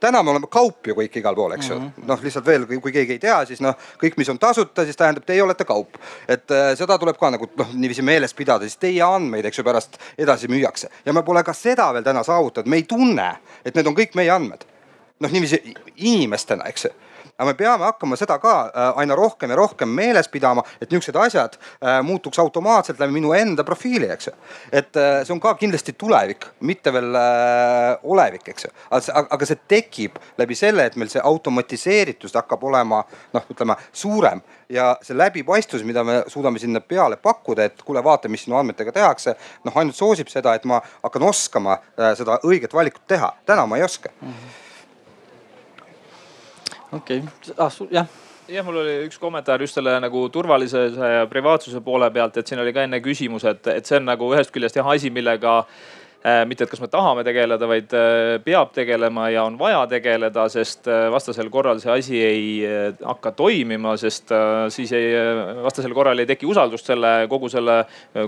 [0.00, 2.06] täna me oleme kaup ju kõik igal pool, eks ju mm -hmm..
[2.08, 5.24] noh, lihtsalt veel, kui keegi ei tea, siis noh, kõik, mis on tasuta, siis tähendab,
[5.26, 5.98] teie olete kaup.
[6.28, 9.64] et äh, seda tuleb ka nagu noh, niiviisi meeles pidada, siis teie andmeid, eks ju,
[9.64, 10.90] pärast edasi müüakse.
[11.04, 14.14] ja me pole ka seda veel täna saavutanud, me ei tunne, et need on kõik
[14.14, 14.64] meie andmed.
[15.20, 16.90] noh, niiviisi inimestena, eks ju
[17.40, 21.16] aga me peame hakkama seda ka äh, aina rohkem ja rohkem meeles pidama, et niisugused
[21.16, 24.34] asjad äh, muutuks automaatselt läbi minu enda profiili, eks ju.
[24.72, 27.16] et äh, see on ka kindlasti tulevik, mitte veel
[28.12, 28.72] olevik, eks ju.
[28.92, 33.00] aga see tekib läbi selle, et meil see automatiseeritus hakkab olema
[33.32, 38.28] noh, ütleme suurem ja see läbipaistvus, mida me suudame sinna peale pakkuda, et kuule, vaata,
[38.28, 39.34] mis sinu andmetega tehakse.
[39.64, 43.88] noh, ainult soosib seda, et ma hakkan oskama seda õiget valikut teha, täna ma ei
[43.88, 44.28] oska mm.
[44.28, 44.68] -hmm
[46.92, 48.10] okei okay., ah jah
[48.50, 52.60] jah, mul oli üks kommentaar just selle nagu turvalisuse ja privaatsuse poole pealt, et siin
[52.62, 55.60] oli ka enne küsimus, et, et see on nagu ühest küljest jah asi, millega
[56.46, 57.94] mitte, et kas me tahame tegeleda, vaid
[58.44, 62.50] peab tegelema ja on vaja tegeleda, sest vastasel korral see asi ei
[63.00, 64.32] hakka toimima, sest
[64.74, 65.14] siis ei,
[65.64, 67.78] vastasel korral ei teki usaldust selle kogu selle,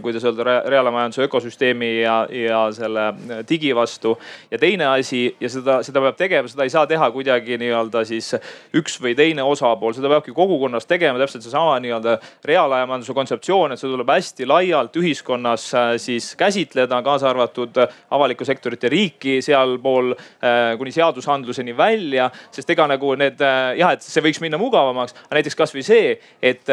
[0.03, 3.11] kuidas öelda, reaalmajanduse ökosüsteemi ja, ja selle
[3.49, 4.17] digi vastu.
[4.51, 8.33] ja teine asi ja seda, seda peab tegema, seda ei saa teha kuidagi nii-öelda siis
[8.77, 12.17] üks või teine osapool, seda peabki kogukonnas tegema täpselt seesama nii-öelda
[12.49, 18.83] reaalajamajanduse kontseptsioon, et seda tuleb hästi laialt ühiskonnas äh, siis käsitleda, kaasa arvatud avalikku sektorit
[18.83, 22.31] ja riiki sealpool äh, kuni seadusandluseni välja.
[22.53, 26.17] sest ega nagu need äh, jah, et see võiks minna mugavamaks, aga näiteks kasvõi see,
[26.43, 26.69] et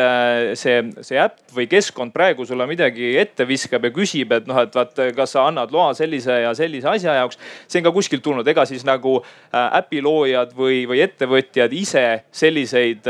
[0.59, 4.75] see, see äpp või keskkond praegu sulle midagi ette viskab ja küsib, et noh, et
[4.75, 7.39] vaat, kas sa annad loa sellise ja sellise asja jaoks.
[7.67, 9.19] see on ka kuskilt tulnud, ega siis nagu
[9.53, 13.07] äpi loojad või, või ettevõtjad ise selliseid,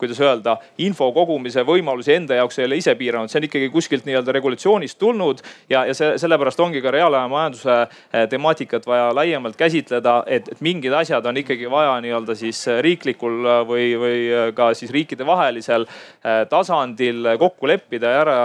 [0.00, 4.06] kuidas öelda, info kogumise võimalusi enda jaoks ei ole ise piiranud, see on ikkagi kuskilt
[4.08, 7.76] nii-öelda regulatsioonist tulnud ja, ja see, sellepärast ongi ka reaalaja majanduse
[8.12, 13.46] eh, temaatikat vaja laiemalt käsitleda, et, et mingid asjad on ikkagi vaja nii-öelda siis riiklikul
[13.68, 14.18] või, või
[14.56, 18.38] ka siis riikidevahelisel eh, tasandil kokku leppida ja ära,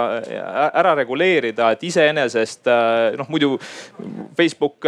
[0.82, 3.54] ära reguleerida, et iseenesest eh, noh, muidu
[4.38, 4.86] Facebook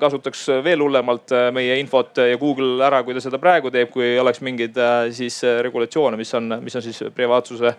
[0.00, 4.40] kasutaks veel hullemalt meie infot ja Google ära, kui ta seda praegu teeb, kui oleks
[4.44, 4.78] mingeid
[5.14, 7.72] siis regulatsioone, mis on, mis on siis privaatsuse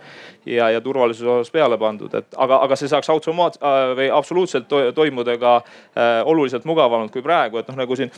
[0.49, 3.59] ja, ja turvalisuse osas peale pandud, et aga, aga see saaks automaat-
[3.97, 5.53] või absoluutselt toimuda ka
[6.25, 8.11] oluliselt mugavamalt kui praegu, et noh, nagu siin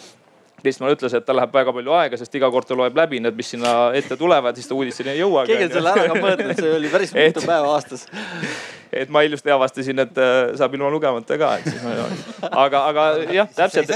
[0.65, 3.35] Kristjan ütles, et tal läheb väga palju aega, sest iga kord ta loeb läbi need,
[3.37, 5.43] mis sinna ette tulevad, siis ta uudisteni ei jõua.
[5.45, 8.07] keegi on selle ära ka mõõtnud, see oli päris mitu päeva aastas
[8.93, 11.93] et ma ilusti avastasin, et äh, saab ilma lugemata ka, et siis ma.
[12.63, 13.91] aga, aga jah, täpselt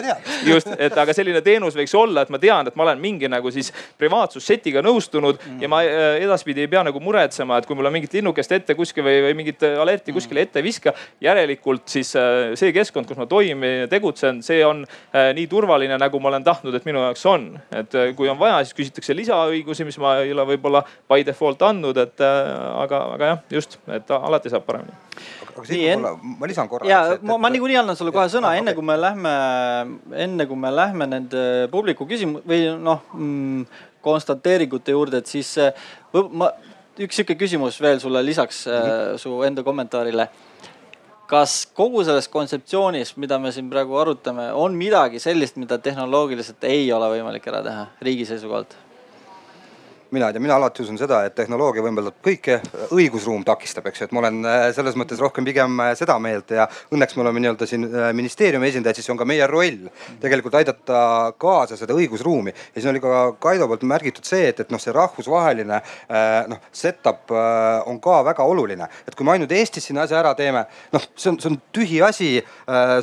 [0.48, 3.52] just, et aga selline teenus võiks olla, et ma tean, et ma olen mingi nagu
[3.54, 5.62] siis privaatsussetiga nõustunud mm.
[5.64, 8.76] ja ma äh, edaspidi ei pea nagu muretsema, et kui mul on mingit linnukest ette
[8.78, 10.94] kuskil või, või mingit alerti kuskile ette viska.
[11.22, 16.20] järelikult siis äh, see keskkond, kus ma toimin ja tegutsen, see on nii turvaline, nagu
[16.22, 17.50] ma olen tahtnud, et minu jaoks on.
[17.76, 21.98] et kui on vaja, siis küsitakse lisaõigusi, mis ma ei ole võib-olla by default andnud,
[22.02, 24.79] et aga, aga jah, just, et alati saab paremini
[25.50, 26.08] aga siin en...
[26.40, 26.88] ma, lisan korra.
[26.90, 29.36] ja et, ma, ma niikuinii annan sulle kohe sõna, enne kui me lähme,
[30.26, 33.64] enne kui me lähme nende publiku küsimus või noh mm,
[34.06, 35.56] konstateeringute juurde, et siis
[36.14, 36.52] ma,
[37.00, 39.18] üks sihuke küsimus veel sulle lisaks mm -hmm.
[39.24, 40.30] su enda kommentaarile
[41.30, 46.92] kas kogu selles kontseptsioonis, mida me siin praegu arutame, on midagi sellist, mida tehnoloogiliselt ei
[46.94, 48.89] ole võimalik ära teha riigi seisukohalt?
[50.12, 52.58] Mina ei tea, mina alati usun seda, et tehnoloogia võimaldab kõike,
[52.96, 56.50] õigusruum takistab, eks ju, et ma olen äh, selles mõttes rohkem pigem äh, seda meelt
[56.56, 59.90] ja õnneks me oleme nii-öelda siin äh, ministeeriumi esindajad, siis on ka meie roll
[60.22, 61.02] tegelikult aidata
[61.42, 62.54] kaasa seda õigusruumi.
[62.74, 65.82] ja siin oli ka Kaido poolt märgitud see, et, et noh, see rahvusvaheline
[66.50, 70.66] noh, setup on ka väga oluline, et kui me ainult Eestis siin asja ära teeme,
[70.94, 72.32] noh, see on, see on tühi asi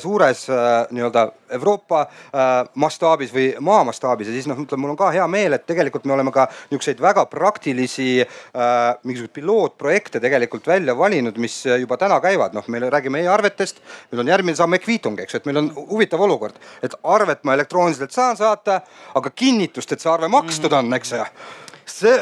[0.02, 0.46] suures
[0.90, 1.26] nii-öelda
[1.56, 2.04] Euroopa
[2.74, 6.06] mastaabis või maa mastaabis ja siis noh, ütleme, mul on ka hea meel, et tegelikult
[6.08, 11.96] me oleme ka niisuguseid selliseid väga praktilisi äh, mingisuguseid pilootprojekte tegelikult välja valinud, mis juba
[11.96, 13.80] täna käivad, noh, meil räägime e-arvetest,
[14.12, 17.54] meil on järgmine samm e-kviitung, eks ju, et meil on huvitav olukord, et arvet ma
[17.54, 18.80] elektrooniliselt saan saata,
[19.14, 21.24] aga kinnitust, et see arve makstud on, eks ju,
[21.86, 22.16] see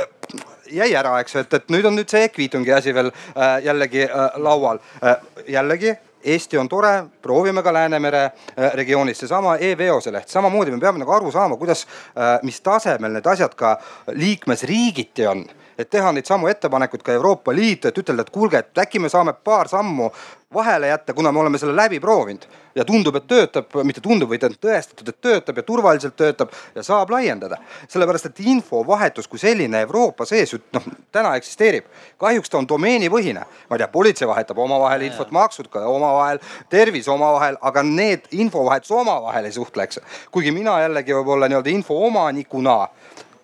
[0.74, 4.08] jäi ära, eks ju, et, et nüüd on nüüd see e-kviitungi asi veel äh, jällegi
[4.08, 4.82] äh, laual.
[5.02, 5.16] Äh,.
[5.48, 5.94] jällegi
[6.24, 6.92] Eesti on tore,
[7.22, 11.84] proovime ka Läänemere äh, regioonis, seesama e-veose leht, samamoodi me peame nagu aru saama, kuidas,
[12.16, 13.76] äh, mis tasemel need asjad ka
[14.16, 15.44] liikmesriigiti on
[15.78, 19.08] et teha neid samu ettepanekuid ka Euroopa Liitu, et ütelda, et kuulge, et äkki me
[19.08, 20.10] saame paar sammu
[20.54, 24.42] vahele jätta, kuna me oleme selle läbi proovinud ja tundub, et töötab, mitte tundub, vaid
[24.46, 27.56] on tõestatud, et töötab ja turvaliselt töötab ja saab laiendada.
[27.88, 31.84] sellepärast, et infovahetus kui selline Euroopa sees ju noh, täna eksisteerib.
[32.18, 36.38] kahjuks ta on domeenipõhine, ma ei tea, politsei vahetab omavahel infot, maksud ka omavahel,
[36.70, 40.00] tervis omavahel, aga need infovahetus omavahel ei suhtle, eks.
[40.30, 42.88] kuigi mina jällegi võib-olla nii-öelda info omanikuna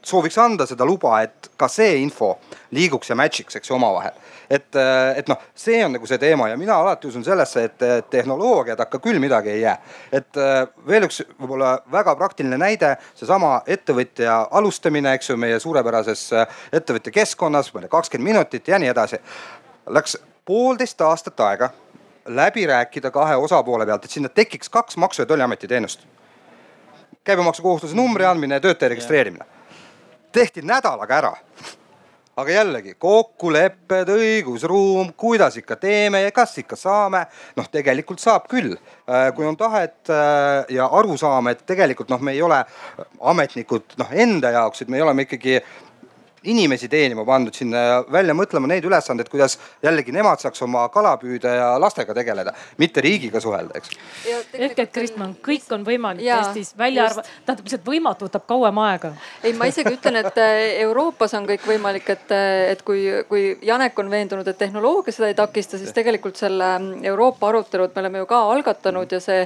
[0.06, 2.35] sooviks anda seda luba, et ka see info
[2.77, 4.16] liiguks ja match'iks, eks ju, omavahel.
[4.51, 4.77] et,
[5.16, 8.98] et noh, see on nagu see teema ja mina alati usun sellesse, et tehnoloogia takka
[8.98, 9.77] küll midagi ei jää.
[10.12, 10.40] et
[10.86, 16.31] veel üks võib-olla väga praktiline näide, seesama ettevõtja alustamine, eks ju, meie suurepärases
[16.72, 19.20] ettevõtja keskkonnas, ma ei tea, kakskümmend minutit ja nii edasi.
[19.90, 21.70] Läks poolteist aastat aega
[22.24, 26.06] läbi rääkida kahe osapoole pealt, et sinna tekiks kaks Maksu- ja Tolliameti teenust.
[27.24, 29.44] käibemaksukohuslase numbri andmine ja töötaja registreerimine
[30.32, 31.35] tehti nädalaga ära
[32.40, 37.24] aga jällegi kokkulepped, õigusruum, kuidas ikka teeme ja kas ikka saame.
[37.57, 38.77] noh, tegelikult saab küll,
[39.11, 42.62] äh, kui on tahet äh, ja arusaama, et tegelikult noh, me ei ole
[43.20, 45.59] ametnikud noh enda jaoks, et me oleme ikkagi
[46.45, 51.17] inimesi teenima pandud sinna ja välja mõtlema neid ülesandeid, kuidas jällegi nemad saaks oma kala
[51.21, 53.97] püüda ja lastega tegeleda, mitte riigiga suhelda, eks.
[54.55, 58.81] ehk et Kristman, kõik on võimalik ja, Eestis, välja arvatud, tähendab lihtsalt võimatu võtab kauem
[58.87, 59.12] aega.
[59.45, 63.45] ei, ma isegi ütlen, et äh, Euroopas on kõik võimalik, et, äh, et kui, kui
[63.67, 68.05] Janek on veendunud, et tehnoloogia seda ei takista, siis tegelikult selle mm, Euroopa arutelud me
[68.05, 69.45] oleme ju ka algatanud ja see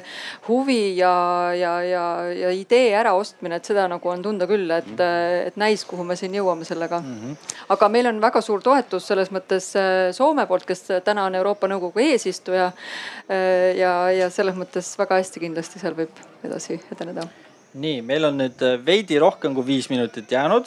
[0.48, 1.14] huvi ja,
[1.58, 2.06] ja, ja,
[2.44, 6.16] ja idee äraostmine, et seda nagu on tunda küll, et, äh, et näis, kuhu me
[6.20, 7.20] siin jõuame selle sellega mm.
[7.20, 7.36] -hmm.
[7.68, 11.68] aga meil on väga suur toetus selles mõttes äh, Soome poolt, kes täna on Euroopa
[11.68, 12.72] Nõukogu eesistuja.
[13.28, 16.12] Äh, ja, ja selles mõttes väga hästi kindlasti seal võib
[16.44, 17.28] edasi edeneda.
[17.74, 20.66] nii, meil on nüüd äh, veidi rohkem kui viis minutit jäänud.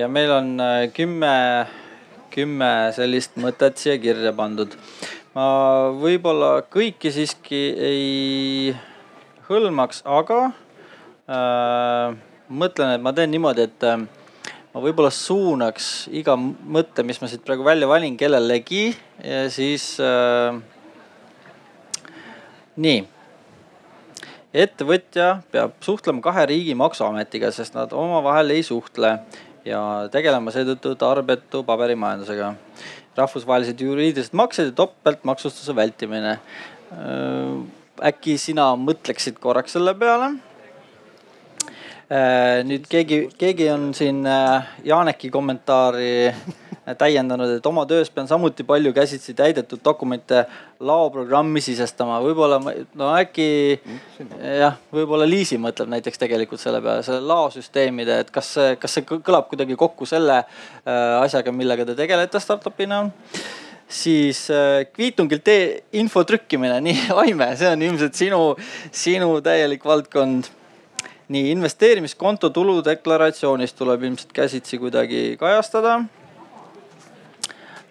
[0.00, 0.60] ja meil on
[0.96, 1.66] kümme,
[2.32, 4.76] kümme sellist mõtet siia kirja pandud.
[5.34, 5.44] ma
[5.92, 8.76] võib-olla kõiki siiski ei
[9.48, 10.40] hõlmaks, aga
[11.28, 12.16] äh,
[12.48, 13.84] mõtlen, et ma teen niimoodi, et
[14.74, 18.90] ma võib-olla suunaks iga mõtte, mis ma siit praegu välja valin, kellelegi
[19.24, 20.58] ja siis äh,.
[22.76, 23.04] nii.
[24.52, 29.16] ettevõtja peab suhtlema kahe riigi maksuametiga, sest nad omavahel ei suhtle
[29.68, 29.82] ja
[30.12, 32.54] tegelema seetõttu tarbetu paberimajandusega.
[33.18, 36.38] rahvusvahelised juriidilised maksed ja topeltmaksustuse vältimine
[36.92, 37.56] äh,.
[38.12, 40.36] äkki sina mõtleksid korraks selle peale
[42.64, 48.64] nüüd keegi, keegi on siin äh, Janeki kommentaari äh, täiendanud, et oma töös pean samuti
[48.64, 50.46] palju käsitsi täidetud dokumente
[50.80, 53.50] laoprogrammi sisestama, võib-olla no äkki
[54.40, 59.04] jah, võib-olla Liisi mõtleb näiteks tegelikult selle peale, selle laosüsteemide, et kas see, kas see
[59.04, 60.40] kõlab kuidagi kokku selle
[60.88, 63.04] asjaga, millega te tegelete startup'ina.
[63.88, 64.46] Siis
[64.92, 65.48] kviitungilt
[65.96, 68.42] info trükkimine, nii Aime, see on ilmselt sinu,
[68.92, 70.56] sinu täielik valdkond
[71.28, 75.94] nii investeerimiskonto tuludeklaratsioonis tuleb ilmselt käsitsi kuidagi kajastada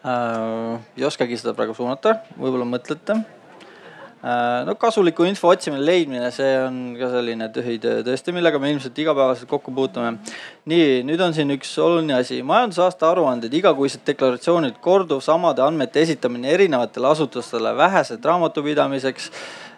[0.05, 0.79] äh,.
[0.97, 4.65] ei oskagi seda praegu suunata, võib-olla mõtlete äh,.
[4.65, 9.49] no kasuliku info otsimine, leidmine, see on ka selline tühitöö tõesti, millega me ilmselt igapäevaselt
[9.53, 10.15] kokku puutume.
[10.65, 16.49] nii, nüüd on siin üks oluline asi, majandusaasta aruanded, igakuised deklaratsioonid, korduv samade andmete esitamine
[16.57, 19.31] erinevatele asutustele, vähesed raamatupidamiseks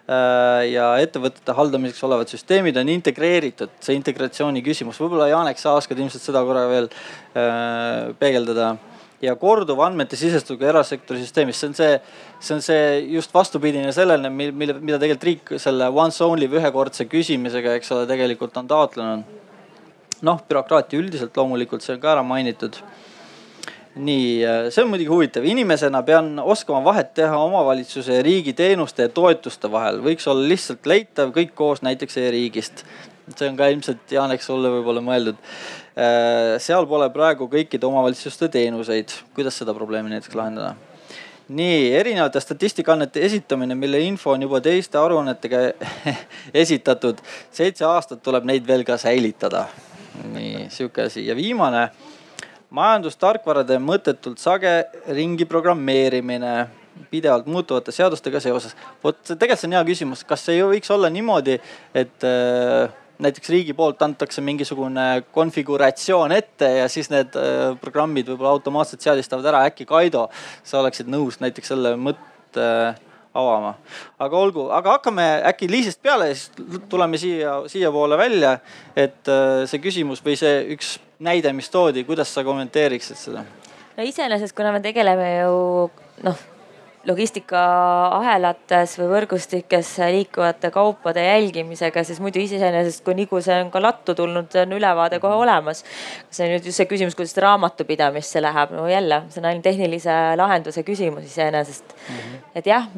[0.10, 6.23] ja ettevõtete haldamiseks olevad süsteemid on integreeritud, see integratsiooni küsimus, võib-olla Janek, sa oskad ilmselt
[6.23, 8.77] seda korra veel äh, peegeldada.
[9.19, 11.98] Ja korduv andmete sisestusega erasektori süsteemis, see on see,
[12.40, 17.03] see on see just vastupidine sellele, mille, mida tegelikult riik selle once only või ühekordse
[17.11, 19.36] küsimisega, eks ole, tegelikult on taotlenud.
[20.23, 22.80] noh, bürokraatia üldiselt loomulikult, see on ka ära mainitud
[23.99, 29.13] nii, see on muidugi huvitav, inimesena pean oskama vahet teha omavalitsuse ja riigi teenuste ja
[29.13, 32.85] toetuste vahel, võiks olla lihtsalt leitav kõik koos näiteks e-riigist.
[33.35, 35.38] see on ka ilmselt Janek sulle võib-olla mõeldud.
[35.93, 40.76] Äh, seal pole praegu kõikide omavalitsuste teenuseid, kuidas seda probleemi näiteks lahendada?
[41.49, 45.61] nii erinevate statistikaandmete esitamine, mille info on juba teiste aruannetega
[46.63, 47.17] esitatud,
[47.51, 49.65] seitse aastat tuleb neid veel ka säilitada.
[50.34, 51.89] nii sihuke asi ja viimane
[52.75, 54.71] majandustarkvarade mõttetult sage
[55.09, 56.53] ringi programmeerimine
[57.09, 58.75] pidevalt muutuvate seadustega seoses.
[59.03, 61.57] vot tegelikult see on hea küsimus, kas ei võiks olla niimoodi,
[61.95, 68.55] et äh, näiteks riigi poolt antakse mingisugune konfiguratsioon ette ja siis need äh, programmid võib-olla
[68.57, 69.65] automaatselt seadistavad ära.
[69.71, 70.27] äkki Kaido,
[70.63, 73.73] sa oleksid nõus näiteks selle mõtte äh, avama.
[74.19, 76.51] aga olgu, aga hakkame äkki Liisist peale ja siis
[76.89, 78.57] tuleme siia, siiapoole välja.
[78.95, 83.43] et äh, see küsimus või see üks näide, mis toodi, kuidas sa kommenteeriksid seda?
[83.97, 85.89] no iseenesest, kuna me tegeleme ju
[86.23, 86.47] noh
[87.07, 94.15] logistikaahelates või võrgustikes liikuvate kaupade jälgimisega, siis muidu iseenesest, kui nagu see on ka lattu
[94.18, 95.84] tulnud, on ülevaade kohe olemas.
[96.30, 100.18] see on nüüd just see küsimus, kuidas raamatupidamisse läheb, no jälle, see on ainult tehnilise
[100.39, 102.15] lahenduse küsimus iseenesest mm.
[102.15, 102.43] -hmm.
[102.56, 102.91] et jah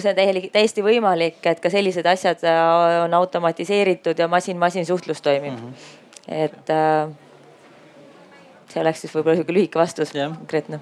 [0.00, 2.44] see on täiesti võimalik, et ka sellised asjad
[3.04, 5.68] on automatiseeritud ja masin-masin suhtlus toimib mm.
[5.68, 6.40] -hmm.
[6.46, 7.12] et äh,
[8.72, 10.80] see oleks siis võib-olla sihuke lühike vastus, konkreetne.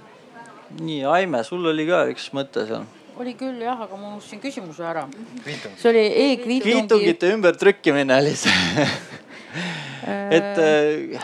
[0.81, 2.89] nii, Aime, sul oli ka üks mõte seal
[3.21, 5.09] oli küll jah, aga ma unustasin küsimuse ära.
[5.77, 6.61] see oli e-kviitungi.
[6.63, 8.87] kviitungite ümbertrükkimine oli see
[10.39, 11.21] et äh,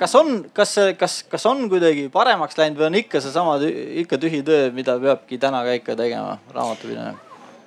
[0.00, 3.58] kas on, kas, kas, kas on kuidagi paremaks läinud või on ikka seesama,
[4.04, 7.18] ikka tühi töö, mida peabki täna ka ikka tegema, raamatupidamine?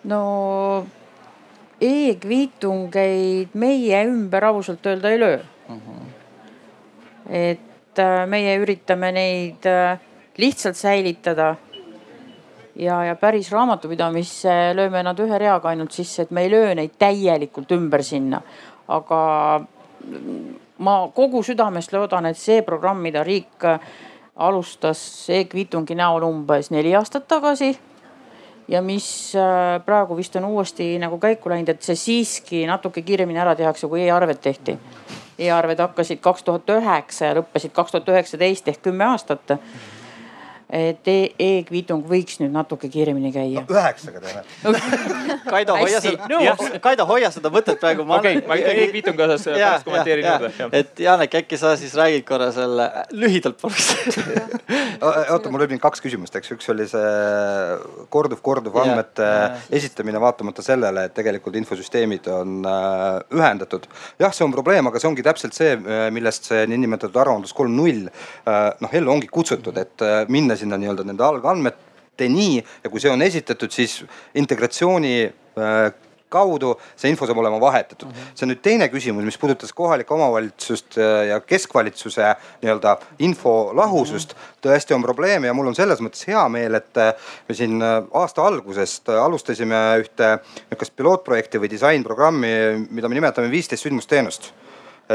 [0.10, 0.24] no
[1.82, 5.76] e-kviitungeid meie ümber ausalt öelda ei löö uh.
[5.76, 5.80] Mhm.
[5.86, 6.10] -huh.
[7.30, 10.00] et et äh, meie üritame neid äh,
[10.38, 11.56] lihtsalt säilitada.
[12.76, 16.96] ja, ja päris raamatupidamisse lööme nad ühe reaga ainult sisse, et me ei löö neid
[16.98, 18.42] täielikult ümber sinna.
[18.88, 19.62] aga
[20.84, 23.64] ma kogu südamest loodan, et see programm, mida riik
[24.36, 25.00] alustas
[25.30, 27.72] e-kviitungi näol umbes neli aastat tagasi
[28.68, 33.40] ja mis äh, praegu vist on uuesti nagu käiku läinud, et see siiski natuke kiiremini
[33.40, 34.78] ära tehakse, kui e-arved tehti.
[35.40, 39.58] E-arved hakkasid kaks tuhat üheksa ja lõppesid kaks tuhat üheksateist ehk kümme aastat
[40.74, 43.70] et e e-kviitung võiks nüüd natuke kiiremini käia no,.
[43.70, 44.44] üheksaga teeme
[45.54, 48.06] Kaido hoia seda, Kaido hoia seda mõtet praegu.
[48.18, 50.70] okei, ma e-kviitungi osas pärast kommenteerin juurde.
[50.80, 53.92] et Janek, äkki sa siis räägid korra selle lühidalt paluks
[55.04, 57.14] oota, mul oli kaks küsimust, eks üks oli see
[58.14, 59.28] korduv, korduv andmete
[59.74, 63.88] esitamine, vaatamata sellele, et tegelikult infosüsteemid on äh, ühendatud.
[64.22, 65.76] jah, see on probleem, aga see ongi täpselt see,
[66.14, 70.80] millest see niinimetatud aruandlus kolm null äh, noh ellu ongi kutsutud, et äh, minna sinna
[70.82, 74.00] nii-öelda nende algandmeteni ja kui see on esitatud, siis
[74.40, 75.94] integratsiooni äh,
[76.34, 78.14] kaudu see info saab olema vahetatud mm.
[78.14, 78.34] -hmm.
[78.38, 82.34] see on nüüd teine küsimus, mis puudutas kohalike omavalitsust äh, ja keskvalitsuse
[82.64, 84.40] nii-öelda info lahusust mm.
[84.40, 84.60] -hmm.
[84.66, 87.14] tõesti on probleeme ja mul on selles mõttes hea meel, et äh,
[87.48, 90.38] me siin aasta algusest alustasime ühte
[90.72, 92.54] nihukest pilootprojekti või disainprogrammi,
[92.90, 94.54] mida me nimetame viisteist sündmusteenust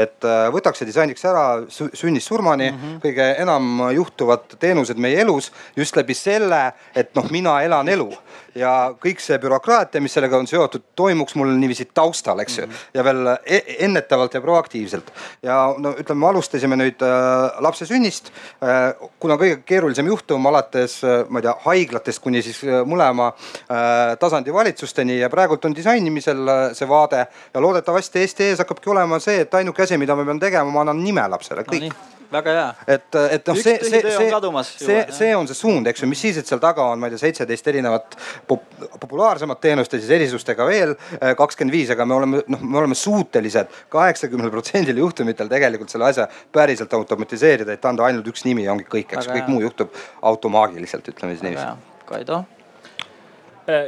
[0.03, 2.99] et äh, võtaks ja disainiks ära sünnist surmani mm -hmm.
[3.05, 8.09] kõige enam juhtuvad teenused meie elus just läbi selle, et noh, mina elan elu
[8.55, 12.71] ja kõik see bürokraatia, mis sellega on seotud, toimuks mul niiviisi taustal, eks ju mm.
[12.71, 12.89] -hmm.
[12.93, 15.11] ja veel e ennetavalt ja proaktiivselt.
[15.43, 18.31] ja no ütleme, alustasime nüüd äh, lapse sünnist
[18.63, 19.09] äh,.
[19.19, 24.17] kuna kõige keerulisem juhtum alates äh,, ma ei tea, haiglatest kuni siis äh, mõlema äh,
[24.19, 29.19] tasandi valitsusteni ja praegult on disainimisel äh, see vaade ja loodetavasti Eesti ees hakkabki olema
[29.19, 32.55] see, et ainuke asi, mida ma pean tegema, ma annan nime lapsele, kõik no, väga
[32.55, 32.67] hea.
[32.95, 36.37] et, et noh, see, see, see, see, see on see suund, eks ju, mis siis,
[36.41, 38.17] et seal taga on, ma ei tea, seitseteist erinevat
[38.49, 38.67] pop,
[38.99, 42.97] populaarsemat teenust ja siis erisustega veel äh, kakskümmend viis, aga me oleme, noh, me oleme
[42.97, 48.75] suutelised kaheksakümnel protsendil juhtumitel tegelikult selle asja päriselt automatiseerida, et anda ainult üks nimi ja
[48.75, 51.75] ongi kõik, eks kõik muu juhtub automaagiliselt, ütleme siis niiviisi.
[52.09, 52.43] Kaido?
[52.43, 52.58] Äh,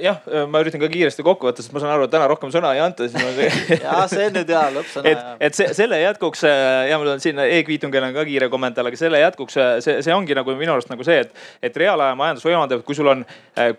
[0.04, 2.52] jah, äh, ma üritan ka kiiresti kokku võtta, sest ma saan aru, et täna rohkem
[2.54, 3.08] sõna ei anta,
[3.86, 5.12] ja see on nüüd hea lõppsõna.
[5.12, 8.90] et, et see, selle jätkuks äh, ja mul on siin e-kviitungil on ka kiire kommentaar,
[8.92, 12.48] aga selle jätkuks see, see ongi nagu minu arust nagu see, et, et reaalaja majandus
[12.48, 13.26] võimaldab, kui sul on,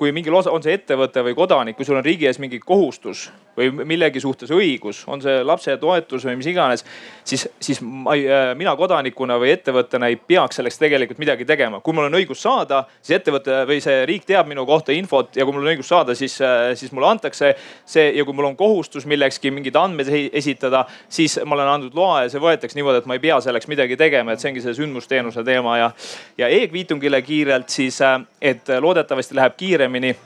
[0.01, 3.29] kui mingil osa, on see ettevõte või kodanik, kui sul on riigi ees mingi kohustus
[3.57, 6.85] või millegi suhtes õigus, on see lapsetoetus või mis iganes,
[7.25, 8.25] siis, siis ma ei,
[8.59, 11.81] mina kodanikuna või ettevõttena ei peaks selleks tegelikult midagi tegema.
[11.81, 15.45] kui mul on õigus saada, siis ettevõte või see riik teab minu kohta infot ja
[15.45, 17.55] kui mul on õigus saada, siis, äh, siis mulle antakse
[17.85, 22.25] see ja kui mul on kohustus millekski mingeid andmeid esitada, siis ma olen andnud loa
[22.25, 24.77] ja see võetakse niimoodi, et ma ei pea selleks midagi tegema, et see ongi see
[24.81, 25.93] sündmusteenuse teema ja,
[26.39, 30.17] ja e-kviitungile kiirelt siis, äh, et loodetavasti läheb kiiremini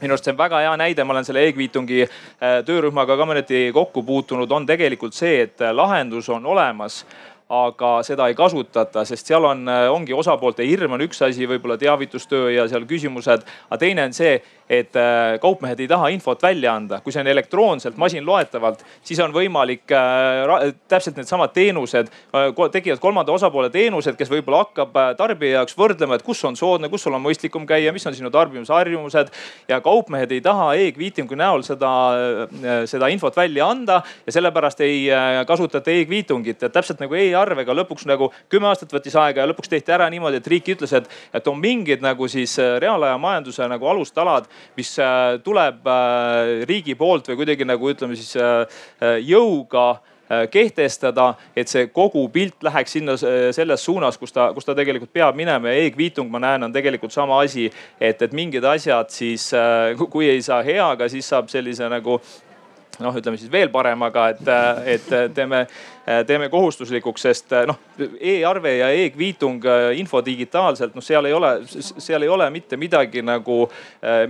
[0.00, 3.64] minu arust see on väga hea näide, ma olen selle e-kviitungi äh, töörühmaga ka mõneti
[3.74, 7.02] kokku puutunud, on tegelikult see, et lahendus on olemas
[7.48, 12.50] aga seda ei kasutata, sest seal on, ongi osapoolte hirm on üks asi, võib-olla teavitustöö
[12.52, 13.46] ja seal küsimused.
[13.70, 14.36] aga teine on see,
[14.68, 19.32] et äh, kaupmehed ei taha infot välja anda, kui see on elektroonselt masinloetavalt, siis on
[19.32, 25.62] võimalik äh, täpselt needsamad teenused äh,, tekivad kolmanda osapoole teenused, kes võib-olla hakkab äh, tarbija
[25.62, 29.32] jaoks võrdlema, et kus on soodne, kus sul on mõistlikum käia, mis on sinu tarbimisharjumused.
[29.68, 31.92] ja kaupmehed ei taha e-kviitingu näol seda,
[32.60, 37.76] äh, seda infot välja anda ja sellepärast ei äh, kasutata e-kviitungit, et täpselt nagu e-arvega
[37.82, 41.08] lõpuks nagu kümme aastat võttis aega ja lõpuks tehti ära niimoodi, et riik ütles, et,
[41.32, 47.28] et on mingid nagu siis reaalaja majanduse nagu alustalad mis äh, tuleb äh, riigi poolt
[47.30, 49.98] või kuidagi nagu ütleme siis äh, jõuga
[50.52, 55.38] kehtestada, et see kogu pilt läheks sinna selles suunas, kus ta, kus ta tegelikult peab
[55.40, 57.70] minema ja e-kviitung, ma näen, on tegelikult sama asi.
[57.96, 59.46] et, et mingid asjad siis,
[60.12, 62.18] kui ei saa heaga, siis saab sellise nagu
[63.04, 64.52] noh, ütleme siis veel paremaga, et,
[64.96, 65.64] et teeme,
[66.26, 67.78] teeme kohustuslikuks, sest noh
[68.20, 69.64] e-arve ja e-kviitung
[69.98, 73.64] info digitaalselt, noh, seal ei ole, seal ei ole mitte midagi nagu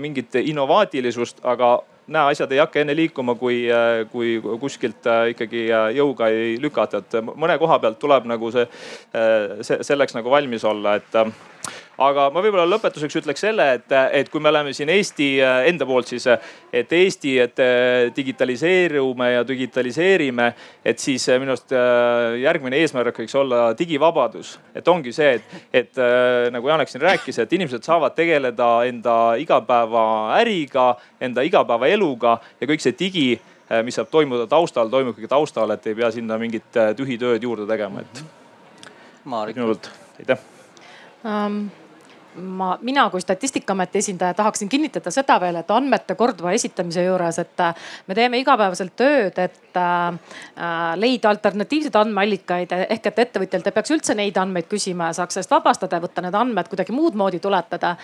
[0.01, 1.79] mingit innovaatilisust, aga
[2.09, 3.63] näe, asjad ei hakka enne liikuma, kui,
[4.13, 5.67] kui kuskilt ikkagi
[5.97, 8.65] jõuga ei lükata, et mõne koha pealt tuleb nagu see,
[9.61, 11.21] see, selleks nagu valmis olla, et
[11.99, 15.87] aga ma võib-olla lõpetuseks ütleks selle, et, et kui me oleme siin Eesti äh, enda
[15.89, 16.29] poolt siis,
[16.73, 20.49] et Eesti, et äh, digitaliseerume ja digitaliseerime,
[20.87, 21.75] et siis äh, minu arust
[22.43, 24.57] järgmine eesmärk võiks olla digivabadus.
[24.75, 26.01] et ongi see, et, et
[26.55, 30.89] nagu Janek siin rääkis, et inimesed saavad tegeleda enda igapäevaäriga,
[31.21, 33.31] enda igapäevaeluga ja kõik see digi
[33.85, 38.01] mis saab toimuda taustal, toimub ikkagi taustal, et ei pea sinna mingit tühitööd juurde tegema,
[38.01, 38.23] et.
[39.29, 39.59] Maarik.
[39.59, 39.91] minu poolt,
[40.23, 40.41] aitäh
[41.25, 41.67] um,
[42.39, 47.65] ma, mina kui Statistikaameti esindaja tahaksin kinnitada seda veel, et andmete korduva esitamise juures, et
[47.65, 49.65] äh, me teeme igapäevaselt tööd, et
[50.99, 55.53] leida alternatiivseid andmeallikaid ehk et ettevõtjalt ei peaks üldse neid andmeid küsima ja saaks sellest
[55.53, 57.97] vabastada ja võtta need andmed kuidagi muud moodi tuletada.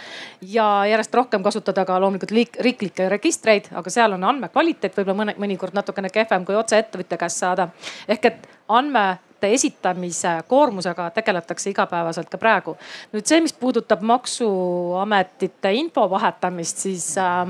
[0.43, 5.75] ja järjest rohkem kasutada ka loomulikult riiklikke registreid, aga seal on andmekvaliteet võib-olla mõne, mõnikord
[5.75, 7.69] natukene kehvem kui otse ettevõtja käest saada.
[8.09, 12.77] ehk et andmete esitamise koormusega tegeletakse igapäevaselt ka praegu.
[13.13, 17.45] nüüd see, mis puudutab maksuametite info vahetamist, siis äh,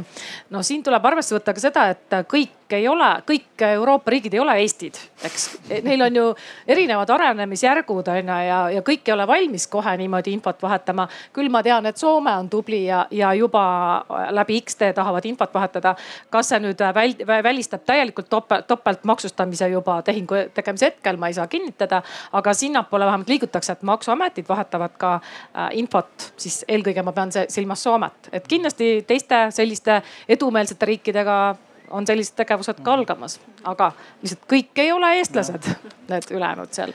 [0.50, 4.40] no siin tuleb arvesse võtta ka seda, et kõik ei ole, kõik Euroopa riigid ei
[4.40, 5.46] ole Eestid, eks.
[5.84, 6.24] Neil on ju
[6.68, 11.08] erinevad arenemisjärgud on ju ja, ja kõik ei ole valmis kohe niimoodi infot vahetama.
[11.32, 15.94] küll ma tean, et Soome on tubli ja, ja juba läbi X-tee tahavad infot vahetada.
[16.30, 21.46] kas see nüüd väl, välistab täielikult topelt, topeltmaksustamise juba tehingu tegemise hetkel, ma ei saa
[21.46, 22.02] kinnitada.
[22.32, 27.82] aga sinnapoole vähemalt liigutakse, et maksuametid vahetavad ka äh, infot, siis eelkõige ma pean silmas
[27.82, 31.56] Soomet, et kindlasti teiste selliste edumeelsete riikidega
[31.90, 33.90] on sellised tegevused ka algamas, aga
[34.22, 35.68] lihtsalt kõik ei ole eestlased,
[36.10, 36.94] need ülejäänud seal.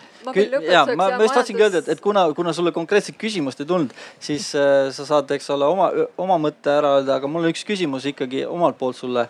[0.70, 3.94] ja ma, ma just tahtsingi öelda, et, et kuna, kuna sulle konkreetset küsimust ei tulnud,
[4.20, 7.66] siis äh, sa saad, eks ole, oma, oma mõtte ära öelda, aga mul on üks
[7.68, 9.28] küsimus ikkagi omalt poolt sulle.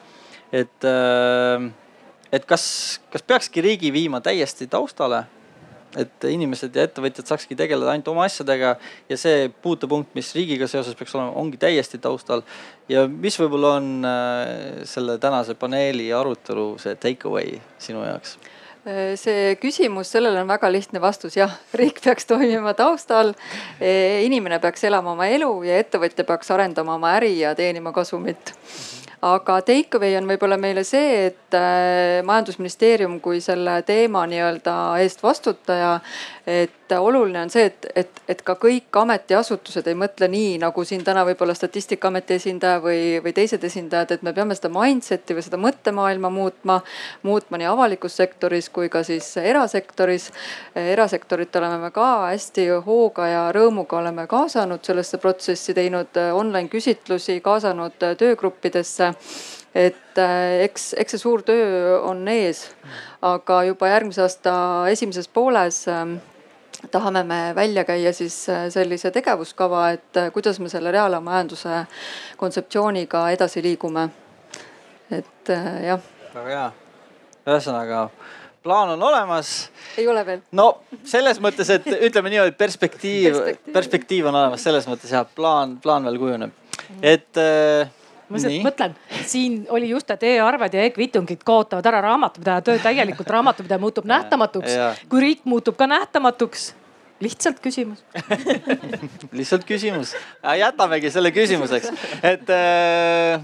[0.52, 1.69] et äh,,
[2.31, 2.64] et kas,
[3.11, 5.26] kas peakski riigi viima täiesti taustale
[5.98, 8.76] et inimesed ja ettevõtjad saakski tegeleda ainult oma asjadega
[9.10, 12.44] ja see puutepunkt, mis riigiga seoses peaks olema, ongi täiesti taustal.
[12.90, 18.38] ja mis võib-olla on äh, selle tänase paneeli arutelu see take away sinu jaoks?
[18.88, 23.34] Äh, see küsimus, sellele on väga lihtne vastus, jah, riik peaks toimima taustal.
[23.82, 28.53] Äh, inimene peaks elama oma elu ja ettevõtja peaks arendama oma äri ja teenima kasumit
[29.21, 35.23] aga take away on võib-olla meile see, et äh, majandusministeerium kui selle teema nii-öelda eest
[35.23, 35.97] vastutaja,
[36.49, 41.03] et oluline on see, et, et, et ka kõik ametiasutused ei mõtle nii, nagu siin
[41.05, 45.59] täna võib-olla statistikaameti esindaja või, või teised esindajad, et me peame seda mindset'i või seda
[45.61, 46.80] mõttemaailma muutma,
[47.27, 50.31] muutma nii avalikus sektoris kui ka siis erasektoris.
[50.76, 57.39] erasektorit oleme me ka hästi hooga ja rõõmuga oleme kaasanud sellesse protsessi, teinud online küsitlusi,
[57.45, 59.13] kaasanud töögruppidesse
[59.76, 62.65] et äh, eks, eks see suur töö on ees,
[63.26, 64.53] aga juba järgmise aasta
[64.89, 66.17] esimeses pooles ähm,
[66.91, 71.85] tahame me välja käia siis äh, sellise tegevuskava, et äh, kuidas me selle reaalmajanduse
[72.38, 74.10] kontseptsiooniga edasi liigume.
[75.11, 75.49] et
[75.84, 75.99] jah.
[76.34, 76.72] väga hea,
[77.47, 78.10] ühesõnaga
[78.64, 79.69] plaan on olemas.
[79.97, 80.41] ei ole veel.
[80.51, 80.68] no
[81.03, 86.06] selles mõttes, et ütleme niimoodi, perspektiiv, perspektiiv, perspektiiv on olemas, selles mõttes jah, plaan, plaan
[86.06, 86.53] veel kujuneb,
[87.01, 87.89] et äh,
[88.30, 88.95] ma lihtsalt mõtlen,
[89.26, 94.77] siin oli just, et e-arved ja e-kvitungid kaotavad ära raamatupidaja töö, täielikult raamatupidaja muutub nähtamatuks.
[95.10, 96.73] kui riik muutub ka nähtamatuks,
[97.19, 98.03] lihtsalt küsimus.
[99.39, 100.15] Lihtsalt küsimus,
[100.59, 101.91] jätamegi selle küsimuseks,
[102.23, 103.41] et äh,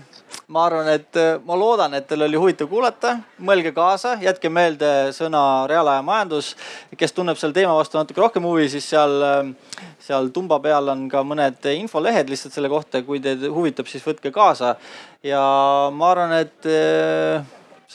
[0.47, 4.91] ma arvan, et äh, ma loodan, et teil oli huvitav kuulata, mõelge kaasa, jätke meelde
[5.15, 6.53] sõna reaalaja majandus.
[6.97, 11.07] kes tunneb selle teema vastu natuke rohkem huvi, siis seal, äh, seal tumba peal on
[11.11, 14.75] ka mõned infolehed lihtsalt selle kohta, kui teid huvitab, siis võtke kaasa.
[15.23, 15.43] ja
[15.91, 17.43] ma arvan, et äh,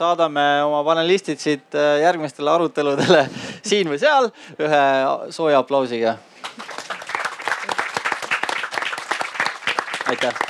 [0.01, 3.27] saadame oma panelistid siit järgmistele aruteludele
[3.71, 4.85] siin või seal ühe
[5.35, 6.17] sooja aplausiga.
[10.11, 10.50] aitäh.